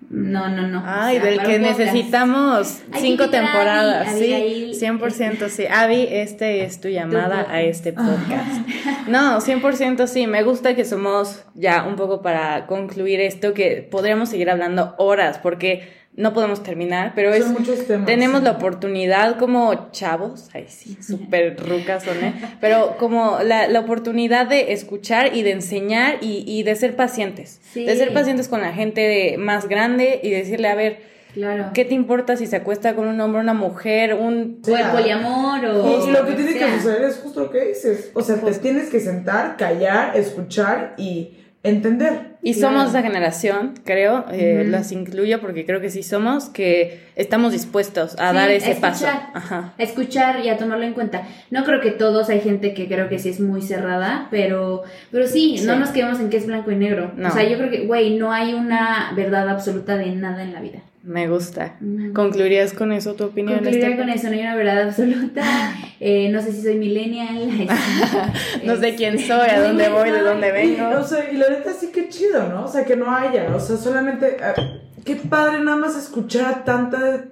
No, 0.09 0.49
no, 0.49 0.69
no. 0.69 0.85
Ay, 0.87 1.17
O 1.17 1.21
sea, 1.21 1.31
del 1.31 1.43
que 1.43 1.59
necesitamos 1.59 2.81
Hay 2.87 2.93
que 2.93 2.99
cinco 3.01 3.25
invitar 3.25 3.45
a 3.45 3.49
Abby, 3.49 3.53
temporadas, 3.53 4.09
sí, 4.13 4.33
Abigail. 4.33 4.75
100% 4.81 5.49
sí. 5.49 5.65
Avi, 5.69 6.07
este 6.09 6.63
es 6.63 6.81
tu 6.81 6.87
llamada 6.91 7.49
a 7.51 7.63
este 7.63 7.93
podcast. 7.93 8.69
No, 9.09 9.41
100% 9.41 10.07
sí, 10.07 10.29
me 10.29 10.45
gusta 10.45 10.77
que 10.77 10.85
somos 10.85 11.45
ya 11.55 11.83
un 11.83 11.97
poco 11.97 12.23
para 12.23 12.69
concluir 12.69 13.19
esto, 13.19 13.53
que 13.53 13.89
podríamos 13.91 14.29
seguir 14.29 14.49
hablando 14.49 14.95
horas, 14.99 15.39
porque 15.39 15.89
no 16.17 16.35
podemos 16.35 16.63
terminar, 16.63 17.13
pero 17.15 17.33
es... 17.33 17.45
Son 17.45 17.53
muchos 17.55 17.87
temas. 17.87 18.07
Tenemos 18.07 18.41
sí. 18.41 18.45
la 18.45 18.51
oportunidad 18.53 19.39
como 19.39 19.91
chavos, 19.93 20.49
ay 20.53 20.67
sí, 20.69 20.97
súper 21.01 21.57
rucas 21.59 22.03
son, 22.05 22.17
¿eh? 22.23 22.35
pero 22.61 22.97
como 22.99 23.39
la, 23.45 23.69
la 23.69 23.81
oportunidad 23.81 24.47
de 24.47 24.73
escuchar 24.73 25.35
y 25.37 25.43
de 25.43 25.53
enseñar 25.53 26.19
y, 26.21 26.45
y 26.47 26.63
de 26.65 26.75
ser 26.77 26.97
pacientes, 26.97 27.61
Sí. 27.73 27.85
de 27.85 27.97
ser 27.97 28.13
pacientes 28.13 28.49
con 28.49 28.61
la 28.61 28.73
gente 28.73 29.01
de- 29.01 29.39
más 29.39 29.69
grande 29.69 30.21
y 30.23 30.31
decirle, 30.31 30.69
a 30.69 30.75
ver, 30.75 31.09
Claro. 31.33 31.71
¿qué 31.75 31.85
te 31.85 31.95
importa 31.95 32.37
si 32.37 32.49
se 32.49 32.57
acuesta 32.57 32.97
con 32.97 33.07
un 33.07 33.21
hombre 33.21 33.39
o 33.39 33.43
una 33.45 33.55
mujer? 33.55 34.15
Un... 34.15 34.61
O 34.69 34.77
el 34.77 34.87
poliamor 34.91 35.65
o. 35.65 36.09
Y 36.09 36.11
lo 36.11 36.27
que 36.27 36.33
tiene 36.33 36.55
que 36.55 36.69
suceder 36.73 37.05
es 37.05 37.19
justo 37.19 37.39
lo 37.43 37.51
que 37.53 37.67
dices. 37.67 38.11
O 38.15 38.21
sea, 38.21 38.35
te 38.35 38.53
tienes 38.55 38.89
que 38.91 38.99
sentar, 38.99 39.57
callar, 39.57 40.17
escuchar 40.17 40.95
y 40.99 41.37
entender. 41.63 42.31
Y 42.43 42.55
Claro. 42.55 42.79
somos 42.79 42.93
la 42.95 43.03
generación, 43.03 43.75
creo, 43.85 44.25
eh, 44.33 44.65
las 44.67 44.93
incluyo 44.93 45.43
porque 45.43 45.67
creo 45.67 45.81
que 45.83 45.91
sí 45.91 46.03
somos, 46.03 46.49
que 46.49 47.01
estamos 47.17 47.53
dispuestos 47.53 48.15
a 48.19 48.31
Sí, 48.31 48.35
dar 48.37 48.51
ese 48.51 48.75
paso. 48.77 49.07
Ajá. 49.35 49.75
a 49.79 49.83
escuchar 49.83 50.41
y 50.45 50.49
a 50.49 50.57
tomarlo 50.57 50.85
en 50.87 50.95
cuenta. 50.95 51.29
No 51.51 51.65
creo 51.65 51.83
que 51.83 51.91
todos, 51.91 52.31
hay 52.31 52.41
gente 52.41 52.73
que 52.73 52.89
creo 52.89 53.11
que 53.11 53.19
sí 53.19 53.29
es 53.29 53.41
muy 53.41 53.61
cerrada, 53.61 54.29
pero, 54.31 54.85
pero 55.11 55.27
sí, 55.27 55.59
Sí. 55.59 55.67
no 55.67 55.77
nos 55.77 55.91
quedemos 55.91 56.19
en 56.19 56.31
que 56.31 56.39
es 56.39 56.47
blanco 56.47 56.71
y 56.71 56.77
negro. 56.77 57.13
No. 57.15 57.29
O 57.29 57.31
sea, 57.31 57.47
yo 57.47 57.59
creo 57.59 57.71
que, 57.71 57.81
güey, 57.87 58.17
no 58.17 58.33
hay 58.33 58.55
una 58.55 59.13
verdad 59.15 59.47
absoluta 59.51 59.99
de 59.99 60.07
nada 60.15 60.43
en 60.43 60.55
la 60.55 60.61
vida. 60.61 60.79
Me 61.03 61.29
gusta. 61.29 61.77
Mm. 61.81 62.13
¿Concluirías 62.13 62.75
con 62.75 62.93
eso 62.93 63.15
tu 63.15 63.25
opinión? 63.25 63.61
Concluiría 63.61 63.97
con 63.97 64.09
eso, 64.11 64.27
no 64.29 64.35
hay 64.35 64.41
una 64.41 64.57
verdad 64.57 64.83
absoluta. 64.89 65.43
Eh, 66.03 66.31
no 66.31 66.41
sé 66.41 66.53
si 66.53 66.63
soy 66.63 66.77
millennial. 66.77 67.69
No 68.65 68.75
sé 68.81 68.95
quién 68.95 69.19
soy, 69.19 69.51
a 69.51 69.61
dónde 69.61 69.91
voy, 69.91 70.11
de 70.11 70.21
dónde 70.21 70.49
Y, 70.49 70.53
vengo. 70.77 70.99
o 70.99 71.05
sea, 71.05 71.31
y 71.31 71.37
la 71.37 71.51
neta 71.51 71.75
sí 71.75 71.89
que 71.93 72.09
chido, 72.09 72.49
¿no? 72.49 72.65
O 72.65 72.69
sea, 72.69 72.87
que 72.87 72.97
no 72.97 73.15
haya. 73.15 73.55
O 73.55 73.61
sea, 73.61 73.77
solamente. 73.77 74.39
eh, 74.41 74.81
qué 75.05 75.17
padre 75.17 75.61
nada 75.63 75.77
más 75.77 75.99
escuchar 75.99 76.47
a 76.47 76.65
tanta 76.65 77.27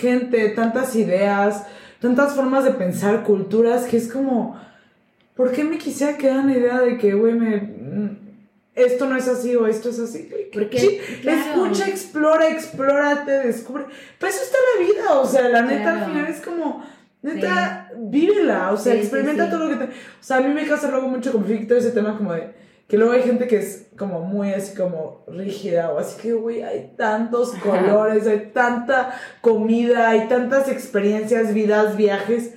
gente, 0.00 0.50
tantas 0.50 0.94
ideas, 0.94 1.66
tantas 2.00 2.34
formas 2.34 2.62
de 2.64 2.70
pensar, 2.74 3.24
culturas, 3.24 3.86
que 3.86 3.96
es 3.96 4.06
como. 4.12 4.56
¿Por 5.34 5.50
qué 5.50 5.64
me 5.64 5.76
quisiera 5.78 6.16
quedar 6.16 6.38
en 6.40 6.46
la 6.46 6.56
idea 6.58 6.80
de 6.82 6.98
que, 6.98 7.12
güey, 7.12 7.32
me. 7.34 7.56
Esto 8.76 9.06
no 9.06 9.16
es 9.16 9.26
así 9.26 9.56
o 9.56 9.66
esto 9.66 9.88
es 9.88 9.98
así. 9.98 10.28
Porque, 10.52 10.78
Sí, 10.78 11.00
claro. 11.22 11.40
Escucha, 11.40 11.88
explora, 11.88 12.48
explórate, 12.48 13.30
descubre. 13.30 13.86
Pues 14.20 14.34
eso 14.34 14.44
está 14.44 14.58
la 14.74 14.86
vida, 14.86 15.18
o 15.20 15.26
sea, 15.26 15.48
la 15.48 15.62
neta 15.62 15.82
Claro. 15.82 15.98
al 16.04 16.10
final 16.12 16.26
es 16.26 16.40
como, 16.40 16.84
neta, 17.22 17.90
vívela, 17.96 18.70
o 18.72 18.76
sea, 18.76 18.92
Sí, 18.92 19.00
experimenta 19.00 19.50
todo 19.50 19.64
lo 19.64 19.70
que 19.70 19.86
te... 19.86 19.92
O 19.92 20.20
sea, 20.20 20.36
a 20.36 20.40
mí 20.42 20.52
me 20.52 20.66
causa 20.66 20.90
luego 20.90 21.08
mucho 21.08 21.32
conflicto 21.32 21.74
ese 21.76 21.90
tema 21.90 22.16
como 22.16 22.32
de... 22.34 22.54
Que 22.86 22.96
luego 22.96 23.14
hay 23.14 23.22
gente 23.22 23.48
que 23.48 23.56
es 23.56 23.88
como 23.98 24.20
muy 24.20 24.52
así 24.52 24.76
como 24.76 25.24
rígida 25.26 25.90
o 25.90 25.98
así 25.98 26.20
que, 26.22 26.34
güey, 26.34 26.62
hay 26.62 26.92
tantos 26.96 27.50
colores, 27.54 28.28
hay 28.28 28.50
tanta 28.54 29.18
comida, 29.40 30.10
hay 30.10 30.28
tantas 30.28 30.68
experiencias, 30.68 31.52
vidas, 31.52 31.96
viajes. 31.96 32.52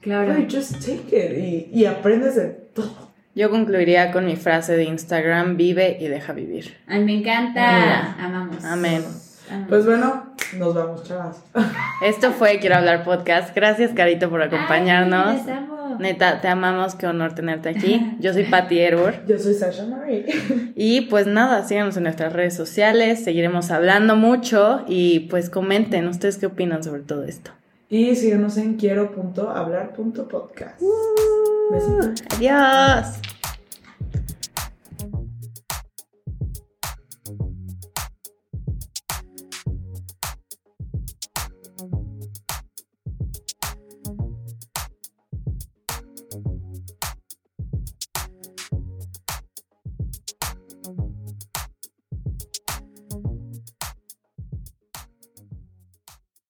Claro. 0.00 0.34
Just 0.50 0.80
take 0.84 1.16
it 1.16 1.38
y, 1.38 1.80
y 1.80 1.84
aprendes 1.84 2.34
de 2.34 2.46
todo. 2.46 3.13
Yo 3.34 3.50
concluiría 3.50 4.12
con 4.12 4.26
mi 4.26 4.36
frase 4.36 4.76
de 4.76 4.84
Instagram, 4.84 5.56
vive 5.56 5.96
y 6.00 6.06
deja 6.06 6.32
vivir. 6.32 6.76
Ay, 6.86 7.04
me 7.04 7.18
encanta. 7.18 8.14
Amamos. 8.14 8.64
Amén. 8.64 9.02
Amamos. 9.50 9.68
Pues 9.68 9.84
bueno, 9.84 10.34
nos 10.56 10.74
vamos, 10.74 11.02
chavas. 11.02 11.42
Esto 12.02 12.30
fue 12.30 12.60
Quiero 12.60 12.76
hablar 12.76 13.02
podcast. 13.02 13.52
Gracias, 13.54 13.90
Carito, 13.92 14.30
por 14.30 14.40
acompañarnos. 14.40 15.26
Ay, 15.26 15.36
les 15.38 15.48
amo. 15.48 15.96
Neta, 15.98 16.40
te 16.40 16.48
amamos, 16.48 16.94
qué 16.94 17.08
honor 17.08 17.34
tenerte 17.34 17.68
aquí. 17.68 18.16
Yo 18.20 18.32
soy 18.32 18.44
Patty 18.44 18.78
Erbor. 18.78 19.26
Yo 19.26 19.36
soy 19.38 19.54
Sasha 19.54 19.84
Marie. 19.84 20.26
Y 20.76 21.02
pues 21.02 21.26
nada, 21.26 21.64
síganos 21.66 21.96
en 21.96 22.04
nuestras 22.04 22.32
redes 22.32 22.54
sociales, 22.54 23.22
seguiremos 23.22 23.70
hablando 23.70 24.16
mucho 24.16 24.84
y 24.86 25.20
pues 25.30 25.50
comenten 25.50 26.08
ustedes 26.08 26.38
qué 26.38 26.46
opinan 26.46 26.82
sobre 26.82 27.02
todo 27.02 27.24
esto. 27.24 27.50
Y 27.94 28.16
síganos 28.16 28.56
en 28.56 28.74
quiero.hablar.podcast. 28.74 30.82
Besitos. 31.70 32.24
Adiós. 32.34 33.20